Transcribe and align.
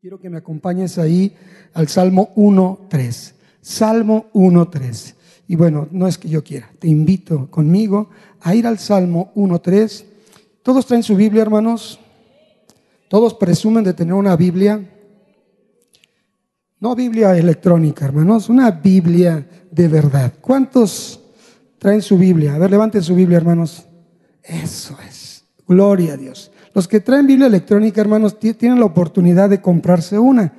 Quiero 0.00 0.20
que 0.20 0.30
me 0.30 0.38
acompañes 0.38 0.96
ahí 0.96 1.34
al 1.74 1.88
Salmo 1.88 2.32
1.3. 2.36 3.32
Salmo 3.60 4.26
1.3. 4.32 5.14
Y 5.48 5.56
bueno, 5.56 5.88
no 5.90 6.06
es 6.06 6.16
que 6.16 6.28
yo 6.28 6.44
quiera, 6.44 6.70
te 6.78 6.86
invito 6.86 7.50
conmigo 7.50 8.08
a 8.40 8.54
ir 8.54 8.68
al 8.68 8.78
Salmo 8.78 9.32
1.3. 9.34 10.04
¿Todos 10.62 10.86
traen 10.86 11.02
su 11.02 11.16
Biblia, 11.16 11.42
hermanos? 11.42 11.98
¿Todos 13.08 13.34
presumen 13.34 13.82
de 13.82 13.92
tener 13.92 14.14
una 14.14 14.36
Biblia? 14.36 14.88
No 16.78 16.94
Biblia 16.94 17.36
electrónica, 17.36 18.04
hermanos, 18.04 18.48
una 18.48 18.70
Biblia 18.70 19.48
de 19.68 19.88
verdad. 19.88 20.32
¿Cuántos 20.40 21.18
traen 21.76 22.02
su 22.02 22.16
Biblia? 22.16 22.54
A 22.54 22.58
ver, 22.58 22.70
levanten 22.70 23.02
su 23.02 23.16
Biblia, 23.16 23.38
hermanos. 23.38 23.84
Eso 24.44 24.96
es. 25.08 25.44
Gloria 25.66 26.12
a 26.12 26.16
Dios. 26.16 26.52
Los 26.74 26.88
que 26.88 27.00
traen 27.00 27.26
Biblia 27.26 27.46
electrónica, 27.46 28.00
hermanos, 28.00 28.38
tienen 28.38 28.80
la 28.80 28.86
oportunidad 28.86 29.48
de 29.48 29.60
comprarse 29.60 30.18
una. 30.18 30.52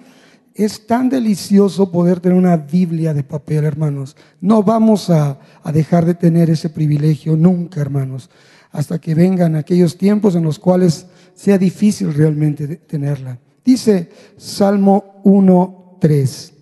Es 0.53 0.87
tan 0.87 1.09
delicioso 1.09 1.91
poder 1.91 2.19
tener 2.19 2.37
una 2.37 2.57
Biblia 2.57 3.13
de 3.13 3.23
papel, 3.23 3.63
hermanos. 3.63 4.15
No 4.41 4.63
vamos 4.63 5.09
a, 5.09 5.39
dejar 5.71 6.05
de 6.05 6.15
tener 6.15 6.49
ese 6.49 6.69
privilegio 6.69 7.37
nunca, 7.37 7.79
hermanos, 7.79 8.29
hasta 8.71 8.99
que 8.99 9.15
vengan 9.15 9.55
aquellos 9.55 9.97
tiempos 9.97 10.35
en 10.35 10.43
los 10.43 10.59
cuales 10.59 11.05
sea 11.33 11.57
difícil 11.57 12.13
realmente 12.13 12.75
tenerla. 12.77 13.39
Dice 13.63 14.09
Salmo 14.35 15.21
1.3, 15.23 16.53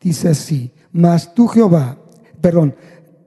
dice 0.00 0.28
así, 0.28 0.72
mas 0.92 1.32
tú 1.34 1.46
Jehová, 1.46 1.98
perdón, 2.40 2.74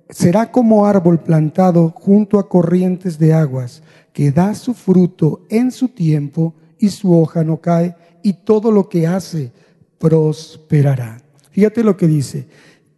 será 0.10 0.52
como 0.52 0.86
árbol 0.86 1.20
plantado 1.22 1.94
junto 1.96 2.40
a 2.40 2.50
corrientes 2.50 3.18
de 3.18 3.34
aguas 3.34 3.82
que 4.14 4.32
da 4.32 4.54
su 4.56 4.74
fruto 4.74 5.46
en 5.50 5.72
su 5.72 5.90
tiempo 5.90 6.56
y 6.78 6.90
su 6.90 7.18
hoja 7.18 7.44
no 7.44 7.58
cae 7.58 7.96
y 8.24 8.34
todo 8.34 8.72
lo 8.72 8.90
que 8.90 9.08
hace 9.08 9.52
prosperará. 9.98 11.22
Fíjate 11.52 11.84
lo 11.84 11.98
que 11.98 12.08
dice. 12.08 12.48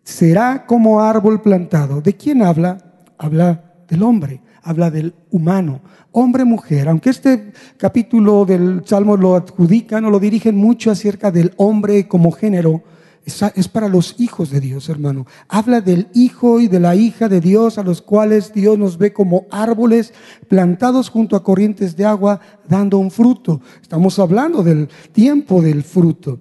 Será 0.04 0.66
como 0.66 1.02
árbol 1.02 1.42
plantado. 1.42 2.02
¿De 2.02 2.16
quién 2.16 2.42
habla? 2.42 2.78
Habla 3.18 3.74
del 3.88 4.04
hombre, 4.04 4.42
habla 4.64 4.90
del 4.90 5.14
humano, 5.30 5.82
hombre, 6.12 6.46
mujer. 6.46 6.88
Aunque 6.90 7.10
este 7.10 7.54
capítulo 7.78 8.46
del 8.46 8.84
Salmo 8.86 9.18
lo 9.18 9.36
adjudican 9.36 10.06
o 10.06 10.10
lo 10.10 10.20
dirigen 10.20 10.56
mucho 10.56 10.92
acerca 10.92 11.32
del 11.32 11.54
hombre 11.58 12.08
como 12.08 12.32
género, 12.32 12.84
es 13.26 13.68
para 13.68 13.88
los 13.88 14.16
hijos 14.20 14.50
de 14.50 14.60
Dios, 14.60 14.90
hermano. 14.90 15.28
Habla 15.48 15.82
del 15.82 16.08
hijo 16.14 16.60
y 16.60 16.68
de 16.68 16.80
la 16.80 16.96
hija 16.96 17.30
de 17.30 17.40
Dios, 17.40 17.78
a 17.78 17.84
los 17.84 18.02
cuales 18.02 18.52
Dios 18.52 18.80
nos 18.80 18.98
ve 18.98 19.14
como 19.14 19.46
árboles 19.52 20.14
plantados 20.48 21.10
junto 21.10 21.36
a 21.36 21.44
corrientes 21.44 21.96
de 21.96 22.06
agua, 22.06 22.40
dando 22.68 22.98
un 22.98 23.12
fruto. 23.12 23.62
Estamos 23.82 24.18
hablando 24.18 24.64
del 24.64 24.90
tiempo 25.12 25.62
del 25.62 25.84
fruto. 25.84 26.40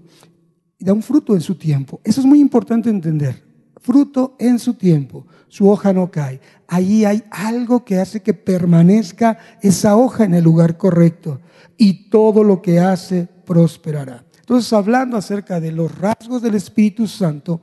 Da 0.79 0.95
un 0.95 1.03
fruto 1.03 1.35
en 1.35 1.43
su 1.43 1.57
tiempo. 1.57 2.01
Eso 2.03 2.21
es 2.21 2.27
muy 2.27 2.41
importante 2.41 2.89
entender. 2.89 3.43
Fruto 3.79 4.35
en 4.39 4.59
su 4.59 4.75
tiempo. 4.75 5.27
Su 5.49 5.69
hoja 5.69 5.93
no 5.93 6.11
cae. 6.11 6.41
Allí 6.67 7.05
hay 7.05 7.25
algo 7.31 7.85
que 7.85 7.99
hace 7.99 8.23
que 8.23 8.33
permanezca 8.33 9.39
esa 9.61 9.97
hoja 9.97 10.25
en 10.25 10.35
el 10.35 10.45
lugar 10.45 10.79
correcto. 10.79 11.41
Y 11.77 12.09
todo 12.09 12.43
lo 12.43 12.63
que 12.63 12.81
hace 12.81 13.29
prosperará. 13.45 14.25
Entonces, 14.51 14.73
hablando 14.73 15.17
acerca 15.17 15.61
de 15.61 15.71
los 15.71 15.97
rasgos 15.97 16.43
del 16.43 16.57
Espíritu 16.57 17.07
Santo, 17.07 17.61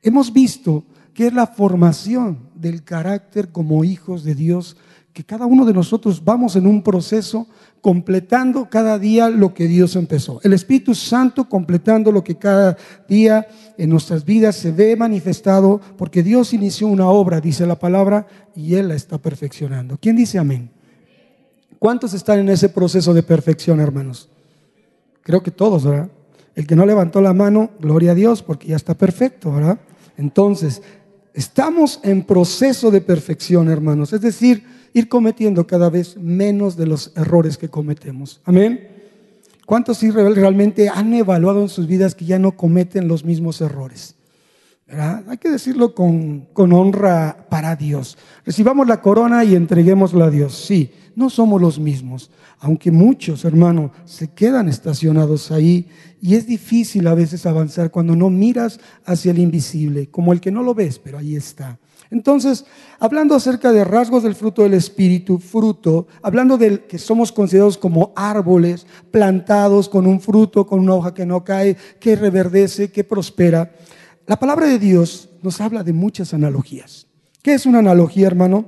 hemos 0.00 0.32
visto 0.32 0.84
que 1.12 1.26
es 1.26 1.32
la 1.32 1.48
formación 1.48 2.50
del 2.54 2.84
carácter 2.84 3.48
como 3.48 3.82
hijos 3.82 4.22
de 4.22 4.36
Dios, 4.36 4.76
que 5.12 5.24
cada 5.24 5.44
uno 5.44 5.64
de 5.64 5.72
nosotros 5.72 6.24
vamos 6.24 6.54
en 6.54 6.68
un 6.68 6.84
proceso 6.84 7.48
completando 7.80 8.70
cada 8.70 8.96
día 8.96 9.28
lo 9.28 9.54
que 9.54 9.66
Dios 9.66 9.96
empezó. 9.96 10.38
El 10.44 10.52
Espíritu 10.52 10.94
Santo 10.94 11.48
completando 11.48 12.12
lo 12.12 12.22
que 12.22 12.36
cada 12.36 12.76
día 13.08 13.48
en 13.76 13.90
nuestras 13.90 14.24
vidas 14.24 14.54
se 14.54 14.70
ve 14.70 14.94
manifestado, 14.94 15.80
porque 15.98 16.22
Dios 16.22 16.52
inició 16.54 16.86
una 16.86 17.08
obra, 17.08 17.40
dice 17.40 17.66
la 17.66 17.80
palabra, 17.80 18.28
y 18.54 18.76
Él 18.76 18.86
la 18.86 18.94
está 18.94 19.18
perfeccionando. 19.18 19.98
¿Quién 20.00 20.14
dice 20.14 20.38
amén? 20.38 20.70
¿Cuántos 21.80 22.14
están 22.14 22.38
en 22.38 22.50
ese 22.50 22.68
proceso 22.68 23.12
de 23.12 23.24
perfección, 23.24 23.80
hermanos? 23.80 24.28
Creo 25.24 25.42
que 25.42 25.50
todos, 25.50 25.84
¿verdad? 25.84 26.10
El 26.54 26.66
que 26.66 26.76
no 26.76 26.86
levantó 26.86 27.20
la 27.20 27.32
mano, 27.32 27.70
gloria 27.80 28.12
a 28.12 28.14
Dios, 28.14 28.42
porque 28.42 28.68
ya 28.68 28.76
está 28.76 28.94
perfecto, 28.94 29.50
¿verdad? 29.50 29.80
Entonces, 30.16 30.82
estamos 31.32 31.98
en 32.04 32.22
proceso 32.22 32.90
de 32.90 33.00
perfección, 33.00 33.68
hermanos. 33.68 34.12
Es 34.12 34.20
decir, 34.20 34.64
ir 34.92 35.08
cometiendo 35.08 35.66
cada 35.66 35.90
vez 35.90 36.16
menos 36.16 36.76
de 36.76 36.86
los 36.86 37.12
errores 37.16 37.58
que 37.58 37.68
cometemos. 37.68 38.40
Amén. 38.44 38.88
¿Cuántos 39.66 40.02
realmente 40.02 40.90
han 40.90 41.14
evaluado 41.14 41.62
en 41.62 41.68
sus 41.70 41.86
vidas 41.86 42.14
que 42.14 42.26
ya 42.26 42.38
no 42.38 42.52
cometen 42.52 43.08
los 43.08 43.24
mismos 43.24 43.60
errores? 43.62 44.14
¿Verdad? 44.86 45.24
Hay 45.28 45.38
que 45.38 45.50
decirlo 45.50 45.94
con, 45.94 46.46
con 46.52 46.72
honra 46.72 47.46
para 47.48 47.76
Dios. 47.76 48.18
Recibamos 48.44 48.86
la 48.86 49.00
corona 49.00 49.44
y 49.44 49.54
entreguémosla 49.54 50.26
a 50.26 50.30
Dios. 50.30 50.54
Sí, 50.54 50.92
no 51.16 51.30
somos 51.30 51.60
los 51.60 51.78
mismos, 51.78 52.30
aunque 52.58 52.90
muchos, 52.90 53.44
hermanos, 53.44 53.92
se 54.04 54.28
quedan 54.32 54.68
estacionados 54.68 55.50
ahí 55.50 55.88
y 56.20 56.34
es 56.34 56.46
difícil 56.46 57.06
a 57.06 57.14
veces 57.14 57.46
avanzar 57.46 57.90
cuando 57.90 58.16
no 58.16 58.30
miras 58.30 58.80
hacia 59.04 59.30
el 59.30 59.38
invisible, 59.38 60.08
como 60.10 60.32
el 60.32 60.40
que 60.40 60.50
no 60.50 60.62
lo 60.62 60.74
ves, 60.74 60.98
pero 60.98 61.18
ahí 61.18 61.36
está. 61.36 61.78
Entonces, 62.10 62.64
hablando 62.98 63.34
acerca 63.34 63.72
de 63.72 63.84
rasgos 63.84 64.22
del 64.22 64.34
fruto 64.34 64.62
del 64.62 64.74
Espíritu, 64.74 65.38
fruto, 65.38 66.06
hablando 66.22 66.56
de 66.56 66.84
que 66.84 66.98
somos 66.98 67.32
considerados 67.32 67.78
como 67.78 68.12
árboles 68.14 68.86
plantados 69.10 69.88
con 69.88 70.06
un 70.06 70.20
fruto, 70.20 70.66
con 70.66 70.80
una 70.80 70.94
hoja 70.94 71.14
que 71.14 71.26
no 71.26 71.44
cae, 71.44 71.76
que 71.98 72.14
reverdece, 72.16 72.90
que 72.92 73.04
prospera, 73.04 73.72
la 74.26 74.36
palabra 74.38 74.66
de 74.66 74.78
Dios 74.78 75.28
nos 75.42 75.60
habla 75.60 75.82
de 75.82 75.92
muchas 75.92 76.32
analogías. 76.32 77.06
¿Qué 77.42 77.54
es 77.54 77.66
una 77.66 77.80
analogía, 77.80 78.26
hermano? 78.26 78.64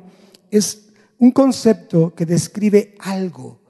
Es 0.50 0.88
un 1.18 1.30
concepto 1.30 2.14
que 2.14 2.26
describe 2.26 2.94
algo 2.98 3.60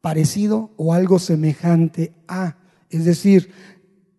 parecido 0.00 0.70
o 0.76 0.94
algo 0.94 1.18
semejante 1.18 2.12
a, 2.28 2.56
es 2.88 3.04
decir, 3.04 3.50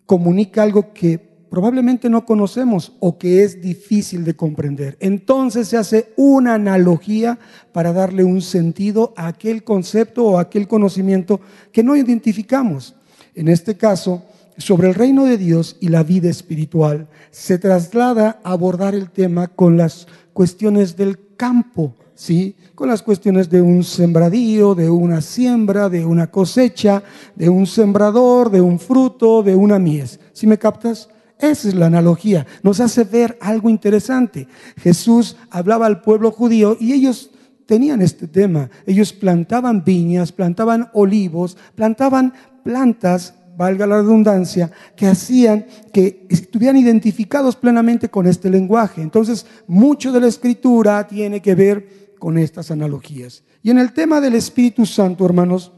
comunica 0.05 0.61
algo 0.61 0.93
que 0.93 1.17
probablemente 1.17 2.09
no 2.09 2.25
conocemos 2.25 2.93
o 2.99 3.17
que 3.17 3.43
es 3.43 3.61
difícil 3.61 4.23
de 4.23 4.35
comprender. 4.35 4.97
Entonces 4.99 5.67
se 5.67 5.77
hace 5.77 6.13
una 6.17 6.55
analogía 6.55 7.39
para 7.71 7.93
darle 7.93 8.23
un 8.23 8.41
sentido 8.41 9.13
a 9.15 9.27
aquel 9.27 9.63
concepto 9.63 10.25
o 10.25 10.37
a 10.37 10.41
aquel 10.41 10.67
conocimiento 10.67 11.39
que 11.71 11.81
no 11.81 11.95
identificamos. 11.95 12.95
En 13.33 13.47
este 13.47 13.77
caso, 13.77 14.23
sobre 14.57 14.89
el 14.89 14.95
reino 14.95 15.25
de 15.25 15.37
Dios 15.37 15.77
y 15.79 15.89
la 15.89 16.03
vida 16.03 16.29
espiritual, 16.29 17.07
se 17.31 17.57
traslada 17.57 18.39
a 18.43 18.51
abordar 18.51 18.95
el 18.95 19.09
tema 19.09 19.47
con 19.47 19.77
las 19.77 20.07
cuestiones 20.33 20.95
del 20.95 21.35
campo, 21.35 21.95
¿sí? 22.13 22.55
Con 22.73 22.89
las 22.89 23.01
cuestiones 23.01 23.49
de 23.49 23.61
un 23.61 23.83
sembradío, 23.83 24.75
de 24.75 24.89
una 24.89 25.21
siembra, 25.21 25.89
de 25.89 26.05
una 26.05 26.27
cosecha, 26.27 27.03
de 27.35 27.49
un 27.49 27.67
sembrador, 27.67 28.49
de 28.49 28.61
un 28.61 28.79
fruto, 28.79 29.43
de 29.43 29.55
una 29.55 29.79
mies. 29.79 30.19
¿Sí 30.33 30.47
me 30.47 30.57
captas? 30.57 31.09
Esa 31.37 31.67
es 31.67 31.75
la 31.75 31.87
analogía. 31.87 32.45
Nos 32.63 32.79
hace 32.79 33.03
ver 33.03 33.37
algo 33.41 33.69
interesante. 33.69 34.47
Jesús 34.77 35.35
hablaba 35.49 35.85
al 35.85 36.01
pueblo 36.01 36.31
judío 36.31 36.77
y 36.79 36.93
ellos 36.93 37.31
tenían 37.65 38.01
este 38.01 38.27
tema. 38.27 38.69
Ellos 38.85 39.11
plantaban 39.11 39.83
viñas, 39.83 40.31
plantaban 40.31 40.89
olivos, 40.93 41.57
plantaban 41.75 42.33
plantas 42.63 43.33
valga 43.57 43.87
la 43.87 43.97
redundancia, 43.97 44.71
que 44.95 45.07
hacían 45.07 45.65
que 45.93 46.25
estuvieran 46.29 46.77
identificados 46.77 47.55
plenamente 47.55 48.09
con 48.09 48.27
este 48.27 48.49
lenguaje. 48.49 49.01
Entonces, 49.01 49.45
mucho 49.67 50.11
de 50.11 50.21
la 50.21 50.27
escritura 50.27 51.07
tiene 51.07 51.41
que 51.41 51.55
ver 51.55 52.15
con 52.19 52.37
estas 52.37 52.71
analogías. 52.71 53.43
Y 53.61 53.71
en 53.71 53.79
el 53.79 53.93
tema 53.93 54.21
del 54.21 54.35
Espíritu 54.35 54.85
Santo, 54.85 55.25
hermanos, 55.25 55.71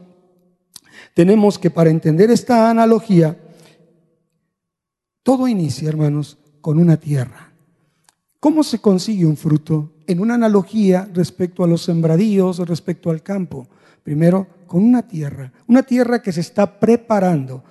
tenemos 1.14 1.58
que 1.58 1.70
para 1.70 1.90
entender 1.90 2.30
esta 2.30 2.70
analogía, 2.70 3.36
todo 5.22 5.48
inicia, 5.48 5.88
hermanos, 5.88 6.38
con 6.60 6.78
una 6.78 6.96
tierra. 6.96 7.52
¿Cómo 8.40 8.62
se 8.62 8.78
consigue 8.78 9.26
un 9.26 9.36
fruto? 9.36 9.92
En 10.06 10.20
una 10.20 10.34
analogía 10.34 11.08
respecto 11.12 11.64
a 11.64 11.66
los 11.66 11.82
sembradíos, 11.82 12.58
respecto 12.60 13.10
al 13.10 13.22
campo. 13.22 13.68
Primero, 14.08 14.46
con 14.66 14.82
una 14.82 15.06
tierra, 15.06 15.52
una 15.66 15.82
tierra 15.82 16.22
que 16.22 16.32
se 16.32 16.40
está 16.40 16.80
preparando, 16.80 17.62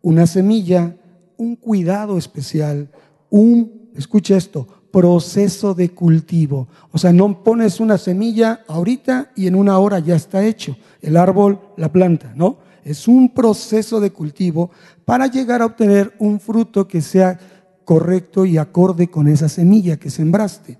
una 0.00 0.26
semilla, 0.26 0.96
un 1.36 1.54
cuidado 1.54 2.16
especial, 2.16 2.88
un, 3.28 3.90
escucha 3.94 4.38
esto, 4.38 4.66
proceso 4.90 5.74
de 5.74 5.90
cultivo. 5.90 6.66
O 6.92 6.96
sea, 6.96 7.12
no 7.12 7.44
pones 7.44 7.78
una 7.78 7.98
semilla 7.98 8.62
ahorita 8.68 9.32
y 9.36 9.46
en 9.46 9.54
una 9.54 9.78
hora 9.78 9.98
ya 9.98 10.16
está 10.16 10.42
hecho 10.42 10.78
el 11.02 11.18
árbol, 11.18 11.60
la 11.76 11.92
planta, 11.92 12.32
¿no? 12.34 12.56
Es 12.86 13.06
un 13.06 13.34
proceso 13.34 14.00
de 14.00 14.12
cultivo 14.12 14.70
para 15.04 15.26
llegar 15.26 15.60
a 15.60 15.66
obtener 15.66 16.14
un 16.18 16.40
fruto 16.40 16.88
que 16.88 17.02
sea 17.02 17.38
correcto 17.84 18.46
y 18.46 18.56
acorde 18.56 19.08
con 19.08 19.28
esa 19.28 19.50
semilla 19.50 19.98
que 19.98 20.08
sembraste. 20.08 20.78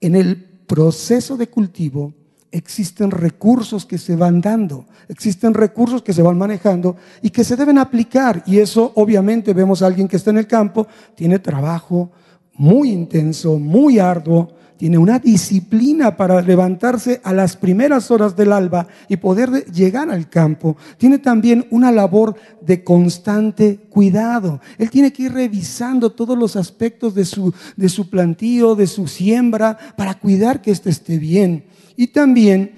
En 0.00 0.16
el 0.16 0.42
proceso 0.66 1.36
de 1.36 1.46
cultivo 1.46 2.14
existen 2.54 3.10
recursos 3.10 3.84
que 3.84 3.98
se 3.98 4.14
van 4.14 4.40
dando, 4.40 4.86
existen 5.08 5.54
recursos 5.54 6.02
que 6.02 6.12
se 6.12 6.22
van 6.22 6.38
manejando 6.38 6.96
y 7.20 7.30
que 7.30 7.42
se 7.42 7.56
deben 7.56 7.78
aplicar. 7.78 8.44
Y 8.46 8.58
eso 8.58 8.92
obviamente 8.94 9.52
vemos 9.52 9.82
a 9.82 9.86
alguien 9.86 10.06
que 10.06 10.16
está 10.16 10.30
en 10.30 10.38
el 10.38 10.46
campo, 10.46 10.86
tiene 11.16 11.40
trabajo 11.40 12.12
muy 12.54 12.90
intenso, 12.90 13.58
muy 13.58 13.98
arduo, 13.98 14.52
tiene 14.76 14.98
una 14.98 15.18
disciplina 15.18 16.16
para 16.16 16.40
levantarse 16.42 17.20
a 17.24 17.32
las 17.32 17.56
primeras 17.56 18.10
horas 18.10 18.36
del 18.36 18.52
alba 18.52 18.86
y 19.08 19.16
poder 19.16 19.64
llegar 19.72 20.10
al 20.10 20.28
campo. 20.28 20.76
Tiene 20.96 21.18
también 21.18 21.66
una 21.70 21.90
labor 21.90 22.36
de 22.60 22.84
constante 22.84 23.78
cuidado. 23.88 24.60
Él 24.78 24.90
tiene 24.90 25.12
que 25.12 25.24
ir 25.24 25.32
revisando 25.32 26.10
todos 26.12 26.38
los 26.38 26.54
aspectos 26.54 27.14
de 27.14 27.24
su, 27.24 27.52
de 27.76 27.88
su 27.88 28.10
plantío, 28.10 28.76
de 28.76 28.86
su 28.86 29.08
siembra, 29.08 29.76
para 29.96 30.14
cuidar 30.14 30.60
que 30.60 30.70
éste 30.70 30.90
esté 30.90 31.18
bien 31.18 31.64
y 31.96 32.08
también 32.08 32.72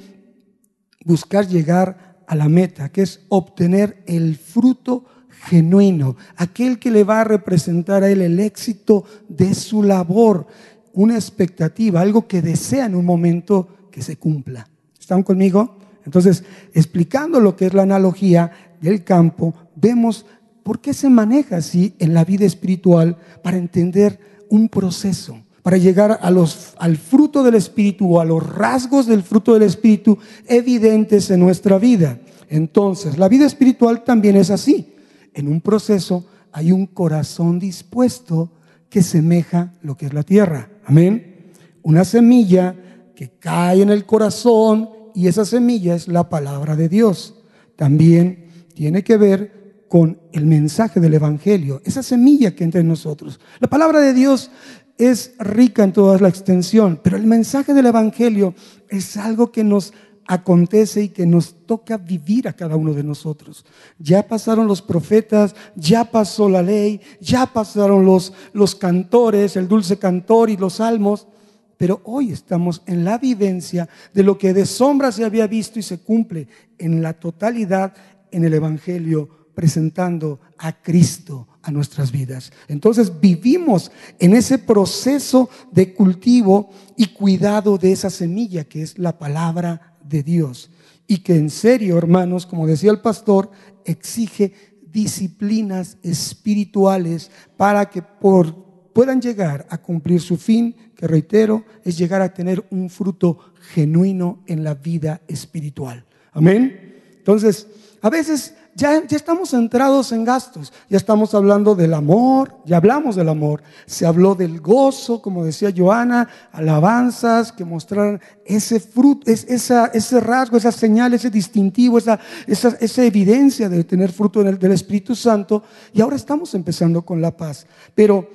buscar 1.05 1.47
llegar 1.47 2.17
a 2.27 2.35
la 2.35 2.49
meta, 2.49 2.91
que 2.91 3.03
es 3.03 3.21
obtener 3.29 4.03
el 4.07 4.37
fruto 4.37 5.05
genuino, 5.45 6.17
aquel 6.37 6.79
que 6.79 6.91
le 6.91 7.05
va 7.05 7.21
a 7.21 7.25
representar 7.25 8.03
a 8.03 8.11
él 8.11 8.21
el 8.21 8.41
éxito 8.41 9.05
de 9.29 9.55
su 9.55 9.83
labor, 9.83 10.47
una 10.93 11.15
expectativa, 11.15 12.01
algo 12.01 12.27
que 12.27 12.43
desea 12.43 12.87
en 12.87 12.97
un 12.97 13.05
momento 13.05 13.89
que 13.91 14.03
se 14.03 14.17
cumpla. 14.17 14.69
¿Están 14.99 15.23
conmigo? 15.23 15.79
Entonces, 16.05 16.43
explicando 16.73 17.39
lo 17.39 17.55
que 17.55 17.67
es 17.67 17.75
la 17.75 17.83
analogía 17.83 18.51
del 18.81 19.05
campo, 19.05 19.55
vemos 19.77 20.27
por 20.63 20.81
qué 20.81 20.93
se 20.93 21.09
maneja 21.09 21.59
así 21.59 21.95
en 21.99 22.13
la 22.13 22.25
vida 22.25 22.45
espiritual 22.45 23.17
para 23.43 23.57
entender 23.57 24.19
un 24.49 24.69
proceso 24.69 25.39
para 25.67 25.79
llegar 25.79 26.21
a 26.23 26.31
los, 26.31 26.75
al 26.79 26.97
fruto 26.97 27.43
del 27.43 27.57
Espíritu 27.57 28.15
o 28.15 28.21
a 28.21 28.25
los 28.25 28.55
rasgos 28.55 29.05
del 29.07 29.25
fruto 29.25 29.53
del 29.53 29.65
Espíritu 29.65 30.17
evidentes 30.47 31.29
en 31.33 31.41
nuestra 31.41 31.77
vida. 31.77 32.21
Entonces, 32.49 33.19
la 33.19 33.29
vida 33.29 33.47
espiritual 33.47 34.05
también 34.05 34.37
es 34.37 34.51
así. 34.51 34.95
En 35.35 35.49
un 35.49 35.61
proceso 35.61 36.25
hay 36.53 36.71
un 36.71 36.87
corazón 36.87 37.59
dispuesto 37.59 38.53
que 38.89 39.03
semeja 39.03 39.73
lo 39.83 39.97
que 39.97 40.07
es 40.07 40.15
la 40.15 40.23
tierra. 40.23 40.71
Amén. 40.85 41.51
Una 41.83 42.05
semilla 42.05 42.77
que 43.17 43.31
cae 43.31 43.83
en 43.83 43.91
el 43.91 44.07
corazón 44.07 44.89
y 45.17 45.27
esa 45.27 45.45
semilla 45.45 45.97
es 45.97 46.07
la 46.07 46.29
palabra 46.29 46.77
de 46.77 46.89
Dios. 46.89 47.43
También 47.75 48.51
tiene 48.73 49.03
que 49.03 49.17
ver 49.17 49.85
con 49.89 50.21
el 50.33 50.47
mensaje 50.47 51.01
del 51.01 51.15
Evangelio, 51.15 51.83
esa 51.85 52.05
semilla 52.05 52.55
que 52.55 52.63
entra 52.63 52.81
en 52.81 52.87
nosotros. 52.87 53.41
La 53.59 53.69
palabra 53.69 54.01
de 54.01 54.15
Dios 54.15 54.51
es 54.99 55.35
rica 55.39 55.85
en 55.85 55.93
toda 55.93 56.19
la 56.19 56.29
extensión, 56.29 57.01
pero 57.03 57.17
el 57.17 57.27
mensaje 57.27 57.75
del 57.75 57.87
Evangelio 57.87 58.55
es 58.89 59.17
algo 59.17 59.53
que 59.53 59.65
nos 59.65 59.93
acontece 60.27 61.03
y 61.03 61.09
que 61.11 61.27
nos 61.27 61.55
toca 61.67 61.97
vivir 61.97 62.49
a 62.49 62.53
cada 62.53 62.77
uno 62.77 62.93
de 62.93 63.05
nosotros. 63.05 63.65
Ya 63.99 64.27
pasaron 64.27 64.67
los 64.67 64.83
profetas, 64.83 65.55
ya 65.77 66.05
pasó 66.05 66.49
la 66.49 66.63
ley, 66.63 67.01
ya 67.21 67.47
pasaron 67.47 68.05
los, 68.05 68.33
los 68.53 68.75
cantores, 68.75 69.57
el 69.57 69.69
dulce 69.69 69.99
cantor 69.99 70.51
y 70.51 70.57
los 70.57 70.75
salmos, 70.75 71.29
pero 71.77 72.01
hoy 72.05 72.33
estamos 72.33 72.83
en 72.87 73.05
la 73.05 73.19
vivencia 73.19 73.89
de 74.15 74.23
lo 74.23 74.39
que 74.39 74.55
de 74.55 74.67
sombra 74.67 75.13
se 75.13 75.25
había 75.25 75.47
visto 75.47 75.79
y 75.79 75.83
se 75.83 75.99
cumple 75.99 76.49
en 76.79 77.03
la 77.03 77.13
totalidad 77.13 77.95
en 78.31 78.45
el 78.45 78.55
Evangelio 78.55 79.29
presentando 79.55 80.41
a 80.59 80.83
Cristo 80.83 81.49
a 81.67 81.73
nuestras 81.73 82.13
vidas. 82.13 82.53
Entonces 82.69 83.21
vivimos 83.21 83.91
en 84.21 84.35
ese 84.35 84.57
proceso 84.57 85.51
de 85.73 85.93
cultivo 85.93 86.71
y 86.97 87.07
cuidado 87.07 87.77
de 87.77 87.91
esa 87.91 88.09
semilla 88.09 88.65
que 88.65 88.83
es 88.83 88.99
la 88.99 89.19
palabra 89.19 89.97
de 90.05 90.23
Dios. 90.23 90.71
Y 91.09 91.19
que 91.19 91.35
en 91.35 91.51
serio, 91.51 91.99
hermanos, 91.99 92.47
como 92.47 92.69
decía 92.69 92.93
el 92.93 93.01
pastor, 93.01 93.51
exige 93.85 94.53
disciplinas 94.93 95.99
espirituales 96.03 97.33
para 97.57 97.91
que 97.91 98.01
por, 98.01 98.55
puedan 98.93 99.21
llegar 99.21 99.67
a 99.69 99.79
cumplir 99.79 100.21
su 100.21 100.37
fin, 100.37 100.75
que 100.95 101.09
reitero, 101.09 101.65
es 101.85 101.99
llegar 101.99 102.23
a 102.23 102.33
tener 102.33 102.65
un 102.71 102.89
fruto 102.89 103.39
genuino 103.75 104.45
en 104.47 104.63
la 104.63 104.75
vida 104.75 105.21
espiritual. 105.27 106.05
Amén. 106.31 106.95
Entonces, 107.19 107.67
a 108.03 108.09
veces 108.09 108.55
ya, 108.77 108.99
estamos 109.09 109.51
centrados 109.51 110.13
en 110.13 110.25
gastos, 110.25 110.71
ya 110.91 110.99
estamos 110.99 111.35
hablando 111.35 111.75
del 111.75 111.95
amor, 111.95 112.55
ya 112.67 112.77
hablamos 112.77 113.17
del 113.17 113.31
amor, 113.31 113.63
se 113.87 114.05
habló 114.05 114.35
del 114.35 114.61
gozo, 114.61 115.23
como 115.23 115.47
decía 115.47 115.73
Joana, 115.75 116.29
alabanzas 116.53 117.53
que 117.53 117.65
mostraran 117.65 118.21
ese 118.45 118.79
fruto, 118.79 119.31
esa, 119.31 119.87
ese 119.87 120.21
rasgo, 120.21 120.59
esa 120.59 120.73
señal, 120.73 121.15
ese 121.15 121.31
distintivo, 121.31 121.97
esa, 121.97 122.21
esa, 122.47 122.77
esa 122.79 123.03
evidencia 123.03 123.71
de 123.71 123.83
tener 123.83 124.13
fruto 124.13 124.45
del, 124.45 124.59
del 124.59 124.73
Espíritu 124.73 125.15
Santo, 125.15 125.63
y 125.95 126.03
ahora 126.03 126.17
estamos 126.17 126.55
empezando 126.55 127.01
con 127.01 127.23
la 127.23 127.35
paz. 127.35 127.67
Pero 127.95 128.29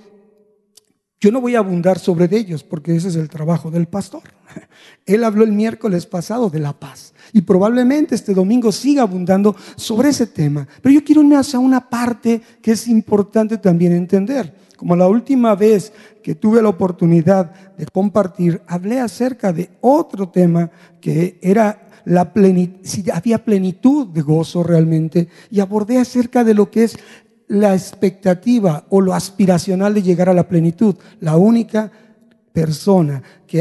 yo 1.22 1.32
no 1.32 1.40
voy 1.40 1.56
a 1.56 1.60
abundar 1.60 2.00
sobre 2.00 2.28
ellos 2.36 2.64
porque 2.64 2.96
ese 2.96 3.10
es 3.10 3.16
el 3.16 3.30
trabajo 3.30 3.70
del 3.70 3.88
pastor. 3.88 4.24
Él 5.06 5.24
habló 5.24 5.44
el 5.44 5.52
miércoles 5.52 6.08
pasado 6.08 6.50
de 6.50 6.60
la 6.60 6.74
paz 6.74 7.14
y 7.32 7.42
probablemente 7.42 8.16
este 8.16 8.34
domingo 8.34 8.72
siga 8.72 9.04
abundando 9.04 9.56
sobre 9.76 10.10
ese 10.10 10.26
tema. 10.26 10.68
Pero 10.82 10.96
yo 10.96 11.04
quiero 11.04 11.22
irme 11.22 11.38
hacia 11.38 11.60
una 11.60 11.90
parte 11.90 12.42
que 12.60 12.72
es 12.72 12.88
importante 12.88 13.60
también 13.60 13.94
entender. 13.94 14.56
Como 14.76 14.96
la 14.96 15.08
última 15.08 15.54
vez 15.54 15.94
que 16.24 16.34
tuve 16.34 16.60
la 16.60 16.70
oportunidad 16.70 17.76
de 17.78 17.86
compartir, 17.86 18.60
hablé 18.66 19.00
acerca 19.00 19.54
de 19.54 19.70
otro 19.80 20.30
tema 20.30 20.72
que 21.00 21.38
era 21.40 21.88
la 22.04 22.34
plenitud, 22.34 22.80
si 22.82 23.06
había 23.12 23.46
plenitud 23.46 24.08
de 24.08 24.22
gozo 24.24 24.64
realmente, 24.64 25.28
y 25.52 25.60
abordé 25.60 26.00
acerca 26.00 26.44
de 26.44 26.56
lo 26.56 26.72
que 26.72 26.86
es 26.86 26.98
la 27.51 27.74
expectativa 27.74 28.86
o 28.89 29.01
lo 29.01 29.13
aspiracional 29.13 29.94
de 29.94 30.01
llegar 30.01 30.30
a 30.30 30.33
la 30.33 30.48
plenitud. 30.48 30.95
La 31.19 31.36
única 31.36 31.92
persona 32.53 33.21
que 33.45 33.57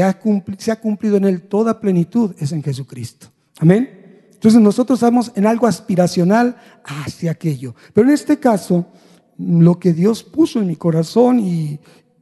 se 0.57 0.71
ha 0.71 0.79
cumplido 0.79 1.17
en 1.17 1.25
él 1.25 1.41
toda 1.41 1.81
plenitud 1.81 2.33
es 2.39 2.53
en 2.53 2.63
Jesucristo. 2.63 3.27
Amén. 3.59 4.29
Entonces 4.31 4.61
nosotros 4.61 4.97
estamos 4.97 5.33
en 5.35 5.45
algo 5.45 5.67
aspiracional 5.67 6.55
hacia 6.85 7.31
aquello. 7.31 7.75
Pero 7.93 8.07
en 8.07 8.13
este 8.13 8.39
caso, 8.39 8.87
lo 9.37 9.77
que 9.77 9.91
Dios 9.91 10.23
puso 10.23 10.61
en 10.61 10.67
mi 10.67 10.77
corazón 10.77 11.39
y, 11.39 11.77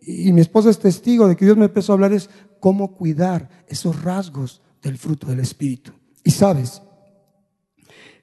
mi 0.08 0.42
esposa 0.42 0.72
es 0.72 0.80
testigo 0.80 1.28
de 1.28 1.36
que 1.36 1.46
Dios 1.46 1.56
me 1.56 1.66
empezó 1.66 1.92
a 1.92 1.96
hablar 1.96 2.14
es 2.14 2.32
cómo 2.60 2.96
cuidar 2.96 3.48
esos 3.68 4.02
rasgos 4.02 4.64
del 4.82 4.98
fruto 4.98 5.28
del 5.28 5.40
Espíritu. 5.40 5.92
Y 6.24 6.32
sabes, 6.32 6.82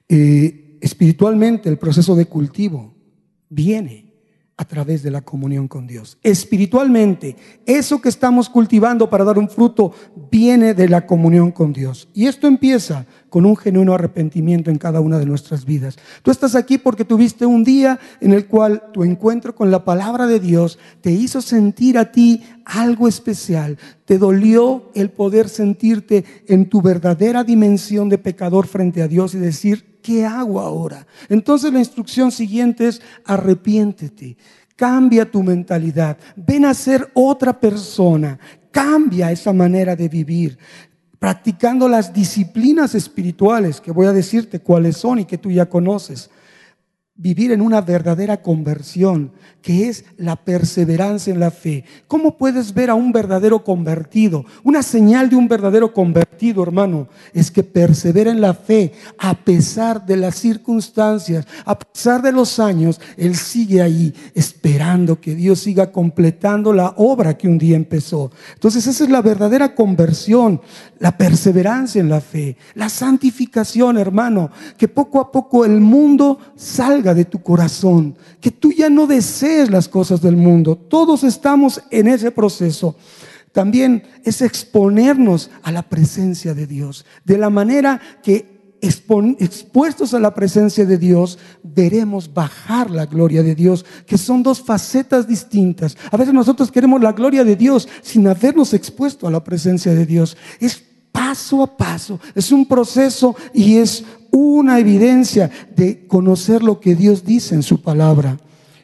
eh, 0.09 0.77
espiritualmente 0.81 1.69
el 1.69 1.77
proceso 1.77 2.13
de 2.13 2.25
cultivo 2.25 2.96
viene 3.49 4.07
a 4.59 4.65
través 4.65 5.03
de 5.03 5.11
la 5.11 5.21
comunión 5.21 5.67
con 5.67 5.85
Dios. 5.85 6.17
Espiritualmente, 6.23 7.35
eso 7.67 8.01
que 8.01 8.09
estamos 8.09 8.49
cultivando 8.49 9.07
para 9.07 9.23
dar 9.23 9.37
un 9.37 9.49
fruto 9.49 9.93
viene 10.31 10.73
de 10.73 10.89
la 10.89 11.05
comunión 11.05 11.51
con 11.51 11.73
Dios. 11.73 12.09
Y 12.15 12.25
esto 12.25 12.47
empieza 12.47 13.05
con 13.29 13.45
un 13.45 13.55
genuino 13.55 13.93
arrepentimiento 13.93 14.71
en 14.71 14.79
cada 14.79 14.99
una 14.99 15.19
de 15.19 15.27
nuestras 15.27 15.63
vidas. 15.63 15.97
Tú 16.23 16.31
estás 16.31 16.55
aquí 16.55 16.79
porque 16.79 17.05
tuviste 17.05 17.45
un 17.45 17.63
día 17.63 17.99
en 18.19 18.33
el 18.33 18.47
cual 18.47 18.81
tu 18.93 19.03
encuentro 19.03 19.53
con 19.53 19.69
la 19.69 19.85
palabra 19.85 20.25
de 20.25 20.39
Dios 20.39 20.79
te 21.01 21.11
hizo 21.11 21.41
sentir 21.43 21.99
a 21.99 22.11
ti 22.11 22.41
algo 22.65 23.07
especial. 23.07 23.77
Te 24.05 24.17
dolió 24.17 24.89
el 24.95 25.11
poder 25.11 25.49
sentirte 25.49 26.25
en 26.47 26.67
tu 26.67 26.81
verdadera 26.81 27.43
dimensión 27.43 28.09
de 28.09 28.17
pecador 28.17 28.65
frente 28.65 29.03
a 29.03 29.07
Dios 29.07 29.35
y 29.35 29.37
decir, 29.37 29.96
¿qué 30.07 30.25
hago 30.25 30.61
ahora? 30.61 31.05
Entonces 31.27 31.73
la 31.73 31.79
instrucción 31.79 32.31
siguiente 32.31 32.87
es 32.87 33.01
arrepiéntete, 33.25 34.37
cambia 34.77 35.29
tu 35.29 35.43
mentalidad, 35.43 36.17
ven 36.37 36.63
a 36.63 36.73
ser 36.73 37.11
otra 37.13 37.59
persona, 37.59 38.39
cambia 38.71 39.33
esa 39.33 39.51
manera 39.51 39.97
de 39.97 40.07
vivir, 40.07 40.57
practicando 41.19 41.89
las 41.89 42.13
disciplinas 42.13 42.95
espirituales, 42.95 43.81
que 43.81 43.91
voy 43.91 44.07
a 44.07 44.13
decirte 44.13 44.61
cuáles 44.61 44.95
son 44.95 45.19
y 45.19 45.25
que 45.25 45.37
tú 45.37 45.51
ya 45.51 45.65
conoces 45.65 46.29
vivir 47.17 47.51
en 47.51 47.61
una 47.61 47.81
verdadera 47.81 48.41
conversión, 48.41 49.31
que 49.61 49.89
es 49.89 50.05
la 50.17 50.35
perseverancia 50.35 51.33
en 51.33 51.39
la 51.39 51.51
fe. 51.51 51.83
¿Cómo 52.07 52.37
puedes 52.37 52.73
ver 52.73 52.89
a 52.89 52.95
un 52.95 53.11
verdadero 53.11 53.63
convertido? 53.63 54.45
Una 54.63 54.83
señal 54.83 55.29
de 55.29 55.35
un 55.35 55.47
verdadero 55.47 55.93
convertido, 55.93 56.61
hermano, 56.61 57.07
es 57.33 57.49
que 57.49 57.63
persevera 57.63 58.31
en 58.31 58.39
la 58.39 58.53
fe 58.53 58.93
a 59.17 59.33
pesar 59.33 60.05
de 60.05 60.15
las 60.15 60.35
circunstancias, 60.35 61.47
a 61.65 61.77
pesar 61.77 62.21
de 62.21 62.31
los 62.31 62.59
años, 62.59 63.01
él 63.17 63.35
sigue 63.35 63.81
ahí 63.81 64.13
esperando 64.35 65.19
que 65.19 65.33
Dios 65.33 65.59
siga 65.59 65.91
completando 65.91 66.71
la 66.71 66.93
obra 66.97 67.37
que 67.37 67.47
un 67.47 67.57
día 67.57 67.75
empezó. 67.75 68.31
Entonces 68.53 68.85
esa 68.85 69.03
es 69.03 69.09
la 69.09 69.21
verdadera 69.21 69.73
conversión, 69.73 70.61
la 70.99 71.17
perseverancia 71.17 71.99
en 71.99 72.09
la 72.09 72.21
fe, 72.21 72.57
la 72.75 72.89
santificación, 72.89 73.97
hermano, 73.97 74.51
que 74.77 74.87
poco 74.87 75.19
a 75.19 75.31
poco 75.31 75.65
el 75.65 75.81
mundo 75.81 76.39
salga 76.55 77.06
de 77.13 77.25
tu 77.25 77.41
corazón, 77.41 78.15
que 78.39 78.51
tú 78.51 78.71
ya 78.71 78.89
no 78.89 79.07
desees 79.07 79.69
las 79.69 79.87
cosas 79.87 80.21
del 80.21 80.35
mundo. 80.35 80.75
Todos 80.75 81.23
estamos 81.23 81.81
en 81.91 82.07
ese 82.07 82.31
proceso. 82.31 82.95
también 83.51 84.03
es 84.23 84.43
exponernos 84.43 85.49
a 85.63 85.71
la 85.71 85.81
presencia 85.81 86.53
de 86.53 86.67
Dios, 86.67 87.05
de 87.25 87.39
la 87.39 87.49
manera 87.49 87.99
que 88.21 88.57
expuestos 88.81 90.13
a 90.13 90.19
la 90.19 90.33
presencia 90.33 90.85
de 90.85 90.97
Dios, 90.97 91.39
veremos 91.63 92.33
bajar 92.33 92.91
la 92.91 93.05
gloria 93.05 93.43
de 93.43 93.55
Dios, 93.55 93.85
que 94.05 94.17
son 94.17 94.43
dos 94.43 94.61
facetas 94.61 95.27
distintas. 95.27 95.97
A 96.11 96.17
veces 96.17 96.33
nosotros 96.33 96.71
queremos 96.71 97.01
la 97.01 97.13
gloria 97.13 97.43
de 97.43 97.55
Dios 97.55 97.87
sin 98.01 98.27
habernos 98.27 98.73
expuesto 98.73 99.27
a 99.27 99.31
la 99.31 99.43
presencia 99.43 99.93
de 99.93 100.05
Dios. 100.05 100.37
Es 100.59 100.83
paso 101.17 101.63
a 101.63 101.75
paso, 101.75 102.19
es 102.35 102.51
un 102.51 102.67
proceso 102.67 103.35
y 103.51 103.77
es 103.77 104.05
una 104.29 104.77
evidencia 104.77 105.49
de 105.75 106.05
conocer 106.05 106.61
lo 106.61 106.79
que 106.79 106.93
Dios 106.93 107.25
dice 107.25 107.55
en 107.55 107.63
su 107.63 107.81
palabra. 107.81 108.37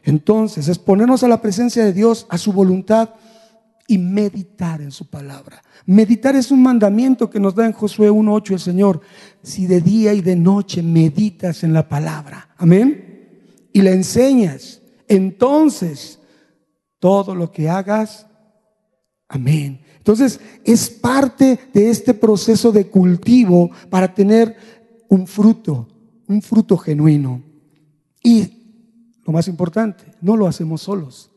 Entonces, 0.03 0.67
es 0.67 0.79
ponernos 0.79 1.21
a 1.23 1.27
la 1.27 1.43
presencia 1.43 1.85
de 1.85 1.93
Dios, 1.93 2.25
a 2.29 2.39
su 2.39 2.51
voluntad 2.51 3.11
y 3.87 3.99
meditar 3.99 4.81
en 4.81 4.89
su 4.89 5.07
palabra. 5.07 5.61
Meditar 5.85 6.35
es 6.35 6.49
un 6.49 6.63
mandamiento 6.63 7.29
que 7.29 7.39
nos 7.39 7.53
da 7.53 7.67
en 7.67 7.73
Josué 7.73 8.09
1.8 8.09 8.53
el 8.53 8.59
Señor. 8.59 9.01
Si 9.43 9.67
de 9.67 9.79
día 9.79 10.11
y 10.13 10.21
de 10.21 10.35
noche 10.35 10.81
meditas 10.81 11.63
en 11.63 11.71
la 11.71 11.87
palabra, 11.87 12.49
amén, 12.57 13.67
y 13.71 13.83
la 13.83 13.91
enseñas, 13.91 14.81
entonces 15.07 16.19
todo 16.97 17.35
lo 17.35 17.51
que 17.51 17.69
hagas, 17.69 18.25
amén. 19.27 19.82
Entonces 20.03 20.41
es 20.65 20.89
parte 20.89 21.57
de 21.73 21.89
este 21.89 22.13
proceso 22.13 22.73
de 22.73 22.87
cultivo 22.87 23.71
para 23.89 24.13
tener 24.13 24.55
un 25.07 25.25
fruto, 25.25 25.87
un 26.27 26.41
fruto 26.41 26.77
genuino. 26.77 27.41
Y 28.21 28.81
lo 29.25 29.31
más 29.31 29.47
importante, 29.47 30.03
no 30.21 30.35
lo 30.35 30.45
hacemos 30.45 30.81
solos 30.81 31.31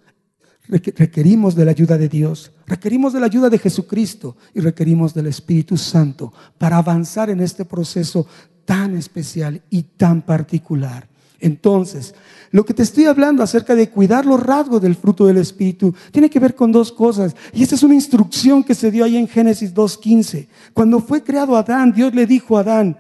requerimos 0.69 1.55
de 1.55 1.65
la 1.65 1.71
ayuda 1.71 1.97
de 1.97 2.09
Dios, 2.09 2.53
requerimos 2.67 3.13
de 3.13 3.21
la 3.21 3.27
ayuda 3.27 3.49
de 3.49 3.59
Jesucristo 3.59 4.37
y 4.55 4.61
requerimos 4.61 5.15
del 5.15 5.27
Espíritu 5.27 5.77
Santo 5.77 6.33
para 6.59 6.79
avanzar 6.79 7.31
en 7.31 7.41
este 7.41 7.65
proceso 7.65 8.27
tan 8.65 8.97
especial 8.97 9.63
y 9.71 9.83
tan 9.83 10.23
particular. 10.23 11.09
Entonces, 11.41 12.15
lo 12.51 12.65
que 12.65 12.75
te 12.75 12.83
estoy 12.83 13.07
hablando 13.07 13.43
acerca 13.43 13.75
de 13.75 13.91
cuidar 13.91 14.25
los 14.25 14.43
rasgos 14.43 14.81
del 14.81 14.95
fruto 14.95 15.27
del 15.27 15.39
Espíritu 15.39 15.95
tiene 16.11 16.31
que 16.31 16.41
ver 16.41 16.55
con 16.55 16.73
dos 16.73 16.93
cosas. 16.93 17.35
Y 17.53 17.63
esta 17.63 17.75
es 17.75 17.83
una 17.83 17.95
instrucción 17.95 18.65
que 18.65 18.75
se 18.75 18.91
dio 18.91 19.05
ahí 19.05 19.17
en 19.17 19.29
Génesis 19.29 19.75
2.15. 19.75 20.47
Cuando 20.73 21.01
fue 21.01 21.23
creado 21.23 21.57
Adán, 21.57 21.93
Dios 21.93 22.15
le 22.15 22.27
dijo 22.27 22.57
a 22.57 22.61
Adán, 22.61 22.99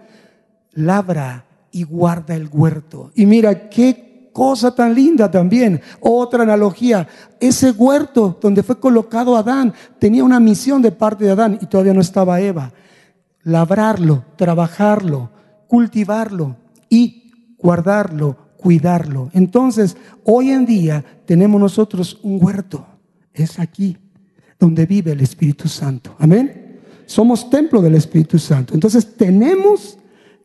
labra 0.72 1.46
y 1.72 1.84
guarda 1.84 2.34
el 2.34 2.48
huerto. 2.52 3.10
Y 3.14 3.26
mira, 3.26 3.68
qué 3.68 4.30
cosa 4.32 4.74
tan 4.74 4.94
linda 4.94 5.30
también. 5.30 5.80
Otra 6.00 6.42
analogía, 6.42 7.08
ese 7.40 7.70
huerto 7.70 8.38
donde 8.40 8.62
fue 8.62 8.78
colocado 8.78 9.34
Adán 9.36 9.72
tenía 9.98 10.24
una 10.24 10.40
misión 10.40 10.82
de 10.82 10.92
parte 10.92 11.24
de 11.24 11.30
Adán 11.30 11.58
y 11.62 11.66
todavía 11.66 11.94
no 11.94 12.02
estaba 12.02 12.40
Eva. 12.40 12.72
Labrarlo, 13.44 14.24
trabajarlo, 14.36 15.30
cultivarlo 15.68 16.56
y 16.90 17.25
guardarlo, 17.58 18.36
cuidarlo. 18.56 19.30
Entonces, 19.32 19.96
hoy 20.24 20.50
en 20.50 20.66
día 20.66 21.04
tenemos 21.24 21.60
nosotros 21.60 22.18
un 22.22 22.42
huerto. 22.42 22.86
Es 23.32 23.58
aquí 23.58 23.96
donde 24.58 24.86
vive 24.86 25.12
el 25.12 25.20
Espíritu 25.20 25.68
Santo. 25.68 26.16
Amén. 26.18 26.80
Somos 27.06 27.48
templo 27.50 27.80
del 27.80 27.94
Espíritu 27.94 28.38
Santo. 28.38 28.74
Entonces 28.74 29.16
tenemos 29.16 29.98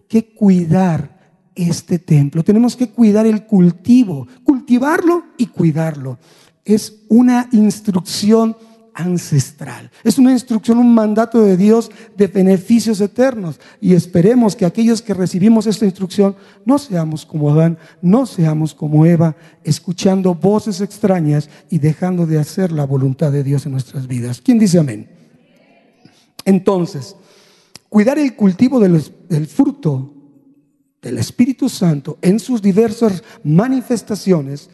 que 0.08 0.34
cuidar 0.34 1.20
este 1.56 2.00
templo. 2.00 2.44
Tenemos 2.44 2.76
que 2.76 2.90
cuidar 2.90 3.26
el 3.26 3.46
cultivo, 3.46 4.28
cultivarlo 4.44 5.24
y 5.38 5.48
cuidarlo. 5.48 6.20
Es 6.66 7.04
una 7.10 7.48
instrucción 7.52 8.56
ancestral. 8.94 9.90
Es 10.04 10.18
una 10.18 10.32
instrucción, 10.32 10.78
un 10.78 10.94
mandato 10.94 11.42
de 11.42 11.58
Dios 11.58 11.92
de 12.16 12.28
beneficios 12.28 13.00
eternos. 13.02 13.60
Y 13.80 13.94
esperemos 13.94 14.56
que 14.56 14.66
aquellos 14.66 15.02
que 15.02 15.14
recibimos 15.14 15.68
esta 15.68 15.86
instrucción 15.86 16.36
no 16.66 16.78
seamos 16.78 17.26
como 17.26 17.52
Adán, 17.52 17.78
no 18.02 18.26
seamos 18.26 18.74
como 18.74 19.06
Eva, 19.06 19.36
escuchando 19.64 20.36
voces 20.36 20.82
extrañas 20.82 21.50
y 21.70 21.80
dejando 21.80 22.26
de 22.26 22.40
hacer 22.40 22.72
la 22.72 22.86
voluntad 22.86 23.32
de 23.32 23.44
Dios 23.44 23.66
en 23.66 23.74
nuestras 23.74 24.08
vidas. 24.08 24.42
¿Quién 24.42 24.60
dice 24.60 24.80
amén? 24.80 25.10
Entonces, 26.46 27.16
cuidar 27.90 28.18
el 28.20 28.36
cultivo 28.36 28.80
del, 28.80 29.02
del 29.30 29.48
fruto 29.48 30.14
del 31.02 31.18
Espíritu 31.18 31.68
Santo 31.70 32.18
en 32.22 32.40
sus 32.40 32.62
diversas 32.62 33.24
manifestaciones 33.44 34.70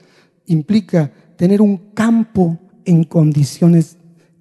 implica 0.45 1.11
tener 1.37 1.61
un 1.61 1.91
campo 1.93 2.59
en 2.83 3.03
condiciones 3.03 3.97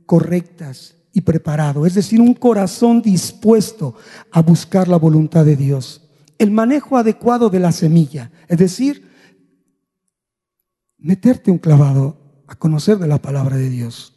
correctas 0.07 0.97
y 1.13 1.23
preparado, 1.23 1.87
es 1.87 1.95
decir, 1.95 2.21
un 2.21 2.35
corazón 2.35 3.03
dispuesto 3.03 3.95
a 4.31 4.43
buscar 4.43 4.89
la 4.89 4.97
voluntad 4.97 5.45
de 5.45 5.57
Dios. 5.57 6.09
El 6.39 6.51
manejo 6.51 6.97
adecuado 6.97 7.51
de 7.51 7.61
la 7.61 7.73
semilla, 7.73 8.31
es 8.49 8.59
decir, 8.59 9.11
meterte 10.99 11.51
un 11.51 11.59
clavado 11.59 12.17
a 12.47 12.55
conocer 12.55 12.99
de 12.99 13.09
la 13.09 13.21
palabra 13.21 13.57
de 13.57 13.71
Dios, 13.71 14.15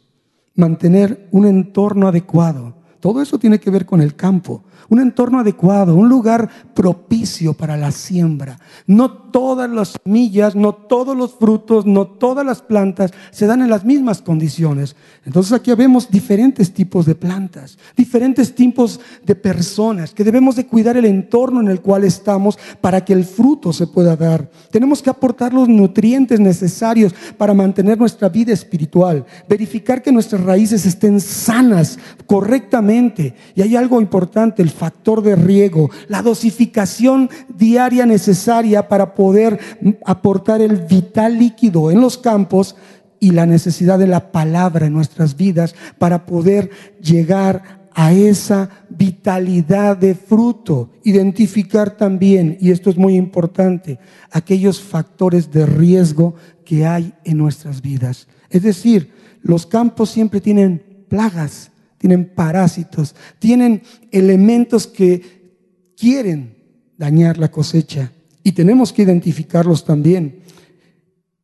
mantener 0.54 1.28
un 1.32 1.46
entorno 1.46 2.08
adecuado. 2.08 2.76
Todo 3.00 3.22
eso 3.22 3.38
tiene 3.38 3.58
que 3.58 3.70
ver 3.70 3.86
con 3.86 4.00
el 4.00 4.14
campo 4.14 4.64
un 4.90 5.00
entorno 5.00 5.40
adecuado, 5.40 5.94
un 5.94 6.08
lugar 6.08 6.50
propicio 6.74 7.54
para 7.54 7.76
la 7.76 7.90
siembra. 7.92 8.58
No 8.86 9.10
todas 9.30 9.70
las 9.70 9.96
semillas, 10.02 10.54
no 10.56 10.74
todos 10.74 11.16
los 11.16 11.34
frutos, 11.34 11.86
no 11.86 12.06
todas 12.06 12.44
las 12.44 12.60
plantas 12.60 13.12
se 13.30 13.46
dan 13.46 13.62
en 13.62 13.70
las 13.70 13.84
mismas 13.84 14.20
condiciones. 14.20 14.96
Entonces 15.24 15.52
aquí 15.52 15.72
vemos 15.74 16.10
diferentes 16.10 16.74
tipos 16.74 17.06
de 17.06 17.14
plantas, 17.14 17.78
diferentes 17.96 18.54
tipos 18.54 19.00
de 19.24 19.34
personas 19.34 20.12
que 20.12 20.24
debemos 20.24 20.56
de 20.56 20.66
cuidar 20.66 20.96
el 20.96 21.04
entorno 21.04 21.60
en 21.60 21.68
el 21.68 21.80
cual 21.80 22.04
estamos 22.04 22.58
para 22.80 23.04
que 23.04 23.12
el 23.12 23.24
fruto 23.24 23.72
se 23.72 23.86
pueda 23.86 24.16
dar. 24.16 24.50
Tenemos 24.70 25.02
que 25.02 25.10
aportar 25.10 25.54
los 25.54 25.68
nutrientes 25.68 26.40
necesarios 26.40 27.14
para 27.38 27.54
mantener 27.54 27.98
nuestra 27.98 28.28
vida 28.28 28.52
espiritual, 28.52 29.24
verificar 29.48 30.02
que 30.02 30.12
nuestras 30.12 30.42
raíces 30.42 30.84
estén 30.84 31.20
sanas 31.20 31.98
correctamente. 32.26 33.34
Y 33.54 33.62
hay 33.62 33.76
algo 33.76 34.00
importante, 34.00 34.62
el 34.62 34.70
factor 34.80 35.22
de 35.22 35.36
riego, 35.36 35.90
la 36.08 36.22
dosificación 36.22 37.28
diaria 37.54 38.06
necesaria 38.06 38.88
para 38.88 39.14
poder 39.14 39.60
aportar 40.06 40.62
el 40.62 40.78
vital 40.78 41.38
líquido 41.38 41.90
en 41.90 42.00
los 42.00 42.16
campos 42.16 42.76
y 43.20 43.32
la 43.32 43.44
necesidad 43.44 43.98
de 43.98 44.06
la 44.06 44.32
palabra 44.32 44.86
en 44.86 44.94
nuestras 44.94 45.36
vidas 45.36 45.74
para 45.98 46.24
poder 46.24 46.70
llegar 47.02 47.80
a 47.92 48.14
esa 48.14 48.70
vitalidad 48.88 49.98
de 49.98 50.14
fruto. 50.14 50.88
Identificar 51.04 51.90
también, 51.98 52.56
y 52.58 52.70
esto 52.70 52.88
es 52.88 52.96
muy 52.96 53.16
importante, 53.16 53.98
aquellos 54.30 54.80
factores 54.80 55.50
de 55.50 55.66
riesgo 55.66 56.36
que 56.64 56.86
hay 56.86 57.12
en 57.24 57.36
nuestras 57.36 57.82
vidas. 57.82 58.28
Es 58.48 58.62
decir, 58.62 59.12
los 59.42 59.66
campos 59.66 60.08
siempre 60.08 60.40
tienen 60.40 61.04
plagas, 61.10 61.69
tienen 62.00 62.32
parásitos, 62.34 63.14
tienen 63.38 63.82
elementos 64.10 64.86
que 64.86 65.92
quieren 65.98 66.56
dañar 66.96 67.36
la 67.36 67.50
cosecha 67.50 68.10
y 68.42 68.52
tenemos 68.52 68.90
que 68.90 69.02
identificarlos 69.02 69.84
también, 69.84 70.40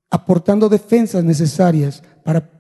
aportando 0.09 0.71
defensas 0.71 1.23
necesarias 1.23 2.03
para 2.25 2.51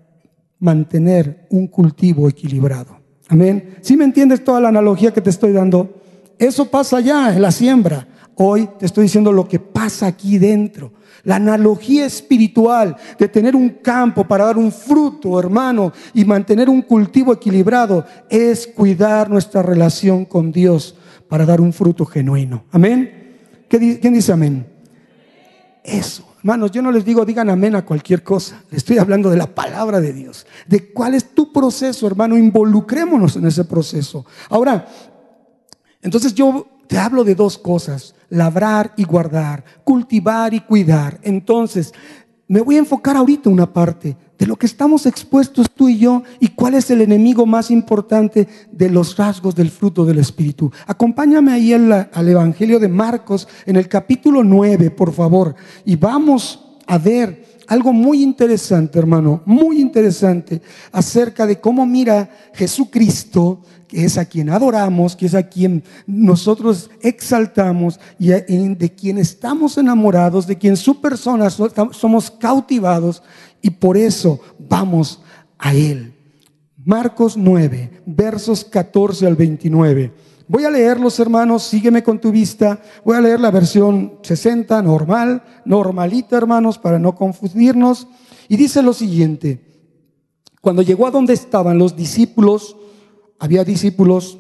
mantener 0.59 1.47
un 1.49 1.69
cultivo 1.69 2.29
equilibrado. 2.29 2.99
Amén. 3.29 3.77
Si 3.81 3.97
me 3.97 4.05
entiendes 4.05 4.45
toda 4.45 4.61
la 4.61 4.69
analogía 4.69 5.15
que 5.15 5.23
te 5.23 5.31
estoy 5.31 5.53
dando? 5.53 6.03
Eso 6.39 6.67
pasa 6.67 6.99
allá 6.99 7.35
en 7.35 7.41
la 7.41 7.51
siembra. 7.51 8.07
Hoy 8.37 8.69
te 8.79 8.85
estoy 8.85 9.05
diciendo 9.05 9.33
lo 9.33 9.49
que 9.49 9.59
pasa 9.59 10.07
aquí 10.07 10.39
dentro. 10.39 10.93
La 11.25 11.37
analogía 11.37 12.05
espiritual 12.05 12.97
de 13.19 13.29
tener 13.29 13.57
un 13.57 13.71
campo 13.71 14.29
para 14.29 14.45
dar 14.45 14.59
un 14.59 14.71
fruto, 14.71 15.41
hermano, 15.41 15.93
y 16.13 16.25
mantener 16.25 16.69
un 16.69 16.83
cultivo 16.83 17.33
equilibrado 17.33 18.05
es 18.29 18.67
cuidar 18.67 19.31
nuestra 19.31 19.63
relación 19.63 20.27
con 20.27 20.53
Dios 20.53 20.97
para 21.29 21.47
dar 21.47 21.61
un 21.61 21.73
fruto 21.73 22.05
genuino. 22.05 22.65
Amén. 22.71 23.39
¿Quién 23.69 24.13
dice 24.13 24.33
amén? 24.33 24.67
Eso. 25.83 26.25
Hermanos, 26.39 26.71
yo 26.71 26.83
no 26.83 26.93
les 26.93 27.05
digo 27.05 27.25
digan 27.25 27.49
amén 27.49 27.75
a 27.75 27.85
cualquier 27.85 28.23
cosa. 28.23 28.63
Les 28.71 28.79
estoy 28.79 28.99
hablando 28.99 29.31
de 29.31 29.37
la 29.37 29.53
palabra 29.53 30.01
de 30.01 30.13
Dios. 30.13 30.47
De 30.67 30.93
cuál 30.93 31.15
es 31.15 31.35
tu 31.35 31.53
proceso, 31.53 32.07
hermano. 32.07 32.37
Involucrémonos 32.37 33.35
en 33.37 33.47
ese 33.47 33.65
proceso. 33.65 34.27
Ahora, 34.51 34.87
entonces 36.03 36.35
yo 36.35 36.67
te 36.87 36.99
hablo 36.99 37.25
de 37.25 37.35
dos 37.35 37.59
cosas, 37.59 38.15
labrar 38.29 38.93
y 38.97 39.05
guardar, 39.05 39.65
cultivar 39.85 40.55
y 40.55 40.61
cuidar. 40.61 41.19
Entonces, 41.23 41.93
me 42.49 42.61
voy 42.61 42.77
a 42.77 42.81
enfocar 42.81 43.17
ahorita 43.17 43.51
una 43.51 43.73
parte 43.73 44.17
de 44.39 44.47
lo 44.47 44.57
que 44.57 44.67
estamos 44.67 45.07
expuestos 45.07 45.71
tú 45.71 45.89
y 45.89 45.99
yo 45.99 46.23
y 46.39 46.49
cuál 46.49 46.75
es 46.75 46.91
el 46.91 47.01
enemigo 47.01 47.47
más 47.47 47.71
importante 47.71 48.47
de 48.71 48.91
los 48.91 49.17
rasgos 49.17 49.55
del 49.55 49.71
fruto 49.71 50.05
del 50.05 50.19
Espíritu. 50.19 50.71
Acompáñame 50.87 51.53
ahí 51.53 51.73
al 51.73 52.29
Evangelio 52.29 52.79
de 52.79 52.89
Marcos 52.89 53.49
en 53.65 53.77
el 53.77 53.89
capítulo 53.89 54.45
9, 54.45 54.91
por 54.91 55.13
favor, 55.13 55.55
y 55.85 55.97
vamos 55.97 56.77
a 56.87 56.99
ver 56.99 57.46
algo 57.69 57.93
muy 57.93 58.23
interesante, 58.23 58.99
hermano, 58.99 59.43
muy 59.45 59.81
interesante 59.81 60.63
acerca 60.93 61.47
de 61.47 61.61
cómo 61.61 61.87
mira 61.87 62.31
Jesucristo, 62.55 63.63
que 63.89 64.05
es 64.05 64.19
a 64.19 64.25
quien 64.25 64.51
adoramos, 64.51 65.17
que 65.17 65.27
es 65.27 65.35
a 65.35 65.45
quien 65.45 65.85
nosotros 66.07 66.91
exaltamos 67.01 68.01
y 68.19 68.29
de 68.29 68.95
quien 68.97 69.19
estamos 69.19 69.79
enamorados, 69.79 70.47
de 70.47 70.57
quien 70.57 70.77
su 70.77 71.01
persona 71.01 71.49
somos 71.51 72.31
cautivados 72.31 73.23
y 73.63 73.71
por 73.71 73.97
eso 73.97 74.41
vamos 74.59 75.21
a 75.59 75.75
Él. 75.75 76.13
Marcos 76.85 77.37
9, 77.37 78.03
versos 78.07 78.65
14 78.65 79.27
al 79.27 79.35
29. 79.35 80.13
Voy 80.49 80.65
a 80.65 80.71
leerlos, 80.71 81.19
hermanos, 81.19 81.65
sígueme 81.65 82.03
con 82.03 82.21
tu 82.21 82.31
vista. 82.31 82.81
Voy 83.05 83.17
a 83.17 83.21
leer 83.21 83.41
la 83.41 83.51
versión 83.51 84.19
60, 84.23 84.81
normal, 84.83 85.43
normalita, 85.65 86.37
hermanos, 86.37 86.79
para 86.79 86.99
no 86.99 87.15
confundirnos. 87.15 88.07
Y 88.49 88.57
dice 88.57 88.83
lo 88.83 88.93
siguiente, 88.93 89.61
cuando 90.61 90.83
llegó 90.83 91.07
a 91.07 91.11
donde 91.11 91.33
estaban 91.33 91.79
los 91.79 91.97
discípulos, 91.97 92.77
había 93.39 93.65
discípulos, 93.65 94.39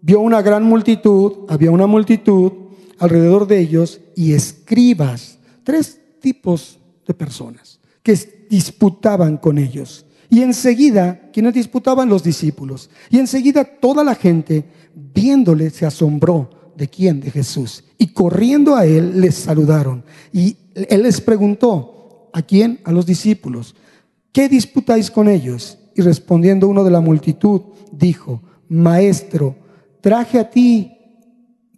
vio 0.00 0.20
una 0.20 0.42
gran 0.42 0.64
multitud, 0.64 1.46
había 1.48 1.70
una 1.70 1.86
multitud 1.86 2.52
alrededor 2.98 3.46
de 3.46 3.60
ellos 3.60 4.00
y 4.16 4.32
escribas, 4.32 5.38
tres 5.62 6.00
tipos 6.20 6.78
de 7.06 7.14
personas 7.14 7.80
que 8.02 8.46
disputaban 8.50 9.36
con 9.36 9.58
ellos. 9.58 10.04
Y 10.30 10.42
enseguida, 10.42 11.30
quienes 11.32 11.54
disputaban 11.54 12.08
los 12.08 12.22
discípulos, 12.24 12.90
y 13.08 13.18
enseguida 13.18 13.64
toda 13.64 14.02
la 14.02 14.14
gente, 14.14 14.64
viéndole, 14.94 15.70
se 15.70 15.86
asombró. 15.86 16.50
¿De 16.76 16.88
quién? 16.88 17.20
De 17.20 17.30
Jesús. 17.30 17.84
Y 17.98 18.08
corriendo 18.08 18.74
a 18.74 18.84
él, 18.84 19.20
les 19.20 19.36
saludaron. 19.36 20.04
Y 20.32 20.56
él 20.74 21.04
les 21.04 21.20
preguntó, 21.20 22.30
¿a 22.32 22.42
quién? 22.42 22.80
A 22.84 22.90
los 22.90 23.06
discípulos. 23.06 23.76
¿Qué 24.32 24.48
disputáis 24.48 25.10
con 25.10 25.28
ellos? 25.28 25.78
Y 25.94 26.02
respondiendo 26.02 26.66
uno 26.66 26.82
de 26.82 26.90
la 26.90 27.00
multitud, 27.00 27.60
dijo, 27.92 28.42
Maestro, 28.68 29.54
traje 30.00 30.40
a 30.40 30.50
ti 30.50 30.96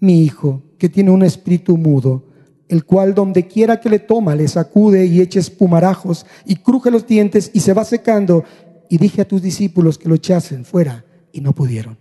mi 0.00 0.23
hijo, 0.23 0.62
que 0.78 0.88
tiene 0.88 1.11
un 1.11 1.23
espíritu 1.23 1.76
mudo 1.76 2.25
el 2.68 2.85
cual 2.85 3.14
donde 3.14 3.46
quiera 3.46 3.80
que 3.80 3.90
le 3.90 3.99
toma 3.99 4.35
le 4.35 4.49
sacude 4.49 5.06
y 5.06 5.20
eche 5.20 5.38
espumarajos 5.38 6.26
y 6.44 6.56
cruje 6.56 6.90
los 6.90 7.06
dientes 7.06 7.50
y 7.54 7.61
se 7.61 7.73
va 7.73 7.85
secando. 7.85 8.44
Y 8.88 8.99
dije 8.99 9.23
a 9.23 9.28
tus 9.28 9.42
discípulos 9.42 9.99
que 9.99 10.08
lo 10.08 10.14
echasen 10.14 10.64
fuera 10.64 11.04
y 11.32 11.40
no 11.40 11.54
pudieron. 11.54 11.99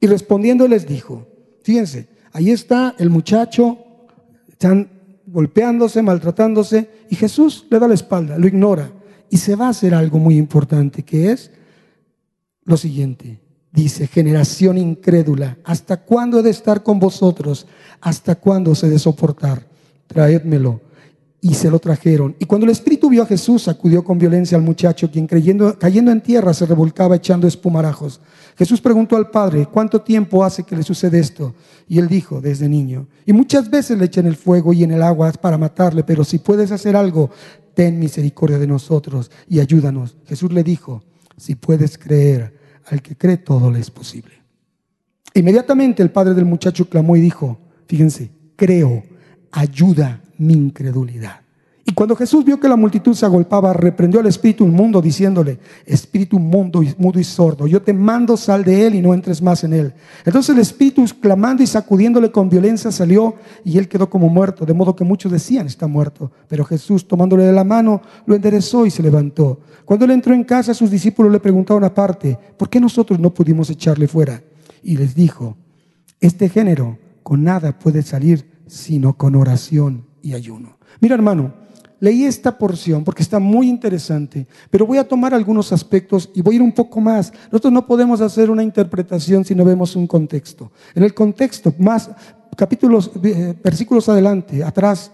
Y 0.00 0.06
respondiendo 0.06 0.68
les 0.68 0.86
dijo, 0.86 1.26
fíjense, 1.62 2.08
ahí 2.32 2.50
está 2.50 2.94
el 2.98 3.10
muchacho, 3.10 3.78
están 4.48 4.90
golpeándose, 5.26 6.02
maltratándose 6.02 6.88
y 7.10 7.16
Jesús 7.16 7.66
le 7.70 7.78
da 7.78 7.88
la 7.88 7.94
espalda, 7.94 8.38
lo 8.38 8.46
ignora 8.46 8.90
y 9.30 9.38
se 9.38 9.56
va 9.56 9.66
a 9.66 9.70
hacer 9.70 9.94
algo 9.94 10.18
muy 10.18 10.36
importante 10.36 11.02
que 11.02 11.32
es 11.32 11.50
lo 12.64 12.76
siguiente. 12.76 13.40
Dice, 13.72 14.06
generación 14.06 14.78
incrédula, 14.78 15.58
¿hasta 15.64 15.98
cuándo 15.98 16.40
he 16.40 16.42
de 16.42 16.50
estar 16.50 16.82
con 16.82 16.98
vosotros? 16.98 17.66
¿Hasta 18.00 18.36
cuándo 18.36 18.74
se 18.74 18.88
de 18.88 18.98
soportar? 18.98 19.66
traédmelo. 20.06 20.80
Y 21.40 21.54
se 21.54 21.70
lo 21.70 21.78
trajeron. 21.78 22.34
Y 22.38 22.46
cuando 22.46 22.64
el 22.64 22.72
espíritu 22.72 23.10
vio 23.10 23.22
a 23.22 23.26
Jesús, 23.26 23.64
sacudió 23.64 24.02
con 24.02 24.18
violencia 24.18 24.56
al 24.56 24.64
muchacho, 24.64 25.10
quien 25.10 25.26
creyendo, 25.26 25.78
cayendo 25.78 26.10
en 26.10 26.20
tierra 26.20 26.54
se 26.54 26.66
revolcaba 26.66 27.16
echando 27.16 27.46
espumarajos. 27.46 28.20
Jesús 28.56 28.80
preguntó 28.80 29.16
al 29.16 29.30
padre, 29.30 29.66
¿cuánto 29.66 30.00
tiempo 30.00 30.42
hace 30.44 30.64
que 30.64 30.74
le 30.74 30.82
sucede 30.82 31.18
esto? 31.18 31.54
Y 31.86 31.98
él 31.98 32.08
dijo, 32.08 32.40
desde 32.40 32.68
niño. 32.68 33.06
Y 33.26 33.32
muchas 33.32 33.70
veces 33.70 33.98
le 33.98 34.06
echan 34.06 34.26
el 34.26 34.36
fuego 34.36 34.72
y 34.72 34.82
en 34.82 34.92
el 34.92 35.02
agua 35.02 35.30
para 35.32 35.58
matarle, 35.58 36.02
pero 36.04 36.24
si 36.24 36.38
puedes 36.38 36.72
hacer 36.72 36.96
algo, 36.96 37.30
ten 37.74 37.98
misericordia 37.98 38.58
de 38.58 38.66
nosotros 38.66 39.30
y 39.46 39.60
ayúdanos. 39.60 40.16
Jesús 40.26 40.52
le 40.52 40.64
dijo, 40.64 41.04
si 41.36 41.54
puedes 41.54 41.98
creer, 41.98 42.56
al 42.86 43.02
que 43.02 43.16
cree 43.16 43.36
todo 43.36 43.70
le 43.70 43.80
es 43.80 43.90
posible. 43.90 44.32
Inmediatamente 45.34 46.02
el 46.02 46.10
padre 46.10 46.32
del 46.32 46.46
muchacho 46.46 46.88
clamó 46.88 47.16
y 47.16 47.20
dijo, 47.20 47.58
fíjense, 47.86 48.30
creo 48.56 49.02
ayuda 49.52 50.22
mi 50.38 50.54
incredulidad. 50.54 51.46
Y 51.88 51.92
cuando 51.92 52.16
Jesús 52.16 52.44
vio 52.44 52.58
que 52.58 52.68
la 52.68 52.74
multitud 52.74 53.14
se 53.14 53.24
agolpaba, 53.24 53.72
reprendió 53.72 54.18
al 54.18 54.26
espíritu 54.26 54.64
inmundo 54.64 55.00
diciéndole, 55.00 55.60
espíritu 55.84 56.40
mundo, 56.40 56.82
mudo 56.98 57.20
y 57.20 57.24
sordo, 57.24 57.68
yo 57.68 57.80
te 57.80 57.92
mando 57.92 58.36
sal 58.36 58.64
de 58.64 58.88
él 58.88 58.96
y 58.96 59.00
no 59.00 59.14
entres 59.14 59.40
más 59.40 59.62
en 59.62 59.72
él. 59.72 59.94
Entonces 60.24 60.52
el 60.52 60.60
espíritu 60.60 61.04
clamando 61.20 61.62
y 61.62 61.66
sacudiéndole 61.68 62.32
con 62.32 62.50
violencia 62.50 62.90
salió 62.90 63.36
y 63.64 63.78
él 63.78 63.86
quedó 63.86 64.10
como 64.10 64.28
muerto, 64.28 64.66
de 64.66 64.74
modo 64.74 64.96
que 64.96 65.04
muchos 65.04 65.30
decían 65.30 65.68
está 65.68 65.86
muerto. 65.86 66.32
Pero 66.48 66.64
Jesús 66.64 67.06
tomándole 67.06 67.44
de 67.44 67.52
la 67.52 67.62
mano 67.62 68.02
lo 68.26 68.34
enderezó 68.34 68.84
y 68.84 68.90
se 68.90 69.04
levantó. 69.04 69.60
Cuando 69.84 70.06
él 70.06 70.10
entró 70.10 70.34
en 70.34 70.42
casa, 70.42 70.74
sus 70.74 70.90
discípulos 70.90 71.30
le 71.30 71.38
preguntaron 71.38 71.84
aparte, 71.84 72.36
¿por 72.58 72.68
qué 72.68 72.80
nosotros 72.80 73.20
no 73.20 73.32
pudimos 73.32 73.70
echarle 73.70 74.08
fuera? 74.08 74.42
Y 74.82 74.96
les 74.96 75.14
dijo, 75.14 75.56
este 76.20 76.48
género 76.48 76.98
con 77.22 77.44
nada 77.44 77.78
puede 77.78 78.02
salir 78.02 78.56
sino 78.66 79.16
con 79.16 79.36
oración 79.36 80.04
y 80.26 80.34
ayuno. 80.34 80.76
Mira 81.00 81.14
hermano, 81.14 81.54
leí 82.00 82.24
esta 82.24 82.58
porción 82.58 83.04
porque 83.04 83.22
está 83.22 83.38
muy 83.38 83.68
interesante, 83.68 84.44
pero 84.70 84.84
voy 84.84 84.98
a 84.98 85.06
tomar 85.06 85.32
algunos 85.32 85.72
aspectos 85.72 86.30
y 86.34 86.42
voy 86.42 86.54
a 86.54 86.56
ir 86.56 86.62
un 86.62 86.72
poco 86.72 87.00
más. 87.00 87.32
Nosotros 87.52 87.72
no 87.72 87.86
podemos 87.86 88.20
hacer 88.20 88.50
una 88.50 88.64
interpretación 88.64 89.44
si 89.44 89.54
no 89.54 89.64
vemos 89.64 89.94
un 89.94 90.08
contexto. 90.08 90.72
En 90.96 91.04
el 91.04 91.14
contexto, 91.14 91.72
más 91.78 92.10
capítulos, 92.56 93.12
eh, 93.22 93.54
versículos 93.62 94.08
adelante, 94.08 94.64
atrás, 94.64 95.12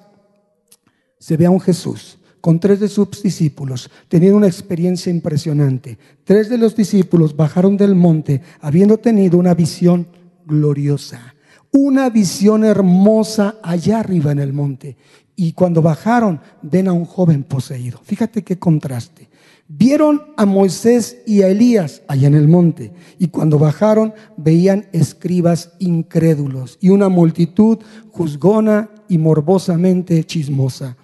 se 1.19 1.37
ve 1.37 1.45
a 1.45 1.51
un 1.51 1.61
Jesús 1.61 2.19
con 2.41 2.59
tres 2.59 2.81
de 2.81 2.89
sus 2.89 3.23
discípulos, 3.23 3.91
teniendo 4.09 4.39
una 4.39 4.49
experiencia 4.49 5.13
impresionante. 5.13 5.99
Tres 6.25 6.49
de 6.49 6.57
los 6.57 6.75
discípulos 6.75 7.37
bajaron 7.37 7.77
del 7.77 7.95
monte 7.95 8.41
habiendo 8.61 8.97
tenido 8.97 9.39
una 9.39 9.55
visión 9.55 10.09
gloriosa 10.47 11.35
una 11.73 12.11
visión 12.11 12.65
hermosa 12.65 13.57
allá 13.63 14.01
arriba 14.01 14.31
en 14.31 14.39
el 14.39 14.53
monte. 14.53 14.97
Y 15.35 15.53
cuando 15.53 15.83
bajaron, 15.83 16.41
ven 16.61 16.87
a 16.87 16.93
un 16.93 17.07
joven 17.07 17.43
poseído. 17.43 17.99
Fíjate 18.05 18.45
qué 18.45 18.59
contraste. 18.59 19.31
Vieron 19.67 20.23
a 20.37 20.45
Moisés 20.45 21.23
y 21.27 21.41
a 21.41 21.49
Elías 21.49 22.03
allá 22.07 22.29
en 22.29 22.35
el 22.35 22.47
monte. 22.47 22.93
Y 23.19 23.29
cuando 23.29 23.59
bajaron, 23.59 24.13
veían 24.37 24.87
escribas 24.93 25.73
incrédulos 25.79 26.77
y 26.81 26.91
una 26.91 27.09
multitud 27.09 27.79
juzgona 28.11 28.91
y 29.09 29.17
morbosamente 29.17 30.25
chismosa. 30.25 30.97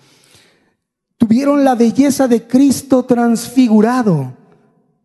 Tuvieron 1.17 1.65
la 1.65 1.75
belleza 1.75 2.29
de 2.29 2.47
Cristo 2.47 3.05
transfigurado 3.05 4.38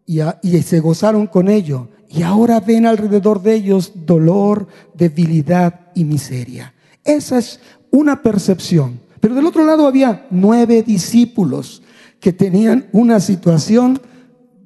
y, 0.05 0.21
se 0.61 0.79
gozaron 0.79 1.27
con 1.27 1.47
ello 1.47 1.89
y 2.09 2.21
ahora 2.23 2.59
ven 2.59 2.85
alrededor 2.85 3.41
de 3.41 3.55
ellos 3.55 3.91
dolor, 4.05 4.67
debilidad 4.93 5.91
y 5.95 6.05
miseria. 6.05 6.73
Esa 7.03 7.37
es 7.39 7.59
una 7.91 8.21
percepción. 8.21 8.99
Pero 9.19 9.35
del 9.35 9.45
otro 9.45 9.65
lado 9.65 9.87
había 9.87 10.27
nueve 10.29 10.83
discípulos 10.83 11.81
que 12.19 12.33
tenían 12.33 12.87
una 12.91 13.19
situación 13.19 13.99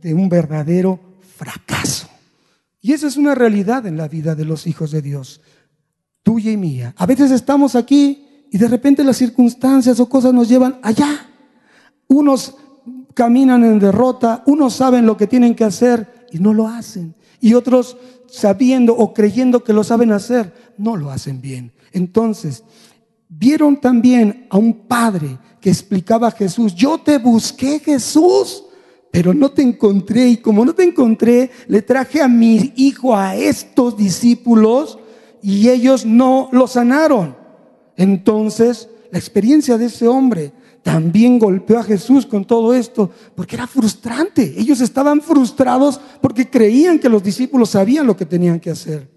de 0.02 0.14
un 0.14 0.30
verdadero 0.30 1.00
fracaso. 1.38 2.08
Y 2.82 2.94
esa 2.94 3.08
es 3.08 3.18
una 3.18 3.36
realidad 3.36 3.86
en 3.86 3.98
la 3.98 4.08
vida 4.08 4.36
de 4.36 4.46
los 4.46 4.68
hijos 4.68 4.92
de 4.92 5.02
Dios, 5.02 5.42
tuya 6.24 6.52
y 6.52 6.58
mía. 6.58 6.94
A 6.98 7.06
veces 7.06 7.32
estamos 7.32 7.76
aquí 7.76 8.48
y 8.52 8.58
de 8.58 8.68
repente 8.68 9.04
las 9.04 9.18
circunstancias 9.18 10.00
o 10.00 10.10
cosas 10.10 10.34
nos 10.34 10.50
llevan 10.50 10.80
allá. 10.82 11.30
Unos 12.08 12.56
caminan 13.18 13.66
en 13.66 13.80
derrota, 13.80 14.44
unos 14.46 14.76
saben 14.76 15.08
lo 15.08 15.18
que 15.18 15.26
tienen 15.26 15.56
que 15.56 15.64
hacer 15.64 16.28
y 16.32 16.38
no 16.38 16.54
lo 16.54 16.68
hacen 16.68 17.18
y 17.40 17.54
otros 17.54 17.98
sabiendo 18.30 18.96
o 18.96 19.14
creyendo 19.14 19.64
que 19.64 19.74
lo 19.74 19.84
saben 19.84 20.12
hacer, 20.12 20.54
no 20.78 20.96
lo 20.96 21.12
hacen 21.12 21.42
bien. 21.42 21.72
Entonces, 21.92 22.64
vieron 23.30 23.80
también 23.80 24.48
a 24.50 24.58
un 24.58 24.88
padre 24.88 25.38
que 25.62 25.70
explicaba 25.70 26.28
a 26.28 26.32
Jesús, 26.32 26.76
yo 26.76 26.98
te 26.98 27.18
busqué 27.18 27.80
Jesús, 27.80 28.64
pero 29.12 29.34
no 29.34 29.52
te 29.52 29.62
encontré 29.62 30.28
y 30.28 30.38
como 30.38 30.66
no 30.66 30.74
te 30.74 30.84
encontré, 30.84 31.50
le 31.68 31.82
traje 31.82 32.22
a 32.22 32.28
mi 32.28 32.74
hijo 32.76 33.16
a 33.16 33.36
estos 33.36 33.98
discípulos 33.98 35.00
y 35.42 35.70
ellos 35.70 36.06
no 36.06 36.50
lo 36.52 36.68
sanaron. 36.68 37.36
Entonces, 37.96 38.90
la 39.12 39.18
experiencia 39.18 39.78
de 39.78 39.86
ese 39.86 40.08
hombre 40.08 40.52
también 40.88 41.38
golpeó 41.38 41.80
a 41.80 41.84
Jesús 41.84 42.26
con 42.26 42.46
todo 42.46 42.74
esto, 42.74 43.12
porque 43.36 43.58
era 43.58 43.68
frustrante. 43.68 44.54
Ellos 44.58 44.80
estaban 44.80 45.20
frustrados 45.20 46.00
porque 46.22 46.50
creían 46.50 46.98
que 46.98 47.10
los 47.10 47.22
discípulos 47.22 47.72
sabían 47.72 48.08
lo 48.08 48.16
que 48.16 48.26
tenían 48.26 48.58
que 48.58 48.70
hacer. 48.70 49.12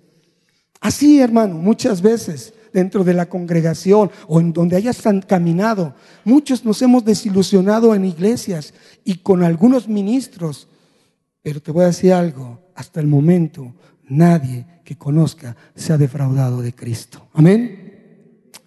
Así, 0.81 1.21
hermano, 1.21 1.55
muchas 1.55 2.03
veces 2.03 2.53
dentro 2.73 3.05
de 3.05 3.15
la 3.15 3.29
congregación 3.29 4.11
o 4.27 4.41
en 4.41 4.53
donde 4.53 4.75
hayas 4.75 5.01
caminado, 5.29 5.95
muchos 6.25 6.65
nos 6.65 6.83
hemos 6.83 7.05
desilusionado 7.05 7.95
en 7.95 8.05
iglesias 8.05 8.75
y 9.05 9.19
con 9.19 9.45
algunos 9.45 9.87
ministros. 9.87 10.67
Pero 11.41 11.63
te 11.63 11.71
voy 11.71 11.85
a 11.85 11.93
decir 11.95 12.13
algo, 12.13 12.73
hasta 12.75 12.99
el 12.99 13.07
momento 13.07 13.75
nadie 14.09 14.67
que 14.83 14.99
conozca 14.99 15.57
se 15.77 15.93
ha 15.93 15.99
defraudado 15.99 16.63
de 16.63 16.75
Cristo. 16.75 17.29
Amén. 17.33 17.87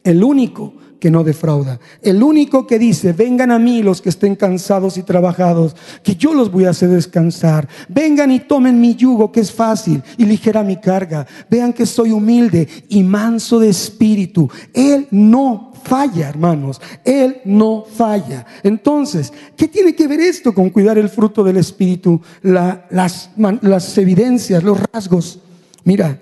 el 0.06 0.24
único 0.24 0.74
que 1.04 1.12
no 1.12 1.26
defrauda, 1.26 1.82
el 2.02 2.24
único 2.24 2.66
que 2.66 2.80
dice, 2.80 3.12
vengan 3.12 3.52
a 3.52 3.60
mí 3.60 3.84
los 3.84 4.02
que 4.02 4.08
estén 4.08 4.38
cansados 4.38 4.98
y 4.98 5.04
trabajados, 5.04 5.76
que 6.02 6.16
yo 6.16 6.34
los 6.34 6.50
voy 6.50 6.64
a 6.64 6.70
hacer 6.70 6.88
descansar, 6.88 7.68
vengan 7.90 8.32
y 8.32 8.40
tomen 8.40 8.80
mi 8.80 8.96
yugo 8.96 9.30
que 9.30 9.42
es 9.42 9.52
fácil 9.52 10.02
y 10.18 10.24
ligera 10.24 10.64
mi 10.64 10.78
carga, 10.78 11.28
vean 11.50 11.74
que 11.74 11.86
soy 11.86 12.12
humilde 12.12 12.70
y 12.88 13.04
manso 13.04 13.60
de 13.60 13.68
espíritu, 13.68 14.50
Él 14.74 15.10
no 15.12 15.74
falla, 15.84 16.30
hermanos, 16.30 16.80
Él 17.04 17.42
no 17.44 17.84
falla. 17.84 18.46
Entonces, 18.64 19.34
¿qué 19.58 19.68
tiene 19.68 19.94
que 19.94 20.08
ver 20.08 20.22
esto 20.22 20.54
con 20.54 20.70
cuidar 20.70 20.98
el 20.98 21.10
fruto 21.10 21.44
del 21.44 21.58
espíritu? 21.58 22.22
las, 22.44 23.30
las 23.36 23.98
evidencias, 23.98 24.64
los 24.64 24.80
rasgos. 24.94 25.42
Mira, 25.84 26.18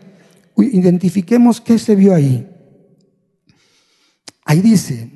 identifiquemos 0.58 1.62
qué 1.62 1.78
se 1.78 1.96
vio 1.96 2.16
ahí. 2.16 2.48
Ahí 4.52 4.60
dice, 4.60 5.10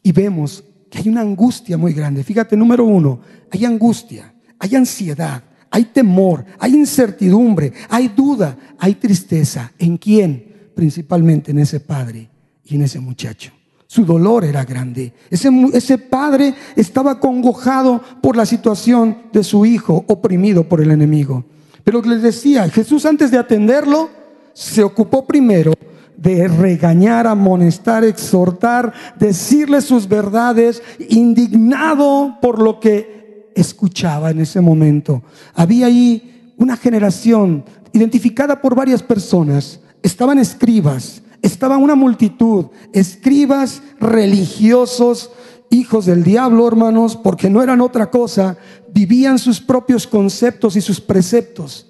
y 0.00 0.12
vemos 0.12 0.62
que 0.88 0.98
hay 0.98 1.08
una 1.08 1.20
angustia 1.20 1.76
muy 1.76 1.92
grande. 1.92 2.22
Fíjate, 2.22 2.56
número 2.56 2.84
uno, 2.84 3.18
hay 3.50 3.64
angustia, 3.64 4.32
hay 4.60 4.76
ansiedad, 4.76 5.42
hay 5.72 5.86
temor, 5.86 6.44
hay 6.60 6.74
incertidumbre, 6.74 7.72
hay 7.88 8.06
duda, 8.06 8.56
hay 8.78 8.94
tristeza. 8.94 9.72
¿En 9.76 9.96
quién? 9.96 10.70
Principalmente 10.72 11.50
en 11.50 11.58
ese 11.58 11.80
padre 11.80 12.30
y 12.62 12.76
en 12.76 12.82
ese 12.82 13.00
muchacho. 13.00 13.50
Su 13.88 14.04
dolor 14.04 14.44
era 14.44 14.64
grande. 14.64 15.12
Ese, 15.30 15.98
padre 15.98 16.54
estaba 16.76 17.18
congojado 17.18 18.00
por 18.22 18.36
la 18.36 18.46
situación 18.46 19.18
de 19.32 19.42
su 19.42 19.66
hijo, 19.66 20.04
oprimido 20.06 20.68
por 20.68 20.80
el 20.80 20.92
enemigo. 20.92 21.44
Pero 21.82 22.00
les 22.02 22.22
decía, 22.22 22.68
Jesús 22.68 23.04
antes 23.04 23.32
de 23.32 23.38
atenderlo, 23.38 24.10
se 24.52 24.84
ocupó 24.84 25.26
primero 25.26 25.72
de 26.16 26.48
regañar, 26.48 27.26
amonestar, 27.26 28.04
exhortar, 28.04 28.92
decirle 29.18 29.80
sus 29.80 30.08
verdades, 30.08 30.82
indignado 31.08 32.38
por 32.40 32.60
lo 32.62 32.80
que 32.80 33.52
escuchaba 33.54 34.30
en 34.30 34.40
ese 34.40 34.60
momento. 34.60 35.22
Había 35.54 35.86
ahí 35.86 36.52
una 36.56 36.76
generación 36.76 37.64
identificada 37.92 38.60
por 38.60 38.74
varias 38.74 39.02
personas. 39.02 39.80
Estaban 40.02 40.38
escribas, 40.38 41.22
estaba 41.42 41.76
una 41.76 41.94
multitud, 41.94 42.66
escribas 42.92 43.82
religiosos, 44.00 45.30
hijos 45.70 46.06
del 46.06 46.22
diablo, 46.22 46.66
hermanos, 46.66 47.16
porque 47.16 47.50
no 47.50 47.62
eran 47.62 47.80
otra 47.80 48.10
cosa, 48.10 48.56
vivían 48.92 49.38
sus 49.38 49.60
propios 49.60 50.06
conceptos 50.06 50.76
y 50.76 50.80
sus 50.80 51.00
preceptos, 51.00 51.86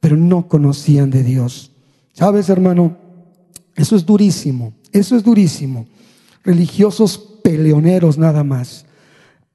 pero 0.00 0.16
no 0.16 0.48
conocían 0.48 1.10
de 1.10 1.22
Dios. 1.22 1.72
¿Sabes, 2.12 2.48
hermano? 2.48 3.05
Eso 3.76 3.94
es 3.94 4.04
durísimo, 4.04 4.72
eso 4.90 5.16
es 5.16 5.22
durísimo. 5.22 5.86
Religiosos 6.42 7.18
peleoneros 7.42 8.16
nada 8.16 8.42
más. 8.42 8.86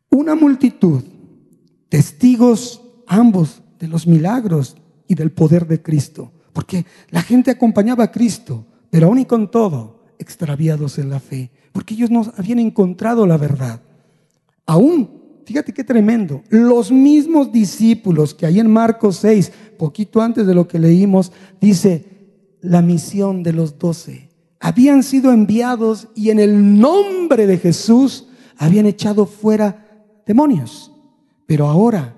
Una 0.09 0.35
multitud, 0.35 1.03
testigos 1.89 2.81
ambos 3.07 3.61
de 3.79 3.87
los 3.87 4.07
milagros 4.07 4.77
y 5.07 5.15
del 5.15 5.31
poder 5.31 5.67
de 5.67 5.81
Cristo. 5.81 6.31
Porque 6.53 6.85
la 7.09 7.21
gente 7.21 7.51
acompañaba 7.51 8.05
a 8.05 8.11
Cristo, 8.11 8.65
pero 8.89 9.07
aún 9.07 9.19
y 9.19 9.25
con 9.25 9.49
todo, 9.49 10.03
extraviados 10.19 10.99
en 10.99 11.09
la 11.09 11.19
fe. 11.19 11.49
Porque 11.71 11.93
ellos 11.95 12.11
no 12.11 12.31
habían 12.37 12.59
encontrado 12.59 13.25
la 13.25 13.37
verdad. 13.37 13.81
Aún, 14.65 15.09
fíjate 15.45 15.73
qué 15.73 15.83
tremendo, 15.83 16.43
los 16.49 16.91
mismos 16.91 17.51
discípulos 17.51 18.33
que 18.33 18.45
ahí 18.45 18.59
en 18.59 18.71
Marcos 18.71 19.17
6, 19.17 19.51
poquito 19.77 20.21
antes 20.21 20.45
de 20.45 20.53
lo 20.53 20.67
que 20.67 20.79
leímos, 20.79 21.31
dice, 21.59 22.05
la 22.61 22.81
misión 22.81 23.43
de 23.43 23.53
los 23.53 23.77
doce. 23.77 24.29
Habían 24.59 25.03
sido 25.03 25.31
enviados 25.31 26.07
y 26.15 26.29
en 26.29 26.39
el 26.39 26.79
nombre 26.79 27.47
de 27.47 27.57
Jesús 27.57 28.27
habían 28.57 28.85
echado 28.85 29.25
fuera 29.25 29.87
demonios. 30.25 30.91
Pero 31.47 31.67
ahora 31.67 32.15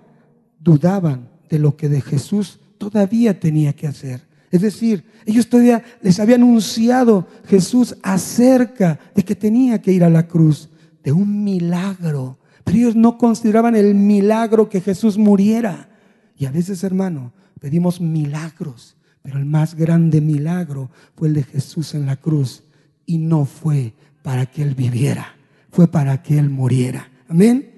dudaban 0.59 1.29
de 1.49 1.59
lo 1.59 1.77
que 1.77 1.89
de 1.89 2.01
Jesús 2.01 2.59
todavía 2.77 3.39
tenía 3.39 3.73
que 3.73 3.87
hacer. 3.87 4.21
Es 4.51 4.61
decir, 4.61 5.05
ellos 5.25 5.47
todavía 5.47 5.83
les 6.01 6.19
había 6.19 6.35
anunciado 6.35 7.27
Jesús 7.47 7.95
acerca 8.03 8.99
de 9.15 9.23
que 9.23 9.35
tenía 9.35 9.81
que 9.81 9.91
ir 9.91 10.03
a 10.03 10.09
la 10.09 10.27
cruz, 10.27 10.69
de 11.03 11.11
un 11.11 11.43
milagro. 11.43 12.37
Pero 12.63 12.77
ellos 12.77 12.95
no 12.95 13.17
consideraban 13.17 13.75
el 13.75 13.95
milagro 13.95 14.69
que 14.69 14.81
Jesús 14.81 15.17
muriera. 15.17 15.89
Y 16.37 16.45
a 16.45 16.51
veces, 16.51 16.83
hermano, 16.83 17.33
pedimos 17.59 17.99
milagros 17.99 18.95
pero 19.23 19.39
el 19.39 19.45
más 19.45 19.73
grande 19.73 20.21
milagro 20.21 20.91
fue 21.15 21.29
el 21.29 21.33
de 21.33 21.43
Jesús 21.43 21.95
en 21.95 22.05
la 22.05 22.17
cruz. 22.17 22.63
Y 23.05 23.17
no 23.17 23.45
fue 23.45 23.93
para 24.21 24.45
que 24.45 24.61
Él 24.61 24.75
viviera, 24.75 25.35
fue 25.71 25.87
para 25.87 26.21
que 26.21 26.37
Él 26.37 26.49
muriera. 26.49 27.09
Amén. 27.27 27.71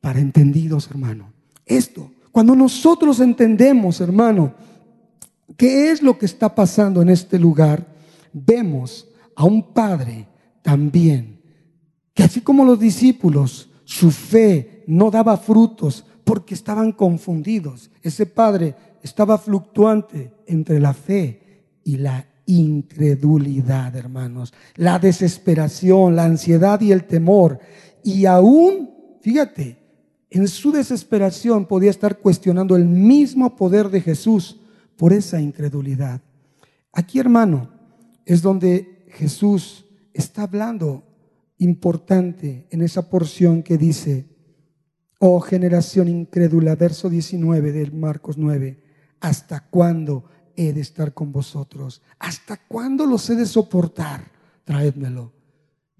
Para 0.00 0.20
entendidos, 0.20 0.88
hermano. 0.88 1.32
Esto, 1.64 2.12
cuando 2.30 2.54
nosotros 2.54 3.18
entendemos, 3.20 4.00
hermano, 4.00 4.54
qué 5.56 5.90
es 5.90 6.02
lo 6.02 6.18
que 6.18 6.26
está 6.26 6.54
pasando 6.54 7.00
en 7.00 7.08
este 7.08 7.38
lugar, 7.38 7.86
vemos 8.32 9.08
a 9.34 9.44
un 9.44 9.72
Padre 9.72 10.28
también, 10.60 11.40
que 12.14 12.24
así 12.24 12.42
como 12.42 12.64
los 12.64 12.78
discípulos, 12.78 13.70
su 13.84 14.10
fe 14.10 14.84
no 14.86 15.10
daba 15.10 15.36
frutos 15.36 16.04
porque 16.24 16.54
estaban 16.54 16.92
confundidos. 16.92 17.90
Ese 18.02 18.26
Padre 18.26 18.74
estaba 19.02 19.38
fluctuante 19.38 20.32
entre 20.46 20.80
la 20.80 20.94
fe 20.94 21.80
y 21.84 21.96
la 21.96 22.26
incredulidad, 22.46 23.94
hermanos. 23.96 24.52
La 24.76 24.98
desesperación, 24.98 26.16
la 26.16 26.24
ansiedad 26.24 26.80
y 26.80 26.92
el 26.92 27.04
temor. 27.04 27.58
Y 28.04 28.26
aún, 28.26 28.90
fíjate, 29.20 29.78
en 30.30 30.48
su 30.48 30.72
desesperación 30.72 31.66
podía 31.66 31.90
estar 31.90 32.18
cuestionando 32.18 32.76
el 32.76 32.86
mismo 32.86 33.54
poder 33.56 33.90
de 33.90 34.00
Jesús 34.00 34.60
por 34.96 35.12
esa 35.12 35.40
incredulidad. 35.40 36.20
Aquí, 36.92 37.18
hermano, 37.18 37.70
es 38.24 38.42
donde 38.42 39.06
Jesús 39.10 39.84
está 40.14 40.42
hablando 40.42 41.04
importante 41.58 42.66
en 42.70 42.82
esa 42.82 43.08
porción 43.08 43.62
que 43.62 43.78
dice, 43.78 44.26
oh 45.18 45.40
generación 45.40 46.08
incrédula, 46.08 46.76
verso 46.76 47.08
19 47.08 47.72
del 47.72 47.92
Marcos 47.92 48.36
9. 48.36 48.81
¿Hasta 49.22 49.60
cuándo 49.60 50.24
he 50.56 50.72
de 50.72 50.80
estar 50.80 51.14
con 51.14 51.30
vosotros? 51.30 52.02
¿Hasta 52.18 52.56
cuándo 52.56 53.06
los 53.06 53.30
he 53.30 53.36
de 53.36 53.46
soportar? 53.46 54.32
Traédmelo. 54.64 55.32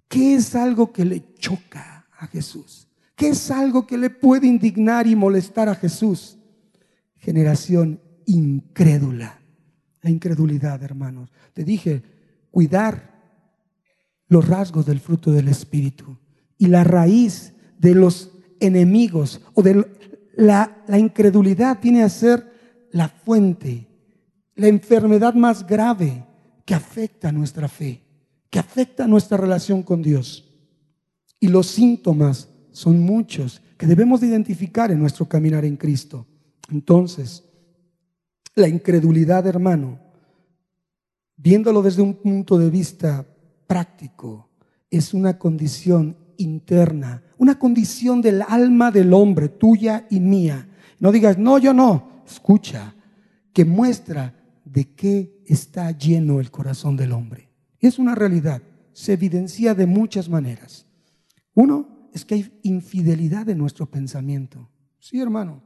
¿Qué 0.08 0.34
es 0.34 0.56
algo 0.56 0.92
que 0.92 1.04
le 1.04 1.32
choca 1.34 2.08
a 2.18 2.26
Jesús? 2.26 2.88
¿Qué 3.14 3.28
es 3.28 3.48
algo 3.52 3.86
que 3.86 3.96
le 3.96 4.10
puede 4.10 4.48
indignar 4.48 5.06
y 5.06 5.14
molestar 5.14 5.68
a 5.68 5.76
Jesús? 5.76 6.36
Generación 7.14 8.00
incrédula. 8.26 9.40
La 10.00 10.10
incredulidad, 10.10 10.82
hermanos. 10.82 11.30
Te 11.54 11.62
dije, 11.62 12.02
cuidar 12.50 13.22
los 14.26 14.48
rasgos 14.48 14.84
del 14.84 14.98
fruto 14.98 15.30
del 15.30 15.46
Espíritu 15.46 16.18
y 16.58 16.66
la 16.66 16.82
raíz 16.82 17.54
de 17.78 17.94
los 17.94 18.32
enemigos 18.58 19.40
o 19.54 19.62
de 19.62 19.88
la, 20.34 20.82
la 20.88 20.98
incredulidad 20.98 21.78
viene 21.80 22.02
a 22.02 22.08
ser 22.08 22.51
la 22.92 23.08
fuente, 23.08 23.88
la 24.54 24.68
enfermedad 24.68 25.34
más 25.34 25.66
grave 25.66 26.24
que 26.64 26.74
afecta 26.74 27.32
nuestra 27.32 27.68
fe, 27.68 28.02
que 28.48 28.58
afecta 28.58 29.06
nuestra 29.06 29.36
relación 29.36 29.82
con 29.82 30.02
Dios. 30.02 30.48
Y 31.40 31.48
los 31.48 31.66
síntomas 31.66 32.48
son 32.70 33.00
muchos 33.00 33.60
que 33.76 33.86
debemos 33.86 34.20
de 34.20 34.28
identificar 34.28 34.92
en 34.92 35.00
nuestro 35.00 35.26
caminar 35.26 35.64
en 35.64 35.76
Cristo. 35.76 36.26
Entonces, 36.70 37.44
la 38.54 38.68
incredulidad, 38.68 39.46
hermano, 39.46 39.98
viéndolo 41.36 41.82
desde 41.82 42.02
un 42.02 42.14
punto 42.14 42.58
de 42.58 42.70
vista 42.70 43.26
práctico, 43.66 44.50
es 44.90 45.14
una 45.14 45.38
condición 45.38 46.16
interna, 46.36 47.22
una 47.38 47.58
condición 47.58 48.20
del 48.20 48.42
alma 48.42 48.90
del 48.90 49.12
hombre, 49.14 49.48
tuya 49.48 50.06
y 50.10 50.20
mía. 50.20 50.68
No 51.00 51.10
digas, 51.10 51.38
no, 51.38 51.58
yo 51.58 51.72
no, 51.72 52.11
escucha, 52.26 52.94
que 53.52 53.64
muestra 53.64 54.34
de 54.64 54.94
qué 54.94 55.42
está 55.46 55.90
lleno 55.90 56.40
el 56.40 56.50
corazón 56.50 56.96
del 56.96 57.12
hombre. 57.12 57.50
Es 57.80 57.98
una 57.98 58.14
realidad, 58.14 58.62
se 58.92 59.14
evidencia 59.14 59.74
de 59.74 59.86
muchas 59.86 60.28
maneras. 60.28 60.86
Uno 61.54 62.08
es 62.12 62.24
que 62.24 62.34
hay 62.34 62.60
infidelidad 62.62 63.48
en 63.48 63.58
nuestro 63.58 63.86
pensamiento. 63.86 64.70
Sí, 64.98 65.20
hermano, 65.20 65.62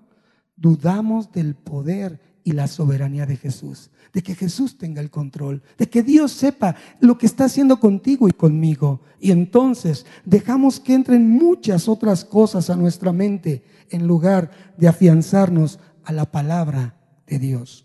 dudamos 0.57 1.31
del 1.33 1.55
poder 1.55 2.21
y 2.43 2.53
la 2.53 2.69
soberanía 2.69 3.27
de 3.27 3.37
Jesús, 3.37 3.91
de 4.13 4.23
que 4.23 4.37
Jesús 4.37 4.79
tenga 4.79 5.01
el 5.01 5.11
control, 5.11 5.63
de 5.79 5.89
que 5.89 6.05
Dios 6.05 6.31
sepa 6.31 6.77
lo 7.01 7.19
que 7.19 7.27
está 7.27 7.47
haciendo 7.47 7.81
contigo 7.81 8.29
y 8.29 8.33
conmigo. 8.33 9.01
Y 9.21 9.33
entonces 9.33 10.07
dejamos 10.25 10.79
que 10.79 10.95
entren 10.95 11.29
muchas 11.29 11.89
otras 11.89 12.25
cosas 12.25 12.71
a 12.71 12.77
nuestra 12.77 13.13
mente 13.13 13.65
en 13.91 14.07
lugar 14.07 14.51
de 14.79 14.87
afianzarnos 14.87 15.81
a 16.07 16.13
la 16.13 16.31
palabra 16.31 16.95
de 17.27 17.39
Dios. 17.39 17.85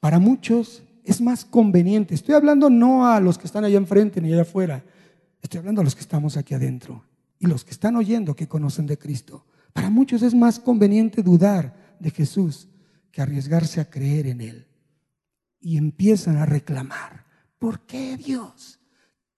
Para 0.00 0.18
muchos 0.18 0.82
es 1.04 1.20
más 1.20 1.44
conveniente. 1.44 2.14
Estoy 2.14 2.34
hablando 2.34 2.70
no 2.70 3.06
a 3.06 3.20
los 3.20 3.36
que 3.36 3.46
están 3.46 3.64
allá 3.64 3.76
enfrente 3.76 4.20
ni 4.20 4.32
allá 4.32 4.42
afuera, 4.42 4.84
estoy 5.42 5.58
hablando 5.58 5.80
a 5.80 5.84
los 5.84 5.94
que 5.94 6.00
estamos 6.00 6.36
aquí 6.36 6.54
adentro 6.54 7.04
y 7.38 7.46
los 7.46 7.64
que 7.64 7.72
están 7.72 7.96
oyendo 7.96 8.34
que 8.34 8.48
conocen 8.48 8.86
de 8.86 8.98
Cristo. 8.98 9.44
Para 9.72 9.90
muchos 9.90 10.22
es 10.22 10.34
más 10.34 10.58
conveniente 10.58 11.22
dudar 11.22 11.96
de 11.98 12.10
Jesús 12.10 12.68
que 13.10 13.20
arriesgarse 13.20 13.80
a 13.80 13.90
creer 13.90 14.28
en 14.28 14.40
Él. 14.40 14.66
Y 15.60 15.76
empiezan 15.76 16.36
a 16.36 16.46
reclamar, 16.46 17.26
¿por 17.58 17.80
qué 17.80 18.16
Dios? 18.16 18.78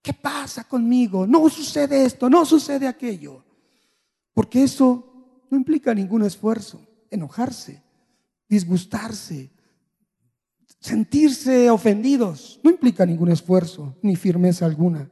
¿Qué 0.03 0.13
pasa 0.13 0.65
conmigo? 0.65 1.25
No 1.25 1.49
sucede 1.49 2.05
esto, 2.05 2.29
no 2.29 2.45
sucede 2.45 2.87
aquello. 2.87 3.43
Porque 4.33 4.63
eso 4.63 5.45
no 5.49 5.57
implica 5.57 5.93
ningún 5.93 6.23
esfuerzo. 6.23 6.81
Enojarse, 7.11 7.83
disgustarse, 8.49 9.51
sentirse 10.79 11.69
ofendidos, 11.69 12.59
no 12.63 12.71
implica 12.71 13.05
ningún 13.05 13.29
esfuerzo 13.29 13.95
ni 14.01 14.15
firmeza 14.15 14.65
alguna. 14.65 15.11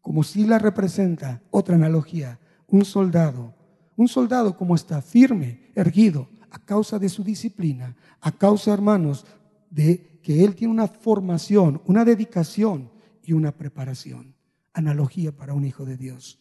Como 0.00 0.22
si 0.22 0.46
la 0.46 0.58
representa 0.58 1.42
otra 1.50 1.74
analogía, 1.74 2.40
un 2.68 2.84
soldado. 2.84 3.54
Un 3.96 4.08
soldado 4.08 4.56
como 4.56 4.74
está 4.74 5.02
firme, 5.02 5.70
erguido, 5.74 6.28
a 6.50 6.58
causa 6.58 6.98
de 6.98 7.08
su 7.08 7.22
disciplina, 7.22 7.96
a 8.20 8.32
causa, 8.32 8.72
hermanos, 8.72 9.26
de 9.70 10.20
que 10.22 10.44
él 10.44 10.54
tiene 10.54 10.72
una 10.72 10.88
formación, 10.88 11.82
una 11.86 12.04
dedicación 12.04 12.90
y 13.22 13.32
una 13.32 13.52
preparación. 13.52 14.34
Analogía 14.72 15.32
para 15.32 15.54
un 15.54 15.64
hijo 15.64 15.84
de 15.84 15.96
Dios. 15.96 16.38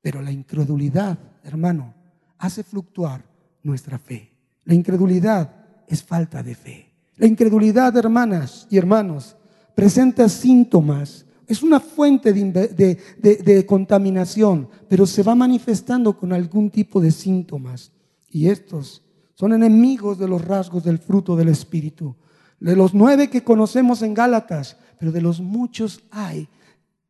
Pero 0.00 0.22
la 0.22 0.32
incredulidad, 0.32 1.18
hermano, 1.42 1.94
hace 2.38 2.62
fluctuar 2.62 3.24
nuestra 3.64 3.98
fe. 3.98 4.30
La 4.64 4.74
incredulidad 4.74 5.50
es 5.88 6.02
falta 6.02 6.42
de 6.42 6.54
fe. 6.54 6.94
La 7.16 7.26
incredulidad, 7.26 7.96
hermanas 7.96 8.66
y 8.70 8.76
hermanos, 8.76 9.36
presenta 9.74 10.28
síntomas. 10.28 11.26
Es 11.46 11.62
una 11.62 11.80
fuente 11.80 12.32
de, 12.32 12.98
de, 13.18 13.66
contaminación, 13.66 14.68
pero 14.88 15.06
se 15.06 15.22
va 15.22 15.34
manifestando 15.34 16.16
con 16.16 16.32
algún 16.32 16.70
tipo 16.70 17.00
de 17.00 17.10
síntomas. 17.10 17.92
Y 18.30 18.48
estos 18.48 19.02
son 19.34 19.52
enemigos 19.52 20.18
de 20.18 20.28
los 20.28 20.44
rasgos 20.44 20.84
del 20.84 20.98
fruto 20.98 21.36
del 21.36 21.48
Espíritu. 21.48 22.16
De 22.58 22.74
los 22.74 22.94
nueve 22.94 23.28
que 23.28 23.44
conocemos 23.44 24.02
en 24.02 24.14
Gálatas, 24.14 24.76
pero 24.98 25.12
de 25.12 25.20
los 25.20 25.40
muchos 25.40 26.02
hay 26.10 26.48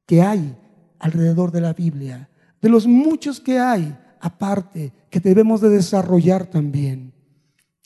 que 0.07 0.21
hay 0.21 0.57
alrededor 0.99 1.53
de 1.53 1.61
la 1.61 1.73
Biblia. 1.73 2.29
De 2.61 2.69
los 2.69 2.87
muchos 2.87 3.41
que 3.41 3.59
hay 3.59 3.97
aparte, 4.21 4.93
que 5.15 5.21
debemos 5.21 5.61
de 5.61 5.69
desarrollar 5.69 6.47
también. 6.47 7.13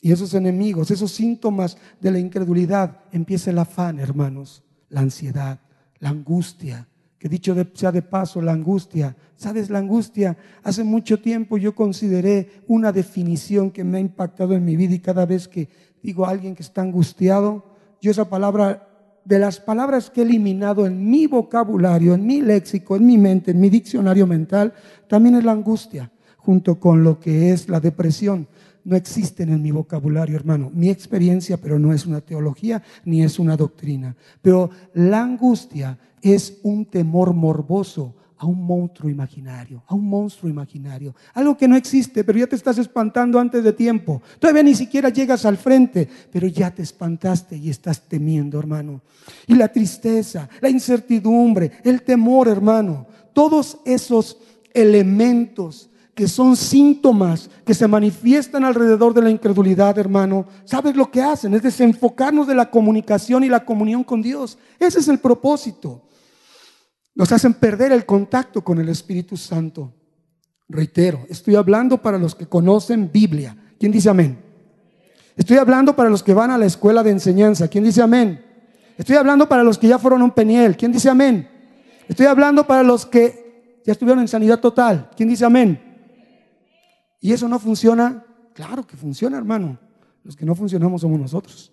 Y 0.01 0.11
esos 0.11 0.33
enemigos, 0.33 0.89
esos 0.89 1.11
síntomas 1.11 1.77
de 2.01 2.09
la 2.09 2.17
incredulidad, 2.17 3.01
empieza 3.11 3.51
el 3.51 3.59
afán, 3.59 3.99
hermanos, 3.99 4.63
la 4.89 5.01
ansiedad, 5.01 5.59
la 5.99 6.09
angustia, 6.09 6.87
que 7.19 7.29
dicho 7.29 7.55
sea 7.75 7.91
de 7.91 8.01
paso, 8.01 8.41
la 8.41 8.53
angustia. 8.53 9.15
¿Sabes 9.35 9.69
la 9.69 9.77
angustia? 9.77 10.39
Hace 10.63 10.83
mucho 10.83 11.21
tiempo 11.21 11.59
yo 11.59 11.75
consideré 11.75 12.63
una 12.67 12.91
definición 12.91 13.69
que 13.69 13.83
me 13.83 13.99
ha 13.99 14.01
impactado 14.01 14.55
en 14.55 14.65
mi 14.65 14.75
vida 14.75 14.95
y 14.95 14.99
cada 14.99 15.27
vez 15.27 15.47
que 15.47 15.69
digo 16.01 16.25
a 16.25 16.31
alguien 16.31 16.55
que 16.55 16.63
está 16.63 16.81
angustiado, 16.81 17.63
yo 18.01 18.09
esa 18.09 18.27
palabra, 18.27 19.21
de 19.23 19.37
las 19.37 19.59
palabras 19.59 20.09
que 20.09 20.21
he 20.21 20.23
eliminado 20.23 20.87
en 20.87 21.07
mi 21.07 21.27
vocabulario, 21.27 22.15
en 22.15 22.25
mi 22.25 22.41
léxico, 22.41 22.95
en 22.95 23.05
mi 23.05 23.19
mente, 23.19 23.51
en 23.51 23.59
mi 23.59 23.69
diccionario 23.69 24.25
mental, 24.25 24.73
también 25.07 25.35
es 25.35 25.43
la 25.43 25.51
angustia, 25.51 26.11
junto 26.49 26.79
con 26.79 27.03
lo 27.03 27.19
que 27.19 27.51
es 27.51 27.69
la 27.69 27.79
depresión 27.79 28.47
no 28.83 28.95
existen 28.95 29.49
en 29.49 29.61
mi 29.61 29.69
vocabulario, 29.69 30.35
hermano. 30.35 30.71
Mi 30.73 30.89
experiencia, 30.89 31.57
pero 31.57 31.77
no 31.77 31.93
es 31.93 32.07
una 32.07 32.21
teología 32.21 32.81
ni 33.05 33.21
es 33.21 33.37
una 33.37 33.55
doctrina. 33.55 34.15
Pero 34.41 34.71
la 34.95 35.21
angustia 35.21 35.99
es 36.23 36.57
un 36.63 36.87
temor 36.87 37.35
morboso 37.35 38.15
a 38.35 38.47
un 38.47 38.63
monstruo 38.63 39.11
imaginario, 39.11 39.83
a 39.85 39.93
un 39.93 40.09
monstruo 40.09 40.49
imaginario. 40.49 41.13
Algo 41.35 41.55
que 41.55 41.67
no 41.67 41.75
existe, 41.75 42.23
pero 42.23 42.39
ya 42.39 42.47
te 42.47 42.55
estás 42.55 42.79
espantando 42.79 43.39
antes 43.39 43.63
de 43.63 43.73
tiempo. 43.73 44.19
Todavía 44.39 44.63
ni 44.63 44.73
siquiera 44.73 45.09
llegas 45.09 45.45
al 45.45 45.57
frente, 45.57 46.09
pero 46.31 46.47
ya 46.47 46.73
te 46.73 46.81
espantaste 46.81 47.57
y 47.57 47.69
estás 47.69 48.01
temiendo, 48.01 48.57
hermano. 48.57 49.03
Y 49.45 49.53
la 49.53 49.67
tristeza, 49.67 50.49
la 50.61 50.69
incertidumbre, 50.69 51.73
el 51.83 52.01
temor, 52.01 52.47
hermano. 52.47 53.05
Todos 53.33 53.77
esos 53.85 54.39
elementos 54.73 55.88
que 56.19 56.27
son 56.27 56.57
síntomas 56.57 57.49
que 57.63 57.73
se 57.73 57.87
manifiestan 57.87 58.65
alrededor 58.65 59.13
de 59.13 59.21
la 59.21 59.29
incredulidad, 59.29 59.97
hermano, 59.97 60.45
¿sabes 60.65 60.93
lo 60.97 61.09
que 61.09 61.21
hacen? 61.21 61.53
Es 61.53 61.63
desenfocarnos 61.63 62.45
de 62.45 62.55
la 62.55 62.69
comunicación 62.69 63.45
y 63.45 63.47
la 63.47 63.63
comunión 63.63 64.03
con 64.03 64.21
Dios. 64.21 64.57
Ese 64.77 64.99
es 64.99 65.07
el 65.07 65.19
propósito. 65.19 66.01
Nos 67.15 67.31
hacen 67.31 67.53
perder 67.53 67.93
el 67.93 68.05
contacto 68.05 68.61
con 68.61 68.81
el 68.81 68.89
Espíritu 68.89 69.37
Santo. 69.37 69.93
Reitero, 70.67 71.25
estoy 71.29 71.55
hablando 71.55 72.01
para 72.01 72.17
los 72.17 72.35
que 72.35 72.47
conocen 72.47 73.09
Biblia. 73.09 73.55
¿Quién 73.79 73.93
dice 73.93 74.09
amén? 74.09 74.39
Estoy 75.37 75.55
hablando 75.55 75.95
para 75.95 76.09
los 76.09 76.21
que 76.21 76.33
van 76.33 76.51
a 76.51 76.57
la 76.57 76.65
escuela 76.65 77.01
de 77.01 77.11
enseñanza. 77.11 77.69
¿Quién 77.69 77.85
dice 77.85 78.01
amén? 78.01 78.43
Estoy 78.97 79.15
hablando 79.15 79.47
para 79.47 79.63
los 79.63 79.77
que 79.77 79.87
ya 79.87 79.97
fueron 79.97 80.19
a 80.19 80.25
un 80.25 80.31
peniel. 80.31 80.75
¿Quién 80.75 80.91
dice 80.91 81.09
amén? 81.09 81.47
Estoy 82.09 82.25
hablando 82.25 82.67
para 82.67 82.83
los 82.83 83.05
que 83.05 83.79
ya 83.85 83.93
estuvieron 83.93 84.19
en 84.19 84.27
sanidad 84.27 84.59
total. 84.59 85.09
¿Quién 85.15 85.29
dice 85.29 85.45
amén? 85.45 85.88
¿Y 87.19 87.33
eso 87.33 87.47
no 87.47 87.59
funciona? 87.59 88.23
Claro 88.53 88.85
que 88.85 88.95
funciona, 88.95 89.37
hermano. 89.37 89.77
Los 90.23 90.35
que 90.35 90.45
no 90.45 90.55
funcionamos 90.55 91.01
somos 91.01 91.19
nosotros. 91.19 91.71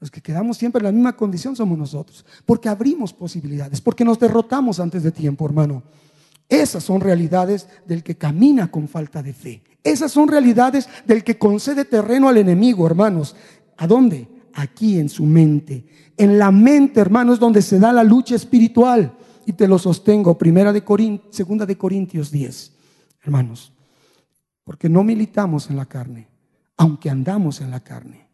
Los 0.00 0.10
que 0.10 0.20
quedamos 0.20 0.58
siempre 0.58 0.80
en 0.80 0.84
la 0.84 0.92
misma 0.92 1.16
condición 1.16 1.56
somos 1.56 1.78
nosotros. 1.78 2.24
Porque 2.44 2.68
abrimos 2.68 3.12
posibilidades, 3.12 3.80
porque 3.80 4.04
nos 4.04 4.18
derrotamos 4.18 4.80
antes 4.80 5.02
de 5.02 5.12
tiempo, 5.12 5.46
hermano. 5.46 5.82
Esas 6.48 6.84
son 6.84 7.00
realidades 7.00 7.68
del 7.86 8.02
que 8.02 8.16
camina 8.16 8.70
con 8.70 8.86
falta 8.86 9.22
de 9.22 9.32
fe. 9.32 9.62
Esas 9.82 10.12
son 10.12 10.28
realidades 10.28 10.88
del 11.06 11.24
que 11.24 11.38
concede 11.38 11.84
terreno 11.84 12.28
al 12.28 12.36
enemigo, 12.36 12.86
hermanos. 12.86 13.34
¿A 13.76 13.86
dónde? 13.86 14.28
Aquí 14.54 14.98
en 14.98 15.08
su 15.08 15.24
mente. 15.24 15.86
En 16.16 16.38
la 16.38 16.50
mente, 16.50 17.00
hermanos, 17.00 17.40
donde 17.40 17.62
se 17.62 17.78
da 17.78 17.92
la 17.92 18.04
lucha 18.04 18.34
espiritual. 18.34 19.16
Y 19.46 19.52
te 19.54 19.68
lo 19.68 19.78
sostengo, 19.78 20.36
primera 20.36 20.72
de 20.72 20.84
Corintios, 20.84 21.34
segunda 21.36 21.66
de 21.66 21.76
Corintios 21.76 22.30
10, 22.30 22.72
hermanos 23.22 23.73
porque 24.64 24.88
no 24.88 25.04
militamos 25.04 25.70
en 25.70 25.76
la 25.76 25.86
carne, 25.86 26.28
aunque 26.76 27.10
andamos 27.10 27.60
en 27.60 27.70
la 27.70 27.80
carne. 27.80 28.26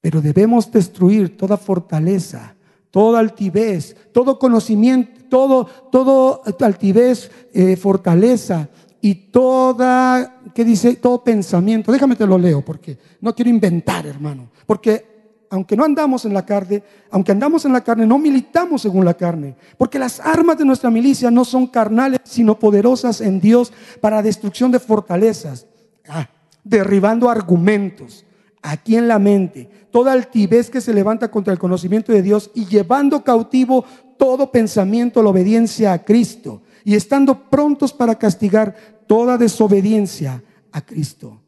Pero 0.00 0.20
debemos 0.20 0.72
destruir 0.72 1.36
toda 1.36 1.56
fortaleza, 1.56 2.56
toda 2.90 3.20
altivez, 3.20 3.96
todo 4.12 4.38
conocimiento, 4.38 5.20
todo, 5.28 5.66
todo 5.92 6.42
altivez, 6.60 7.30
eh, 7.52 7.76
fortaleza 7.76 8.68
y 9.00 9.14
toda, 9.14 10.40
¿qué 10.54 10.64
dice? 10.64 10.96
Todo 10.96 11.22
pensamiento. 11.22 11.92
Déjame 11.92 12.16
te 12.16 12.26
lo 12.26 12.38
leo 12.38 12.62
porque 12.62 12.98
no 13.20 13.34
quiero 13.34 13.50
inventar, 13.50 14.06
hermano. 14.06 14.50
Porque 14.66 15.09
aunque 15.50 15.76
no 15.76 15.84
andamos 15.84 16.24
en 16.24 16.32
la 16.32 16.46
carne, 16.46 16.82
aunque 17.10 17.32
andamos 17.32 17.64
en 17.64 17.72
la 17.72 17.82
carne, 17.82 18.06
no 18.06 18.18
militamos 18.18 18.82
según 18.82 19.04
la 19.04 19.14
carne. 19.14 19.56
Porque 19.76 19.98
las 19.98 20.20
armas 20.20 20.56
de 20.56 20.64
nuestra 20.64 20.90
milicia 20.90 21.28
no 21.30 21.44
son 21.44 21.66
carnales, 21.66 22.20
sino 22.22 22.56
poderosas 22.56 23.20
en 23.20 23.40
Dios 23.40 23.72
para 24.00 24.22
destrucción 24.22 24.70
de 24.70 24.78
fortalezas. 24.78 25.66
Ah, 26.08 26.28
derribando 26.62 27.28
argumentos 27.28 28.24
aquí 28.62 28.96
en 28.96 29.08
la 29.08 29.18
mente, 29.18 29.68
toda 29.90 30.12
altivez 30.12 30.70
que 30.70 30.80
se 30.80 30.94
levanta 30.94 31.30
contra 31.30 31.52
el 31.52 31.58
conocimiento 31.58 32.12
de 32.12 32.22
Dios 32.22 32.50
y 32.54 32.66
llevando 32.66 33.24
cautivo 33.24 33.84
todo 34.18 34.52
pensamiento 34.52 35.18
a 35.18 35.22
la 35.22 35.30
obediencia 35.30 35.92
a 35.92 36.04
Cristo 36.04 36.62
y 36.84 36.94
estando 36.94 37.50
prontos 37.50 37.92
para 37.92 38.16
castigar 38.16 38.76
toda 39.08 39.36
desobediencia 39.36 40.44
a 40.70 40.80
Cristo. 40.82 41.40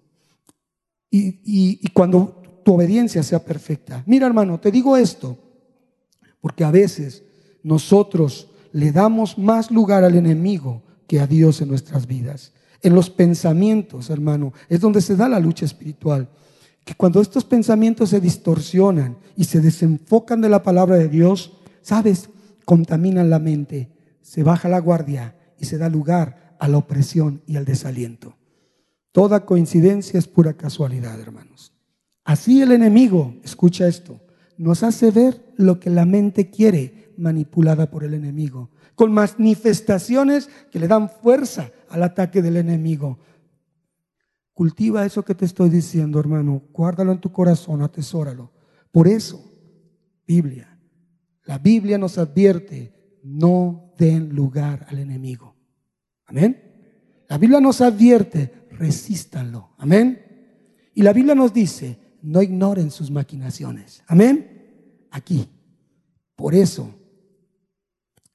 Y, 1.10 1.38
y 1.44 1.88
cuando 1.90 2.41
tu 2.62 2.74
obediencia 2.74 3.22
sea 3.22 3.44
perfecta. 3.44 4.02
Mira 4.06 4.26
hermano, 4.26 4.60
te 4.60 4.70
digo 4.70 4.96
esto, 4.96 5.38
porque 6.40 6.64
a 6.64 6.70
veces 6.70 7.22
nosotros 7.62 8.48
le 8.72 8.92
damos 8.92 9.38
más 9.38 9.70
lugar 9.70 10.04
al 10.04 10.14
enemigo 10.14 10.82
que 11.06 11.20
a 11.20 11.26
Dios 11.26 11.60
en 11.60 11.68
nuestras 11.68 12.06
vidas. 12.06 12.52
En 12.80 12.94
los 12.94 13.10
pensamientos, 13.10 14.10
hermano, 14.10 14.52
es 14.68 14.80
donde 14.80 15.00
se 15.00 15.14
da 15.14 15.28
la 15.28 15.38
lucha 15.38 15.64
espiritual. 15.64 16.28
Que 16.84 16.94
cuando 16.94 17.20
estos 17.20 17.44
pensamientos 17.44 18.10
se 18.10 18.20
distorsionan 18.20 19.18
y 19.36 19.44
se 19.44 19.60
desenfocan 19.60 20.40
de 20.40 20.48
la 20.48 20.62
palabra 20.62 20.96
de 20.96 21.08
Dios, 21.08 21.52
sabes, 21.80 22.28
contaminan 22.64 23.30
la 23.30 23.38
mente, 23.38 23.92
se 24.20 24.42
baja 24.42 24.68
la 24.68 24.80
guardia 24.80 25.36
y 25.58 25.66
se 25.66 25.78
da 25.78 25.88
lugar 25.88 26.56
a 26.58 26.66
la 26.66 26.78
opresión 26.78 27.42
y 27.46 27.56
al 27.56 27.64
desaliento. 27.64 28.36
Toda 29.12 29.44
coincidencia 29.44 30.18
es 30.18 30.26
pura 30.26 30.54
casualidad, 30.54 31.20
hermanos. 31.20 31.72
Así 32.24 32.62
el 32.62 32.72
enemigo, 32.72 33.34
escucha 33.42 33.88
esto, 33.88 34.20
nos 34.56 34.82
hace 34.82 35.10
ver 35.10 35.52
lo 35.56 35.80
que 35.80 35.90
la 35.90 36.04
mente 36.04 36.50
quiere, 36.50 37.12
manipulada 37.16 37.90
por 37.90 38.04
el 38.04 38.14
enemigo, 38.14 38.70
con 38.94 39.12
manifestaciones 39.12 40.48
que 40.70 40.78
le 40.78 40.88
dan 40.88 41.08
fuerza 41.08 41.70
al 41.88 42.02
ataque 42.02 42.42
del 42.42 42.56
enemigo. 42.56 43.18
Cultiva 44.52 45.04
eso 45.04 45.24
que 45.24 45.34
te 45.34 45.44
estoy 45.44 45.70
diciendo, 45.70 46.20
hermano. 46.20 46.62
Guárdalo 46.72 47.12
en 47.12 47.20
tu 47.20 47.32
corazón, 47.32 47.82
atesóralo. 47.82 48.52
Por 48.90 49.08
eso, 49.08 49.42
Biblia, 50.26 50.78
La 51.44 51.58
Biblia 51.58 51.98
nos 51.98 52.18
advierte, 52.18 53.18
no 53.24 53.92
den 53.98 54.28
lugar 54.28 54.86
al 54.88 54.98
enemigo. 54.98 55.56
Amén. 56.26 57.24
La 57.28 57.38
Biblia 57.38 57.60
nos 57.60 57.80
advierte, 57.80 58.66
resístanlo. 58.70 59.70
Amén. 59.78 60.22
Y 60.94 61.02
la 61.02 61.12
Biblia 61.12 61.34
nos 61.34 61.52
dice, 61.52 61.98
no 62.22 62.40
ignoren 62.42 62.90
sus 62.90 63.10
maquinaciones. 63.10 64.02
Amén. 64.06 65.06
Aquí. 65.10 65.48
Por 66.36 66.54
eso 66.54 66.94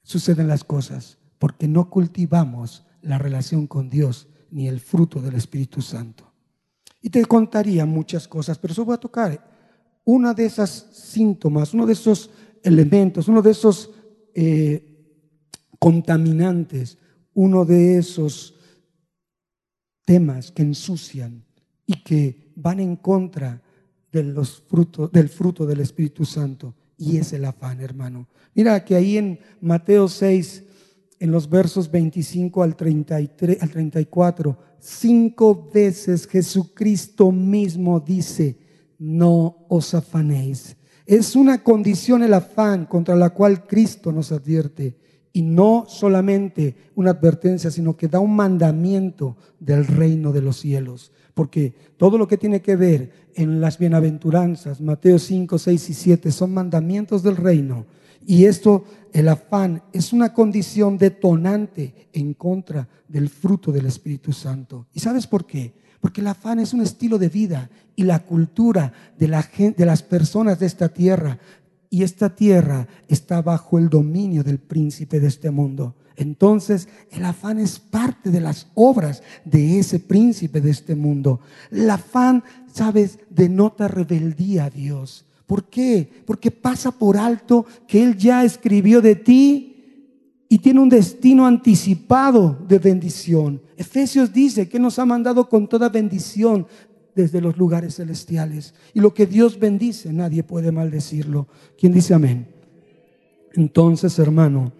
suceden 0.02 0.48
las 0.48 0.64
cosas, 0.64 1.18
porque 1.38 1.68
no 1.68 1.90
cultivamos 1.90 2.84
la 3.02 3.18
relación 3.18 3.66
con 3.66 3.90
Dios 3.90 4.28
ni 4.50 4.68
el 4.68 4.80
fruto 4.80 5.20
del 5.20 5.34
Espíritu 5.34 5.82
Santo. 5.82 6.32
Y 7.02 7.10
te 7.10 7.24
contaría 7.24 7.86
muchas 7.86 8.26
cosas, 8.26 8.58
pero 8.58 8.72
eso 8.72 8.84
voy 8.84 8.94
a 8.94 8.98
tocar 8.98 9.48
una 10.04 10.32
de 10.32 10.46
esas 10.46 10.86
síntomas, 10.92 11.74
uno 11.74 11.86
de 11.86 11.92
esos 11.92 12.30
elementos, 12.62 13.28
uno 13.28 13.42
de 13.42 13.50
esos 13.50 13.90
eh, 14.34 14.88
contaminantes, 15.78 16.98
uno 17.34 17.64
de 17.64 17.98
esos 17.98 18.54
temas 20.04 20.50
que 20.50 20.62
ensucian 20.62 21.44
y 21.86 22.02
que 22.02 22.52
van 22.56 22.80
en 22.80 22.96
contra 22.96 23.62
de 24.12 24.22
los 24.22 24.64
del 25.12 25.28
fruto 25.28 25.66
del 25.66 25.80
Espíritu 25.80 26.24
Santo. 26.24 26.74
Y 26.96 27.18
es 27.18 27.32
el 27.32 27.44
afán, 27.44 27.80
hermano. 27.80 28.28
Mira 28.54 28.84
que 28.84 28.96
ahí 28.96 29.18
en 29.18 29.38
Mateo 29.60 30.08
6, 30.08 30.64
en 31.20 31.30
los 31.30 31.48
versos 31.48 31.90
25 31.90 32.62
al, 32.62 32.76
33, 32.76 33.62
al 33.62 33.70
34, 33.70 34.58
cinco 34.80 35.70
veces 35.72 36.26
Jesucristo 36.26 37.30
mismo 37.30 38.00
dice, 38.00 38.58
no 38.98 39.66
os 39.68 39.94
afanéis. 39.94 40.76
Es 41.06 41.36
una 41.36 41.62
condición 41.62 42.22
el 42.22 42.34
afán 42.34 42.84
contra 42.86 43.16
la 43.16 43.30
cual 43.30 43.66
Cristo 43.66 44.12
nos 44.12 44.32
advierte 44.32 44.96
y 45.32 45.42
no 45.42 45.86
solamente 45.88 46.76
una 46.94 47.12
advertencia, 47.12 47.70
sino 47.70 47.96
que 47.96 48.08
da 48.08 48.18
un 48.18 48.34
mandamiento 48.34 49.36
del 49.60 49.86
reino 49.86 50.32
de 50.32 50.42
los 50.42 50.58
cielos. 50.58 51.12
Porque 51.38 51.72
todo 51.96 52.18
lo 52.18 52.26
que 52.26 52.36
tiene 52.36 52.60
que 52.60 52.74
ver 52.74 53.12
en 53.36 53.60
las 53.60 53.78
bienaventuranzas, 53.78 54.80
Mateo 54.80 55.20
5, 55.20 55.56
6 55.56 55.90
y 55.90 55.94
7, 55.94 56.32
son 56.32 56.52
mandamientos 56.52 57.22
del 57.22 57.36
reino. 57.36 57.86
Y 58.26 58.46
esto, 58.46 58.84
el 59.12 59.28
afán, 59.28 59.84
es 59.92 60.12
una 60.12 60.34
condición 60.34 60.98
detonante 60.98 62.08
en 62.12 62.34
contra 62.34 62.88
del 63.06 63.28
fruto 63.28 63.70
del 63.70 63.86
Espíritu 63.86 64.32
Santo. 64.32 64.88
¿Y 64.92 64.98
sabes 64.98 65.28
por 65.28 65.46
qué? 65.46 65.74
Porque 66.00 66.22
el 66.22 66.26
afán 66.26 66.58
es 66.58 66.74
un 66.74 66.80
estilo 66.80 67.18
de 67.18 67.28
vida 67.28 67.70
y 67.94 68.02
la 68.02 68.18
cultura 68.24 68.92
de, 69.16 69.28
la 69.28 69.44
gente, 69.44 69.82
de 69.82 69.86
las 69.86 70.02
personas 70.02 70.58
de 70.58 70.66
esta 70.66 70.88
tierra 70.88 71.38
y 71.88 72.02
esta 72.02 72.34
tierra 72.34 72.88
está 73.06 73.42
bajo 73.42 73.78
el 73.78 73.88
dominio 73.88 74.42
del 74.42 74.58
príncipe 74.58 75.20
de 75.20 75.28
este 75.28 75.52
mundo. 75.52 75.94
Entonces 76.18 76.88
el 77.12 77.24
afán 77.24 77.60
es 77.60 77.78
parte 77.78 78.30
de 78.30 78.40
las 78.40 78.66
obras 78.74 79.22
de 79.44 79.78
ese 79.78 80.00
príncipe 80.00 80.60
de 80.60 80.70
este 80.70 80.96
mundo. 80.96 81.38
El 81.70 81.88
afán, 81.88 82.42
sabes, 82.72 83.20
denota 83.30 83.86
rebeldía 83.86 84.64
a 84.64 84.70
Dios. 84.70 85.24
¿Por 85.46 85.64
qué? 85.64 86.10
Porque 86.26 86.50
pasa 86.50 86.90
por 86.90 87.16
alto 87.16 87.64
que 87.86 88.02
Él 88.02 88.16
ya 88.16 88.44
escribió 88.44 89.00
de 89.00 89.14
ti 89.14 89.76
y 90.48 90.58
tiene 90.58 90.80
un 90.80 90.88
destino 90.88 91.46
anticipado 91.46 92.58
de 92.66 92.80
bendición. 92.80 93.62
Efesios 93.76 94.32
dice 94.32 94.68
que 94.68 94.80
nos 94.80 94.98
ha 94.98 95.06
mandado 95.06 95.48
con 95.48 95.68
toda 95.68 95.88
bendición 95.88 96.66
desde 97.14 97.40
los 97.40 97.56
lugares 97.56 97.94
celestiales. 97.94 98.74
Y 98.92 99.00
lo 99.00 99.14
que 99.14 99.26
Dios 99.26 99.56
bendice, 99.60 100.12
nadie 100.12 100.42
puede 100.42 100.72
maldecirlo. 100.72 101.46
¿Quién 101.78 101.92
dice 101.92 102.12
amén? 102.12 102.48
Entonces, 103.54 104.18
hermano, 104.18 104.72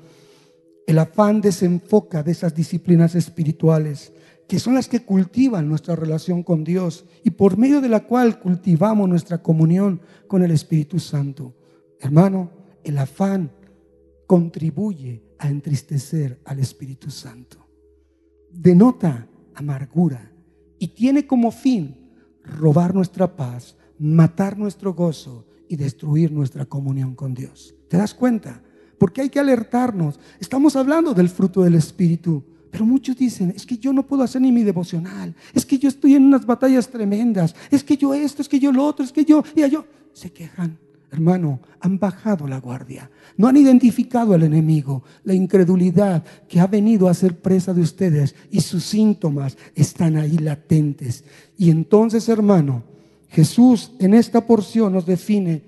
el 0.88 0.98
afán 0.98 1.42
desenfoca 1.42 2.22
de 2.22 2.32
esas 2.32 2.54
disciplinas 2.54 3.14
espirituales 3.14 4.14
que 4.48 4.58
son 4.58 4.72
las 4.72 4.88
que 4.88 5.04
cultivan 5.04 5.68
nuestra 5.68 5.94
relación 5.94 6.42
con 6.42 6.64
Dios 6.64 7.04
y 7.22 7.28
por 7.28 7.58
medio 7.58 7.82
de 7.82 7.90
la 7.90 8.06
cual 8.06 8.40
cultivamos 8.40 9.06
nuestra 9.06 9.42
comunión 9.42 10.00
con 10.26 10.42
el 10.42 10.50
Espíritu 10.50 10.98
Santo. 10.98 11.54
Hermano, 12.00 12.50
el 12.82 12.96
afán 12.96 13.52
contribuye 14.26 15.22
a 15.38 15.50
entristecer 15.50 16.40
al 16.46 16.58
Espíritu 16.58 17.10
Santo. 17.10 17.68
Denota 18.50 19.28
amargura 19.56 20.32
y 20.78 20.88
tiene 20.88 21.26
como 21.26 21.50
fin 21.50 22.12
robar 22.42 22.94
nuestra 22.94 23.36
paz, 23.36 23.76
matar 23.98 24.56
nuestro 24.56 24.94
gozo 24.94 25.46
y 25.68 25.76
destruir 25.76 26.32
nuestra 26.32 26.64
comunión 26.64 27.14
con 27.14 27.34
Dios. 27.34 27.74
¿Te 27.90 27.98
das 27.98 28.14
cuenta? 28.14 28.62
Porque 28.98 29.22
hay 29.22 29.28
que 29.28 29.40
alertarnos. 29.40 30.18
Estamos 30.40 30.76
hablando 30.76 31.14
del 31.14 31.28
fruto 31.28 31.62
del 31.62 31.76
Espíritu. 31.76 32.42
Pero 32.70 32.84
muchos 32.84 33.16
dicen, 33.16 33.52
es 33.56 33.64
que 33.64 33.78
yo 33.78 33.92
no 33.92 34.06
puedo 34.06 34.22
hacer 34.22 34.42
ni 34.42 34.52
mi 34.52 34.62
devocional, 34.62 35.34
es 35.54 35.64
que 35.64 35.78
yo 35.78 35.88
estoy 35.88 36.14
en 36.14 36.24
unas 36.24 36.44
batallas 36.44 36.88
tremendas, 36.88 37.54
es 37.70 37.82
que 37.82 37.96
yo 37.96 38.12
esto, 38.12 38.42
es 38.42 38.48
que 38.48 38.58
yo 38.58 38.72
lo 38.72 38.84
otro, 38.84 39.04
es 39.04 39.12
que 39.12 39.24
yo, 39.24 39.42
y 39.56 39.68
yo, 39.70 39.86
se 40.12 40.30
quejan. 40.30 40.76
Hermano, 41.10 41.60
han 41.80 41.98
bajado 41.98 42.46
la 42.46 42.60
guardia, 42.60 43.10
no 43.38 43.48
han 43.48 43.56
identificado 43.56 44.34
al 44.34 44.42
enemigo, 44.42 45.02
la 45.24 45.32
incredulidad 45.32 46.22
que 46.46 46.60
ha 46.60 46.66
venido 46.66 47.08
a 47.08 47.14
ser 47.14 47.38
presa 47.38 47.72
de 47.72 47.80
ustedes 47.80 48.34
y 48.50 48.60
sus 48.60 48.84
síntomas 48.84 49.56
están 49.74 50.18
ahí 50.18 50.36
latentes. 50.36 51.24
Y 51.56 51.70
entonces, 51.70 52.28
hermano, 52.28 52.82
Jesús 53.28 53.92
en 53.98 54.12
esta 54.12 54.46
porción 54.46 54.92
nos 54.92 55.06
define 55.06 55.62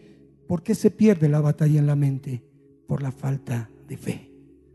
por 0.47 0.63
qué 0.63 0.75
se 0.75 0.91
pierde 0.91 1.29
la 1.29 1.41
batalla 1.41 1.79
en 1.79 1.87
la 1.87 1.97
mente, 1.97 2.43
por 2.91 3.05
la 3.05 3.13
falta 3.13 3.71
de 3.87 3.97
fe, 3.97 4.29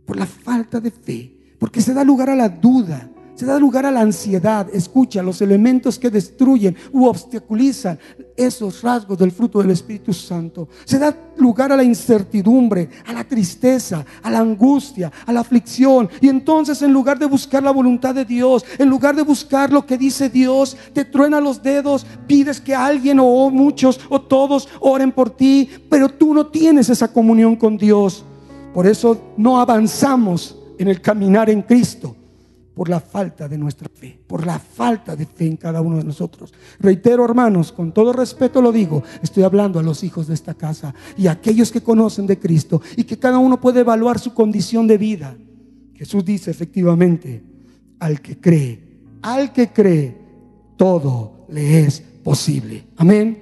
por 0.05 0.15
la 0.15 0.25
falta 0.25 0.79
de 0.79 0.89
fe, 0.89 1.37
porque 1.59 1.81
se 1.81 1.93
da 1.93 2.05
lugar 2.05 2.29
a 2.29 2.35
la 2.37 2.47
duda, 2.47 3.11
se 3.35 3.45
da 3.45 3.59
lugar 3.59 3.85
a 3.85 3.91
la 3.91 4.01
ansiedad. 4.01 4.67
Escucha, 4.73 5.21
los 5.21 5.41
elementos 5.41 5.99
que 5.99 6.09
destruyen 6.09 6.75
u 6.93 7.05
obstaculizan 7.05 7.99
esos 8.35 8.81
rasgos 8.81 9.17
del 9.17 9.31
fruto 9.31 9.59
del 9.61 9.71
Espíritu 9.71 10.13
Santo. 10.13 10.69
Se 10.85 10.97
da 10.97 11.15
lugar 11.37 11.71
a 11.71 11.75
la 11.75 11.83
incertidumbre, 11.83 12.89
a 13.05 13.11
la 13.11 13.25
tristeza, 13.25 14.05
a 14.23 14.31
la 14.31 14.39
angustia, 14.39 15.11
a 15.25 15.33
la 15.33 15.41
aflicción. 15.41 16.09
Y 16.21 16.29
entonces 16.29 16.81
en 16.81 16.93
lugar 16.93 17.19
de 17.19 17.25
buscar 17.25 17.61
la 17.61 17.71
voluntad 17.71 18.15
de 18.15 18.23
Dios, 18.23 18.63
en 18.77 18.89
lugar 18.89 19.15
de 19.15 19.23
buscar 19.23 19.71
lo 19.71 19.85
que 19.85 19.97
dice 19.97 20.29
Dios, 20.29 20.77
te 20.93 21.03
truena 21.03 21.41
los 21.41 21.61
dedos, 21.61 22.05
pides 22.27 22.61
que 22.61 22.73
alguien 22.73 23.19
o 23.19 23.49
muchos 23.49 23.99
o 24.09 24.21
todos 24.21 24.69
oren 24.79 25.11
por 25.11 25.29
ti, 25.29 25.69
pero 25.89 26.07
tú 26.07 26.33
no 26.33 26.47
tienes 26.47 26.89
esa 26.89 27.11
comunión 27.11 27.57
con 27.57 27.77
Dios. 27.77 28.23
Por 28.73 28.87
eso 28.87 29.33
no 29.35 29.59
avanzamos 29.59 30.57
en 30.77 30.87
el 30.87 31.01
caminar 31.01 31.49
en 31.49 31.61
Cristo 31.61 32.15
por 32.75 32.89
la 32.89 32.99
falta 32.99 33.47
de 33.47 33.57
nuestra 33.57 33.87
fe, 33.89 34.19
por 34.27 34.45
la 34.45 34.59
falta 34.59 35.15
de 35.15 35.25
fe 35.25 35.47
en 35.47 35.55
cada 35.55 35.81
uno 35.81 35.97
de 35.97 36.03
nosotros. 36.03 36.53
Reitero, 36.79 37.23
hermanos, 37.23 37.71
con 37.71 37.93
todo 37.93 38.11
respeto 38.11 38.61
lo 38.61 38.73
digo, 38.73 39.01
estoy 39.23 39.43
hablando 39.43 39.79
a 39.79 39.83
los 39.83 40.03
hijos 40.03 40.27
de 40.27 40.33
esta 40.33 40.53
casa 40.53 40.93
y 41.17 41.27
a 41.27 41.31
aquellos 41.31 41.71
que 41.71 41.81
conocen 41.81 42.27
de 42.27 42.37
Cristo 42.37 42.81
y 42.97 43.05
que 43.05 43.17
cada 43.17 43.39
uno 43.39 43.61
puede 43.61 43.79
evaluar 43.79 44.19
su 44.19 44.33
condición 44.33 44.87
de 44.87 44.97
vida. 44.97 45.37
Jesús 45.95 46.25
dice 46.25 46.51
efectivamente, 46.51 47.41
al 47.99 48.19
que 48.19 48.37
cree, 48.37 48.83
al 49.21 49.53
que 49.53 49.69
cree, 49.69 50.17
todo 50.75 51.45
le 51.47 51.85
es 51.85 52.03
posible. 52.23 52.83
Amén. 52.97 53.41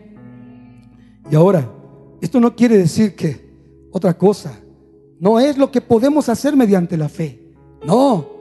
Y 1.32 1.36
ahora, 1.36 1.68
esto 2.22 2.40
no 2.40 2.56
quiere 2.56 2.78
decir 2.78 3.16
que 3.16 3.50
otra 3.92 4.16
cosa, 4.16 4.60
no 5.20 5.40
es 5.40 5.58
lo 5.58 5.72
que 5.72 5.82
podemos 5.82 6.30
hacer 6.30 6.56
mediante 6.56 6.98
la 6.98 7.10
fe. 7.10 7.40
No, 7.86 8.33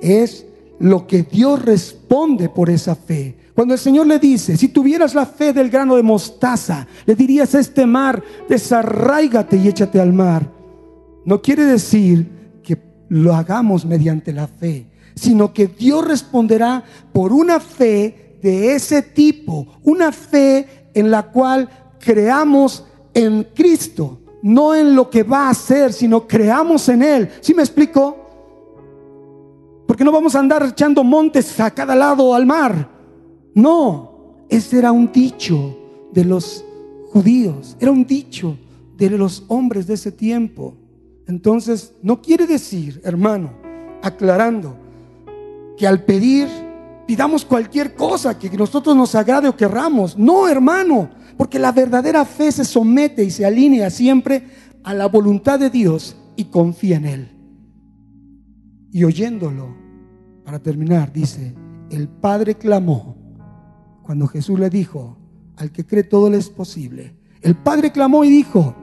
es 0.00 0.46
lo 0.78 1.06
que 1.06 1.22
Dios 1.22 1.62
responde 1.64 2.48
por 2.48 2.70
esa 2.70 2.94
fe. 2.94 3.36
Cuando 3.54 3.74
el 3.74 3.80
Señor 3.80 4.06
le 4.06 4.18
dice, 4.18 4.56
si 4.56 4.68
tuvieras 4.68 5.14
la 5.14 5.26
fe 5.26 5.52
del 5.52 5.68
grano 5.68 5.96
de 5.96 6.02
mostaza, 6.02 6.86
le 7.06 7.16
dirías 7.16 7.54
a 7.54 7.60
este 7.60 7.86
mar, 7.86 8.22
desarraigate 8.48 9.56
y 9.56 9.68
échate 9.68 10.00
al 10.00 10.12
mar. 10.12 10.48
No 11.24 11.42
quiere 11.42 11.64
decir 11.64 12.28
que 12.62 12.78
lo 13.08 13.34
hagamos 13.34 13.84
mediante 13.84 14.32
la 14.32 14.46
fe, 14.46 14.86
sino 15.16 15.52
que 15.52 15.66
Dios 15.66 16.06
responderá 16.06 16.84
por 17.12 17.32
una 17.32 17.58
fe 17.58 18.38
de 18.40 18.74
ese 18.74 19.02
tipo, 19.02 19.66
una 19.82 20.12
fe 20.12 20.90
en 20.94 21.10
la 21.10 21.24
cual 21.24 21.68
creamos 21.98 22.84
en 23.12 23.48
Cristo, 23.54 24.20
no 24.42 24.74
en 24.74 24.94
lo 24.94 25.10
que 25.10 25.24
va 25.24 25.48
a 25.48 25.50
hacer, 25.50 25.92
sino 25.92 26.28
creamos 26.28 26.88
en 26.88 27.02
Él. 27.02 27.28
¿Sí 27.40 27.54
me 27.54 27.62
explico? 27.62 28.27
Porque 29.88 30.04
no 30.04 30.12
vamos 30.12 30.34
a 30.34 30.40
andar 30.40 30.62
echando 30.64 31.02
montes 31.02 31.58
a 31.58 31.70
cada 31.70 31.96
lado 31.96 32.34
al 32.34 32.44
mar. 32.44 32.90
No, 33.54 34.34
ese 34.50 34.80
era 34.80 34.92
un 34.92 35.10
dicho 35.10 35.78
de 36.12 36.26
los 36.26 36.62
judíos, 37.10 37.74
era 37.80 37.90
un 37.90 38.04
dicho 38.04 38.58
de 38.98 39.08
los 39.08 39.44
hombres 39.48 39.86
de 39.86 39.94
ese 39.94 40.12
tiempo. 40.12 40.74
Entonces, 41.26 41.94
no 42.02 42.20
quiere 42.20 42.46
decir, 42.46 43.00
hermano, 43.02 43.50
aclarando, 44.02 44.76
que 45.78 45.86
al 45.86 46.04
pedir 46.04 46.48
pidamos 47.06 47.46
cualquier 47.46 47.94
cosa 47.94 48.38
que 48.38 48.50
nosotros 48.50 48.94
nos 48.94 49.14
agrade 49.14 49.48
o 49.48 49.56
querramos. 49.56 50.18
No, 50.18 50.46
hermano, 50.48 51.08
porque 51.38 51.58
la 51.58 51.72
verdadera 51.72 52.26
fe 52.26 52.52
se 52.52 52.66
somete 52.66 53.24
y 53.24 53.30
se 53.30 53.46
alinea 53.46 53.88
siempre 53.88 54.44
a 54.84 54.92
la 54.92 55.06
voluntad 55.06 55.58
de 55.58 55.70
Dios 55.70 56.14
y 56.36 56.44
confía 56.44 56.98
en 56.98 57.06
Él. 57.06 57.37
Y 58.90 59.04
oyéndolo, 59.04 59.74
para 60.44 60.58
terminar, 60.58 61.12
dice, 61.12 61.54
el 61.90 62.08
Padre 62.08 62.54
clamó 62.54 63.16
cuando 64.02 64.26
Jesús 64.26 64.58
le 64.58 64.70
dijo, 64.70 65.18
al 65.56 65.72
que 65.72 65.84
cree 65.84 66.04
todo 66.04 66.30
le 66.30 66.38
es 66.38 66.48
posible. 66.48 67.14
El 67.42 67.54
Padre 67.56 67.92
clamó 67.92 68.24
y 68.24 68.30
dijo, 68.30 68.74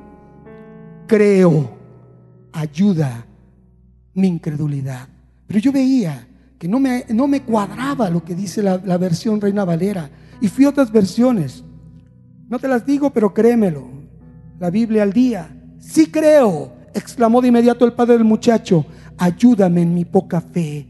creo, 1.07 1.71
ayuda 2.51 3.25
mi 4.13 4.27
incredulidad. 4.27 5.07
Pero 5.47 5.59
yo 5.59 5.71
veía 5.71 6.27
que 6.57 6.67
no 6.67 6.79
me, 6.79 7.05
no 7.09 7.27
me 7.27 7.41
cuadraba 7.41 8.09
lo 8.09 8.23
que 8.23 8.35
dice 8.35 8.61
la, 8.61 8.77
la 8.77 8.97
versión 8.97 9.41
Reina 9.41 9.65
Valera. 9.65 10.09
Y 10.41 10.47
fui 10.47 10.65
a 10.65 10.69
otras 10.69 10.91
versiones. 10.91 11.63
No 12.47 12.59
te 12.59 12.67
las 12.67 12.85
digo, 12.85 13.11
pero 13.11 13.33
créemelo. 13.33 13.87
La 14.59 14.69
Biblia 14.69 15.03
al 15.03 15.13
día. 15.13 15.49
Sí 15.79 16.07
creo, 16.07 16.73
exclamó 16.93 17.41
de 17.41 17.49
inmediato 17.49 17.85
el 17.85 17.93
padre 17.93 18.13
del 18.13 18.23
muchacho. 18.23 18.85
Ayúdame 19.18 19.82
en 19.82 19.93
mi 19.93 20.05
poca 20.05 20.41
fe. 20.41 20.88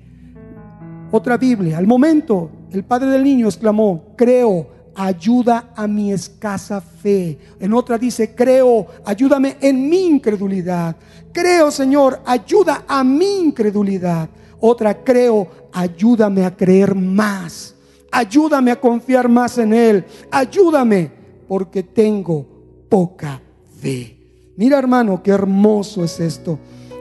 Otra 1.12 1.38
Biblia. 1.38 1.78
Al 1.78 1.88
momento, 1.88 2.50
el 2.72 2.84
padre 2.84 3.10
del 3.10 3.24
niño 3.24 3.48
exclamó, 3.48 4.16
creo, 4.16 4.68
ayuda 4.96 5.72
a 5.76 5.88
mi 5.88 6.12
escasa 6.12 6.82
fe. 6.82 7.38
En 7.60 7.74
otra 7.74 7.98
dice, 7.98 8.34
creo, 8.34 8.88
ayúdame 9.06 9.58
en 9.62 9.90
mi 9.90 10.08
incredulidad. 10.08 10.96
Creo, 11.32 11.70
Señor, 11.70 12.22
ayuda 12.26 12.86
a 12.88 13.04
mi 13.04 13.40
incredulidad. 13.40 14.30
Otra, 14.60 15.04
creo, 15.04 15.48
ayúdame 15.72 16.46
a 16.46 16.56
creer 16.56 16.96
más. 16.96 17.76
Ayúdame 18.12 18.72
a 18.72 18.80
confiar 18.80 19.28
más 19.28 19.58
en 19.58 19.74
Él. 19.74 20.06
Ayúdame 20.32 21.12
porque 21.48 21.84
tengo 21.84 22.46
poca 22.90 23.42
fe. 23.80 24.18
Mira 24.58 24.80
hermano, 24.80 25.22
qué 25.22 25.32
hermoso 25.32 26.04
es 26.04 26.20
esto. 26.20 26.58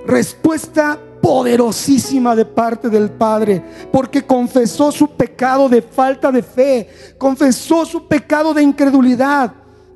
Respuesta 0.06 0.98
poderosísima 1.24 2.36
de 2.36 2.44
parte 2.44 2.90
del 2.90 3.08
Padre, 3.08 3.64
porque 3.90 4.26
confesó 4.26 4.92
su 4.92 5.08
pecado 5.08 5.70
de 5.70 5.80
falta 5.80 6.30
de 6.30 6.42
fe, 6.42 6.86
confesó 7.16 7.86
su 7.86 8.06
pecado 8.06 8.52
de 8.52 8.62
incredulidad, 8.62 9.50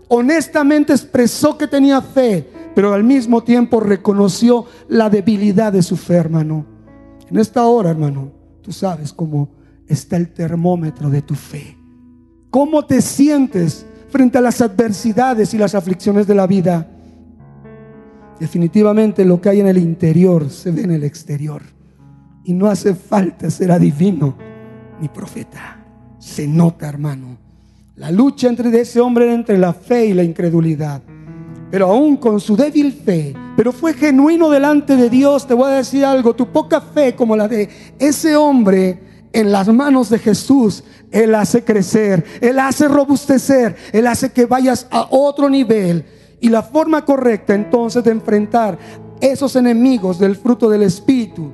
honestamente 0.09 0.95
expresó 0.95 1.59
que 1.59 1.67
tenía 1.67 2.01
fe, 2.01 2.49
pero 2.75 2.95
al 2.95 3.05
mismo 3.05 3.43
tiempo 3.43 3.79
reconoció 3.79 4.65
la 4.89 5.11
debilidad 5.11 5.71
de 5.71 5.83
su 5.83 5.99
fe, 5.99 6.15
hermano. 6.15 6.65
En 7.31 7.37
esta 7.37 7.67
hora, 7.67 7.91
hermano, 7.91 8.33
tú 8.63 8.73
sabes 8.73 9.13
cómo 9.13 9.51
está 9.87 10.17
el 10.17 10.33
termómetro 10.33 11.11
de 11.11 11.21
tu 11.21 11.35
fe. 11.35 11.77
¿Cómo 12.49 12.87
te 12.87 13.03
sientes 13.03 13.85
frente 14.09 14.39
a 14.39 14.41
las 14.41 14.63
adversidades 14.63 15.53
y 15.53 15.59
las 15.59 15.75
aflicciones 15.75 16.27
de 16.27 16.35
la 16.35 16.47
vida? 16.47 16.89
Definitivamente 18.41 19.25
lo 19.25 19.41
que 19.41 19.49
hay 19.49 19.61
en 19.61 19.67
el 19.67 19.79
interior 19.79 20.49
se 20.51 20.71
ve 20.71 20.83
en 20.83 20.93
el 20.93 21.05
exterior. 21.05 21.63
Y 22.45 22.53
no 22.53 22.67
hace 22.67 22.95
falta 22.95 23.51
ser 23.51 23.73
adivino 23.73 24.37
ni 25.01 25.09
profeta. 25.09 25.85
Se 26.19 26.47
nota, 26.47 26.89
hermano. 26.89 27.37
La 27.97 28.11
lucha 28.11 28.49
entre 28.49 28.81
ese 28.81 29.01
hombre 29.01 29.33
entre 29.33 29.59
la 29.59 29.73
fe 29.73 30.07
y 30.07 30.15
la 30.15 30.23
incredulidad. 30.23 31.03
Pero 31.71 31.89
aún 31.89 32.17
con 32.17 32.41
su 32.41 32.57
débil 32.57 32.93
fe, 32.93 33.35
pero 33.57 33.73
fue 33.73 33.93
genuino 33.93 34.49
delante 34.49 34.97
de 34.97 35.11
Dios, 35.11 35.47
te 35.47 35.53
voy 35.53 35.71
a 35.71 35.77
decir 35.77 36.05
algo, 36.05 36.35
tu 36.35 36.47
poca 36.51 36.81
fe 36.81 37.15
como 37.15 37.37
la 37.37 37.49
de 37.49 37.69
ese 37.99 38.37
hombre 38.37 39.01
en 39.33 39.53
las 39.53 39.69
manos 39.69 40.09
de 40.09 40.19
Jesús, 40.19 40.85
Él 41.11 41.35
hace 41.35 41.65
crecer, 41.65 42.25
Él 42.41 42.59
hace 42.59 42.89
robustecer, 42.89 43.77
Él 43.93 44.07
hace 44.07 44.31
que 44.33 44.47
vayas 44.47 44.87
a 44.91 45.09
otro 45.11 45.51
nivel 45.51 46.07
y 46.41 46.49
la 46.49 46.63
forma 46.63 47.05
correcta 47.05 47.55
entonces 47.55 48.05
de 48.05 48.11
enfrentar 48.11 48.79
esos 49.21 49.57
enemigos 49.57 50.19
del 50.19 50.37
fruto 50.37 50.71
del 50.71 50.83
Espíritu, 50.83 51.51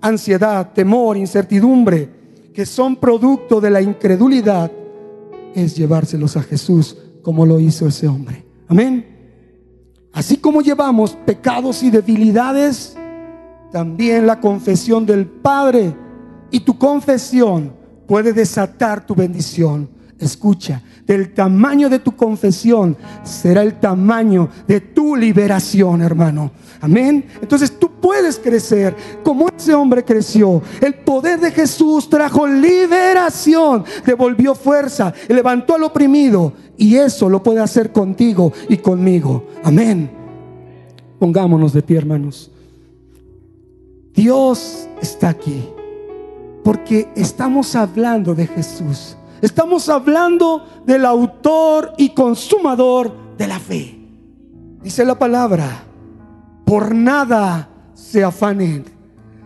ansiedad, 0.00 0.72
temor, 0.72 1.16
incertidumbre, 1.16 2.08
que 2.52 2.66
son 2.66 2.96
producto 2.96 3.60
de 3.60 3.70
la 3.70 3.80
incredulidad, 3.80 4.70
es 5.54 5.76
llevárselos 5.76 6.36
a 6.36 6.42
Jesús 6.42 6.96
como 7.22 7.46
lo 7.46 7.58
hizo 7.58 7.86
ese 7.86 8.06
hombre. 8.06 8.44
Amén. 8.68 9.16
Así 10.12 10.36
como 10.36 10.62
llevamos 10.62 11.16
pecados 11.26 11.82
y 11.82 11.90
debilidades, 11.90 12.96
también 13.72 14.26
la 14.26 14.40
confesión 14.40 15.04
del 15.04 15.26
Padre 15.26 15.94
y 16.50 16.60
tu 16.60 16.78
confesión 16.78 17.74
puede 18.06 18.32
desatar 18.32 19.04
tu 19.04 19.14
bendición. 19.14 19.88
Escucha, 20.18 20.82
del 21.06 21.34
tamaño 21.34 21.90
de 21.90 21.98
tu 21.98 22.16
confesión 22.16 22.96
será 23.22 23.62
el 23.62 23.78
tamaño 23.78 24.48
de 24.66 24.80
tu 24.80 25.14
liberación, 25.14 26.00
hermano. 26.00 26.50
Amén. 26.80 27.26
Entonces 27.40 27.78
tú 27.78 27.90
puedes 28.00 28.38
crecer 28.38 28.96
como 29.22 29.48
ese 29.48 29.74
hombre 29.74 30.04
creció. 30.04 30.62
El 30.80 30.94
poder 30.94 31.38
de 31.40 31.50
Jesús 31.50 32.08
trajo 32.08 32.46
liberación, 32.46 33.84
devolvió 34.06 34.54
fuerza, 34.54 35.12
levantó 35.28 35.74
al 35.74 35.84
oprimido. 35.84 36.54
Y 36.78 36.96
eso 36.96 37.28
lo 37.28 37.42
puede 37.42 37.60
hacer 37.60 37.92
contigo 37.92 38.52
y 38.68 38.78
conmigo. 38.78 39.46
Amén. 39.64 40.10
Pongámonos 41.18 41.72
de 41.74 41.82
pie, 41.82 41.98
hermanos. 41.98 42.50
Dios 44.14 44.88
está 45.02 45.28
aquí 45.28 45.68
porque 46.64 47.08
estamos 47.14 47.76
hablando 47.76 48.34
de 48.34 48.46
Jesús. 48.46 49.16
Estamos 49.42 49.88
hablando 49.88 50.64
del 50.86 51.04
autor 51.04 51.92
y 51.98 52.10
consumador 52.10 53.12
de 53.36 53.46
la 53.46 53.58
fe. 53.58 53.98
Dice 54.82 55.04
la 55.04 55.18
palabra, 55.18 55.84
por 56.64 56.94
nada 56.94 57.68
se 57.94 58.24
afanen, 58.24 58.84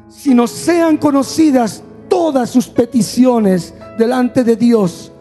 sino 0.08 0.46
sean 0.46 0.96
conocidas 0.96 1.82
todas 2.08 2.50
sus 2.50 2.68
peticiones 2.68 3.74
delante 3.98 4.44
de 4.44 4.56
Dios 4.56 5.12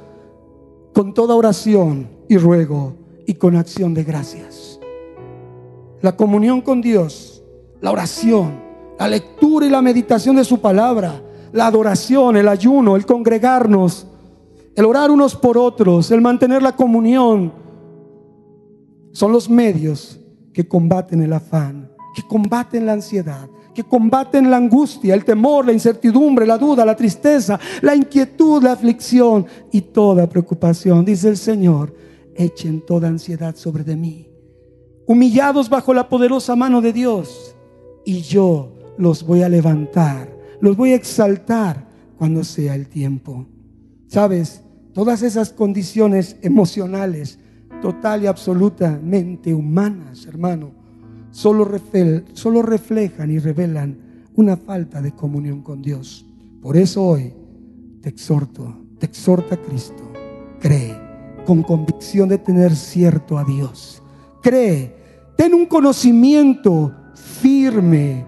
con 0.93 1.13
toda 1.13 1.35
oración 1.35 2.09
y 2.27 2.37
ruego 2.37 2.95
y 3.25 3.35
con 3.35 3.55
acción 3.55 3.93
de 3.93 4.03
gracias. 4.03 4.79
La 6.01 6.15
comunión 6.15 6.61
con 6.61 6.81
Dios, 6.81 7.43
la 7.81 7.91
oración, 7.91 8.59
la 8.99 9.07
lectura 9.07 9.65
y 9.65 9.69
la 9.69 9.81
meditación 9.81 10.35
de 10.35 10.43
su 10.43 10.59
palabra, 10.59 11.21
la 11.51 11.67
adoración, 11.67 12.37
el 12.37 12.47
ayuno, 12.47 12.95
el 12.95 13.05
congregarnos, 13.05 14.07
el 14.75 14.85
orar 14.85 15.11
unos 15.11 15.35
por 15.35 15.57
otros, 15.57 16.11
el 16.11 16.21
mantener 16.21 16.61
la 16.61 16.75
comunión, 16.75 17.53
son 19.11 19.31
los 19.31 19.49
medios 19.49 20.19
que 20.53 20.67
combaten 20.67 21.21
el 21.21 21.33
afán, 21.33 21.91
que 22.15 22.21
combaten 22.27 22.85
la 22.85 22.93
ansiedad, 22.93 23.49
que 23.73 23.83
combaten 23.83 24.49
la 24.49 24.57
angustia, 24.57 25.13
el 25.13 25.25
temor, 25.25 25.65
la 25.65 25.73
incertidumbre, 25.73 26.45
la 26.45 26.57
duda, 26.57 26.85
la 26.85 26.95
tristeza, 26.95 27.59
la 27.81 27.95
inquietud, 27.95 28.63
la 28.63 28.73
aflicción 28.73 29.45
y 29.71 29.81
toda 29.81 30.27
preocupación. 30.27 31.05
Dice 31.05 31.29
el 31.29 31.37
Señor, 31.37 31.93
echen 32.35 32.85
toda 32.85 33.07
ansiedad 33.07 33.55
sobre 33.55 33.83
de 33.83 33.95
mí, 33.95 34.29
humillados 35.05 35.69
bajo 35.69 35.93
la 35.93 36.07
poderosa 36.07 36.55
mano 36.55 36.81
de 36.81 36.93
Dios, 36.93 37.55
y 38.05 38.21
yo 38.21 38.75
los 38.97 39.23
voy 39.23 39.43
a 39.43 39.49
levantar, 39.49 40.35
los 40.61 40.75
voy 40.75 40.91
a 40.91 40.95
exaltar 40.95 41.87
cuando 42.17 42.43
sea 42.43 42.75
el 42.75 42.87
tiempo. 42.87 43.45
Sabes, 44.09 44.63
todas 44.91 45.21
esas 45.21 45.51
condiciones 45.53 46.35
emocionales, 46.41 47.37
total 47.79 48.23
y 48.23 48.25
absolutamente 48.25 49.53
humanas, 49.53 50.25
hermano, 50.25 50.71
solo, 51.29 51.69
solo 52.33 52.63
reflejan 52.63 53.29
y 53.29 53.37
revelan 53.37 53.99
una 54.33 54.57
falta 54.57 54.99
de 54.99 55.11
comunión 55.11 55.61
con 55.61 55.83
Dios. 55.83 56.25
Por 56.59 56.75
eso 56.75 57.05
hoy 57.05 57.35
te 58.01 58.09
exhorto, 58.09 58.75
te 58.97 59.05
exhorta 59.05 59.57
Cristo, 59.57 60.11
cree 60.59 60.97
con 61.45 61.61
convicción 61.61 62.29
de 62.29 62.39
tener 62.39 62.75
cierto 62.75 63.37
a 63.37 63.43
Dios. 63.43 64.01
Cree, 64.41 64.95
ten 65.37 65.53
un 65.53 65.67
conocimiento 65.67 66.95
firme 67.13 68.25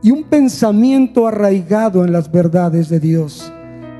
y 0.00 0.12
un 0.12 0.22
pensamiento 0.22 1.26
arraigado 1.26 2.04
en 2.04 2.12
las 2.12 2.30
verdades 2.30 2.88
de 2.88 3.00
Dios 3.00 3.52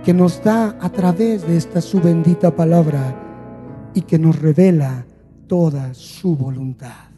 que 0.04 0.14
nos 0.14 0.42
da 0.42 0.76
a 0.80 0.90
través 0.90 1.46
de 1.46 1.56
esta 1.56 1.80
su 1.80 2.00
bendita 2.00 2.54
palabra 2.56 3.90
y 3.94 4.02
que 4.02 4.18
nos 4.18 4.40
revela 4.40 5.04
toda 5.46 5.92
su 5.92 6.34
voluntad. 6.36 7.10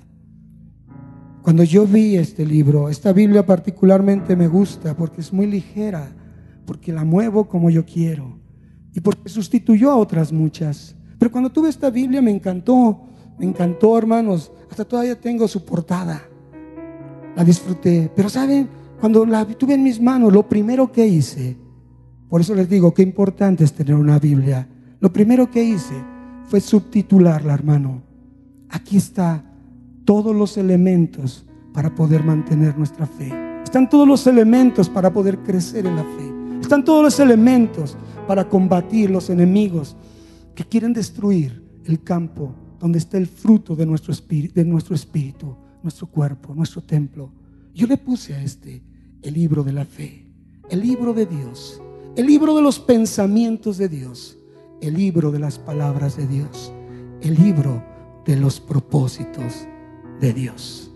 Cuando 1.42 1.62
yo 1.62 1.86
vi 1.86 2.16
este 2.16 2.44
libro, 2.44 2.88
esta 2.88 3.12
Biblia 3.12 3.46
particularmente 3.46 4.34
me 4.34 4.48
gusta 4.48 4.96
porque 4.96 5.20
es 5.20 5.32
muy 5.32 5.46
ligera, 5.46 6.10
porque 6.66 6.92
la 6.92 7.04
muevo 7.04 7.48
como 7.48 7.70
yo 7.70 7.84
quiero 7.84 8.38
y 8.92 9.00
porque 9.00 9.28
sustituyó 9.28 9.90
a 9.90 9.96
otras 9.96 10.32
muchas. 10.32 10.96
Pero 11.18 11.30
cuando 11.30 11.50
tuve 11.50 11.68
esta 11.68 11.90
Biblia 11.90 12.20
me 12.20 12.32
encantó, 12.32 13.00
me 13.38 13.46
encantó 13.46 13.96
hermanos, 13.96 14.50
hasta 14.68 14.84
todavía 14.84 15.20
tengo 15.20 15.46
su 15.46 15.64
portada. 15.64 16.20
La 17.36 17.44
disfruté, 17.44 18.10
pero 18.14 18.28
saben, 18.28 18.68
cuando 19.00 19.24
la 19.24 19.44
tuve 19.44 19.74
en 19.74 19.84
mis 19.84 20.00
manos, 20.00 20.32
lo 20.32 20.48
primero 20.48 20.90
que 20.90 21.06
hice 21.06 21.61
por 22.32 22.40
eso 22.40 22.54
les 22.54 22.66
digo 22.66 22.94
qué 22.94 23.02
importante 23.02 23.62
es 23.62 23.74
tener 23.74 23.94
una 23.94 24.18
Biblia. 24.18 24.66
Lo 25.00 25.12
primero 25.12 25.50
que 25.50 25.62
hice 25.62 25.92
fue 26.46 26.62
subtitularla, 26.62 27.52
hermano. 27.52 28.00
Aquí 28.70 28.96
está 28.96 29.44
todos 30.06 30.34
los 30.34 30.56
elementos 30.56 31.44
para 31.74 31.94
poder 31.94 32.24
mantener 32.24 32.78
nuestra 32.78 33.06
fe. 33.06 33.30
Están 33.62 33.86
todos 33.86 34.08
los 34.08 34.26
elementos 34.26 34.88
para 34.88 35.12
poder 35.12 35.40
crecer 35.40 35.84
en 35.84 35.94
la 35.94 36.04
fe. 36.04 36.58
Están 36.62 36.86
todos 36.86 37.04
los 37.04 37.20
elementos 37.20 37.98
para 38.26 38.48
combatir 38.48 39.10
los 39.10 39.28
enemigos 39.28 39.94
que 40.54 40.64
quieren 40.64 40.94
destruir 40.94 41.62
el 41.84 42.02
campo 42.02 42.54
donde 42.80 42.96
está 42.96 43.18
el 43.18 43.26
fruto 43.26 43.76
de 43.76 43.84
nuestro 43.84 44.10
espíritu, 44.10 44.54
de 44.54 44.64
nuestro, 44.64 44.94
espíritu, 44.94 45.54
nuestro 45.82 46.06
cuerpo, 46.06 46.54
nuestro 46.54 46.80
templo. 46.80 47.30
Yo 47.74 47.86
le 47.86 47.98
puse 47.98 48.32
a 48.32 48.42
este 48.42 48.82
el 49.20 49.34
libro 49.34 49.62
de 49.62 49.72
la 49.74 49.84
fe, 49.84 50.32
el 50.70 50.80
libro 50.80 51.12
de 51.12 51.26
Dios, 51.26 51.81
el 52.14 52.26
libro 52.26 52.54
de 52.54 52.62
los 52.62 52.78
pensamientos 52.78 53.78
de 53.78 53.88
Dios, 53.88 54.38
el 54.82 54.94
libro 54.94 55.30
de 55.30 55.38
las 55.38 55.58
palabras 55.58 56.16
de 56.16 56.26
Dios, 56.26 56.72
el 57.22 57.34
libro 57.36 57.82
de 58.26 58.36
los 58.36 58.60
propósitos 58.60 59.66
de 60.20 60.32
Dios. 60.34 60.90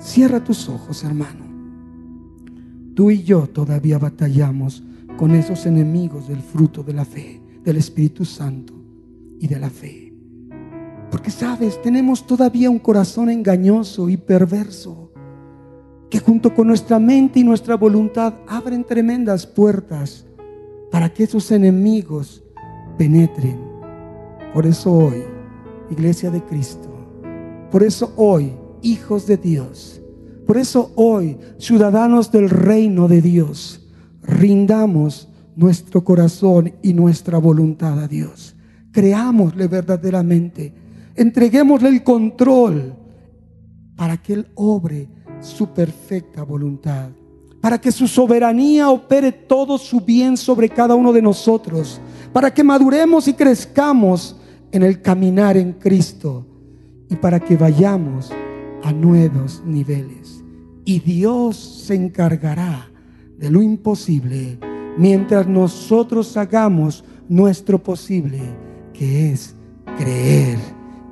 Cierra 0.00 0.42
tus 0.42 0.68
ojos, 0.68 1.04
hermano. 1.04 1.44
Tú 2.94 3.10
y 3.10 3.22
yo 3.22 3.46
todavía 3.46 3.98
batallamos 3.98 4.82
con 5.18 5.34
esos 5.34 5.66
enemigos 5.66 6.28
del 6.28 6.40
fruto 6.40 6.82
de 6.82 6.94
la 6.94 7.04
fe, 7.04 7.42
del 7.62 7.76
Espíritu 7.76 8.24
Santo 8.24 8.72
y 9.38 9.48
de 9.48 9.58
la 9.58 9.68
fe. 9.68 10.14
Porque 11.10 11.30
sabes, 11.30 11.80
tenemos 11.82 12.26
todavía 12.26 12.70
un 12.70 12.78
corazón 12.78 13.28
engañoso 13.28 14.08
y 14.08 14.16
perverso 14.16 15.12
que 16.08 16.20
junto 16.20 16.54
con 16.54 16.68
nuestra 16.68 16.98
mente 16.98 17.40
y 17.40 17.44
nuestra 17.44 17.76
voluntad 17.76 18.34
abren 18.46 18.84
tremendas 18.84 19.46
puertas 19.46 20.24
para 20.90 21.12
que 21.12 21.24
esos 21.24 21.50
enemigos 21.50 22.42
penetren. 22.96 23.58
Por 24.52 24.66
eso 24.66 24.92
hoy, 24.92 25.24
Iglesia 25.90 26.30
de 26.30 26.42
Cristo, 26.44 26.88
por 27.70 27.82
eso 27.82 28.12
hoy, 28.16 28.52
hijos 28.82 29.26
de 29.26 29.36
Dios, 29.36 30.00
por 30.46 30.56
eso 30.56 30.92
hoy, 30.94 31.36
ciudadanos 31.58 32.32
del 32.32 32.48
reino 32.48 33.06
de 33.06 33.20
Dios, 33.20 33.86
rindamos 34.22 35.28
nuestro 35.56 36.04
corazón 36.04 36.72
y 36.82 36.94
nuestra 36.94 37.38
voluntad 37.38 37.98
a 37.98 38.08
Dios. 38.08 38.56
Creámosle 38.92 39.66
verdaderamente. 39.66 40.72
Entreguémosle 41.14 41.88
el 41.88 42.02
control 42.04 42.94
para 43.96 44.16
que 44.16 44.34
Él 44.34 44.46
obre 44.54 45.08
su 45.40 45.74
perfecta 45.74 46.44
voluntad. 46.44 47.10
Para 47.68 47.82
que 47.82 47.92
su 47.92 48.08
soberanía 48.08 48.88
opere 48.88 49.30
todo 49.30 49.76
su 49.76 50.00
bien 50.00 50.38
sobre 50.38 50.70
cada 50.70 50.94
uno 50.94 51.12
de 51.12 51.20
nosotros. 51.20 52.00
Para 52.32 52.50
que 52.54 52.64
maduremos 52.64 53.28
y 53.28 53.34
crezcamos 53.34 54.36
en 54.72 54.82
el 54.82 55.02
caminar 55.02 55.58
en 55.58 55.74
Cristo. 55.74 56.46
Y 57.10 57.16
para 57.16 57.38
que 57.38 57.58
vayamos 57.58 58.32
a 58.82 58.90
nuevos 58.90 59.62
niveles. 59.66 60.42
Y 60.86 61.00
Dios 61.00 61.58
se 61.58 61.94
encargará 61.94 62.88
de 63.36 63.50
lo 63.50 63.60
imposible 63.60 64.58
mientras 64.96 65.46
nosotros 65.46 66.38
hagamos 66.38 67.04
nuestro 67.28 67.82
posible, 67.82 68.40
que 68.94 69.30
es 69.32 69.54
creer 69.98 70.56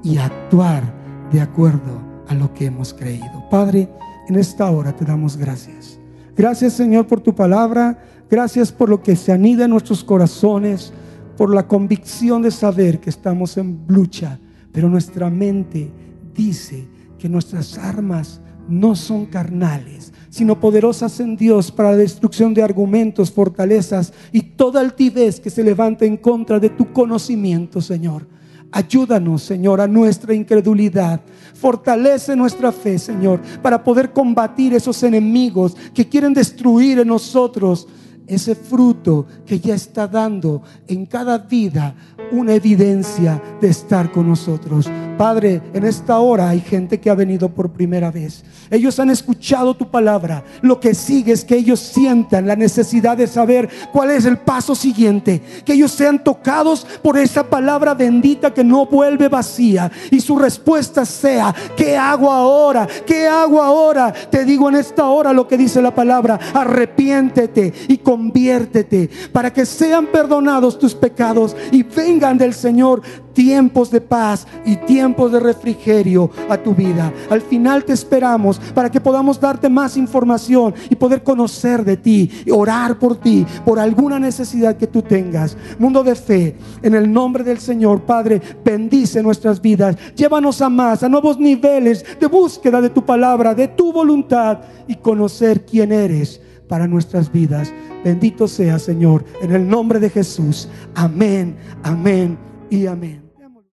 y 0.02 0.16
actuar 0.16 1.28
de 1.30 1.42
acuerdo 1.42 2.00
a 2.28 2.34
lo 2.34 2.54
que 2.54 2.64
hemos 2.64 2.94
creído. 2.94 3.46
Padre, 3.50 3.90
en 4.30 4.36
esta 4.36 4.70
hora 4.70 4.96
te 4.96 5.04
damos 5.04 5.36
gracias. 5.36 6.00
Gracias 6.36 6.74
Señor 6.74 7.06
por 7.06 7.20
tu 7.20 7.34
palabra. 7.34 7.98
Gracias 8.28 8.72
por 8.72 8.88
lo 8.88 9.02
que 9.02 9.16
se 9.16 9.32
anida 9.32 9.64
en 9.64 9.70
nuestros 9.70 10.04
corazones, 10.04 10.92
por 11.36 11.54
la 11.54 11.66
convicción 11.66 12.42
de 12.42 12.50
saber 12.50 13.00
que 13.00 13.10
estamos 13.10 13.56
en 13.56 13.84
lucha, 13.86 14.38
pero 14.72 14.88
nuestra 14.88 15.30
mente 15.30 15.90
dice 16.34 16.88
que 17.18 17.28
nuestras 17.28 17.78
armas 17.78 18.40
no 18.68 18.96
son 18.96 19.26
carnales, 19.26 20.12
sino 20.28 20.58
poderosas 20.58 21.20
en 21.20 21.36
Dios 21.36 21.70
para 21.70 21.92
la 21.92 21.96
destrucción 21.96 22.52
de 22.52 22.62
argumentos, 22.62 23.30
fortalezas 23.30 24.12
y 24.32 24.42
toda 24.42 24.80
altivez 24.80 25.40
que 25.40 25.50
se 25.50 25.62
levante 25.62 26.04
en 26.04 26.16
contra 26.16 26.58
de 26.58 26.70
tu 26.70 26.92
conocimiento, 26.92 27.80
Señor. 27.80 28.26
Ayúdanos, 28.72 29.42
Señor, 29.42 29.80
a 29.80 29.86
nuestra 29.86 30.34
incredulidad. 30.34 31.20
Fortalece 31.54 32.36
nuestra 32.36 32.72
fe, 32.72 32.98
Señor, 32.98 33.40
para 33.62 33.82
poder 33.82 34.12
combatir 34.12 34.74
esos 34.74 35.02
enemigos 35.02 35.76
que 35.94 36.08
quieren 36.08 36.34
destruir 36.34 36.98
en 36.98 37.08
nosotros 37.08 37.86
ese 38.26 38.54
fruto 38.54 39.26
que 39.46 39.60
ya 39.60 39.74
está 39.74 40.06
dando 40.06 40.62
en 40.88 41.06
cada 41.06 41.38
vida 41.38 41.94
una 42.32 42.54
evidencia 42.54 43.40
de 43.60 43.68
estar 43.68 44.10
con 44.10 44.28
nosotros. 44.28 44.90
Padre, 45.16 45.62
en 45.72 45.84
esta 45.84 46.18
hora 46.18 46.50
hay 46.50 46.60
gente 46.60 47.00
que 47.00 47.08
ha 47.08 47.14
venido 47.14 47.48
por 47.48 47.70
primera 47.70 48.10
vez. 48.10 48.44
Ellos 48.70 48.98
han 48.98 49.10
escuchado 49.10 49.74
tu 49.74 49.90
palabra. 49.90 50.44
Lo 50.60 50.78
que 50.78 50.94
sigue 50.94 51.32
es 51.32 51.44
que 51.44 51.56
ellos 51.56 51.80
sientan 51.80 52.46
la 52.46 52.56
necesidad 52.56 53.16
de 53.16 53.26
saber 53.26 53.68
cuál 53.92 54.10
es 54.10 54.24
el 54.26 54.38
paso 54.38 54.74
siguiente. 54.74 55.40
Que 55.64 55.72
ellos 55.72 55.92
sean 55.92 56.22
tocados 56.22 56.86
por 57.02 57.16
esa 57.16 57.48
palabra 57.48 57.94
bendita 57.94 58.52
que 58.52 58.64
no 58.64 58.86
vuelve 58.86 59.28
vacía. 59.28 59.90
Y 60.10 60.20
su 60.20 60.38
respuesta 60.38 61.04
sea, 61.04 61.54
¿qué 61.76 61.96
hago 61.96 62.30
ahora? 62.30 62.86
¿Qué 63.06 63.26
hago 63.26 63.62
ahora? 63.62 64.12
Te 64.12 64.44
digo 64.44 64.68
en 64.68 64.76
esta 64.76 65.06
hora 65.06 65.32
lo 65.32 65.48
que 65.48 65.56
dice 65.56 65.80
la 65.80 65.94
palabra. 65.94 66.38
Arrepiéntete 66.52 67.72
y 67.88 67.98
conviértete 67.98 69.08
para 69.32 69.52
que 69.52 69.64
sean 69.64 70.06
perdonados 70.06 70.78
tus 70.78 70.94
pecados 70.94 71.56
y 71.72 71.82
vengan 71.82 72.36
del 72.36 72.52
Señor 72.52 73.02
tiempos 73.36 73.90
de 73.90 74.00
paz 74.00 74.46
y 74.64 74.76
tiempos 74.76 75.30
de 75.30 75.38
refrigerio 75.38 76.30
a 76.48 76.56
tu 76.56 76.74
vida. 76.74 77.12
Al 77.28 77.42
final 77.42 77.84
te 77.84 77.92
esperamos 77.92 78.58
para 78.74 78.90
que 78.90 78.98
podamos 78.98 79.38
darte 79.38 79.68
más 79.68 79.98
información 79.98 80.74
y 80.88 80.96
poder 80.96 81.22
conocer 81.22 81.84
de 81.84 81.98
ti 81.98 82.30
y 82.46 82.50
orar 82.50 82.98
por 82.98 83.20
ti, 83.20 83.46
por 83.64 83.78
alguna 83.78 84.18
necesidad 84.18 84.78
que 84.78 84.86
tú 84.86 85.02
tengas. 85.02 85.54
Mundo 85.78 86.02
de 86.02 86.14
fe, 86.14 86.56
en 86.82 86.94
el 86.94 87.12
nombre 87.12 87.44
del 87.44 87.58
Señor, 87.58 88.00
Padre, 88.02 88.40
bendice 88.64 89.22
nuestras 89.22 89.60
vidas. 89.60 89.96
Llévanos 90.16 90.62
a 90.62 90.70
más, 90.70 91.02
a 91.02 91.08
nuevos 91.10 91.38
niveles 91.38 92.06
de 92.18 92.26
búsqueda 92.28 92.80
de 92.80 92.88
tu 92.88 93.04
palabra, 93.04 93.54
de 93.54 93.68
tu 93.68 93.92
voluntad 93.92 94.60
y 94.88 94.94
conocer 94.94 95.66
quién 95.66 95.92
eres 95.92 96.40
para 96.68 96.86
nuestras 96.86 97.30
vidas. 97.30 97.70
Bendito 98.02 98.48
sea, 98.48 98.78
Señor, 98.78 99.26
en 99.42 99.52
el 99.52 99.68
nombre 99.68 100.00
de 100.00 100.08
Jesús. 100.08 100.70
Amén, 100.94 101.54
amén 101.82 102.38
y 102.70 102.86
amén. 102.86 103.25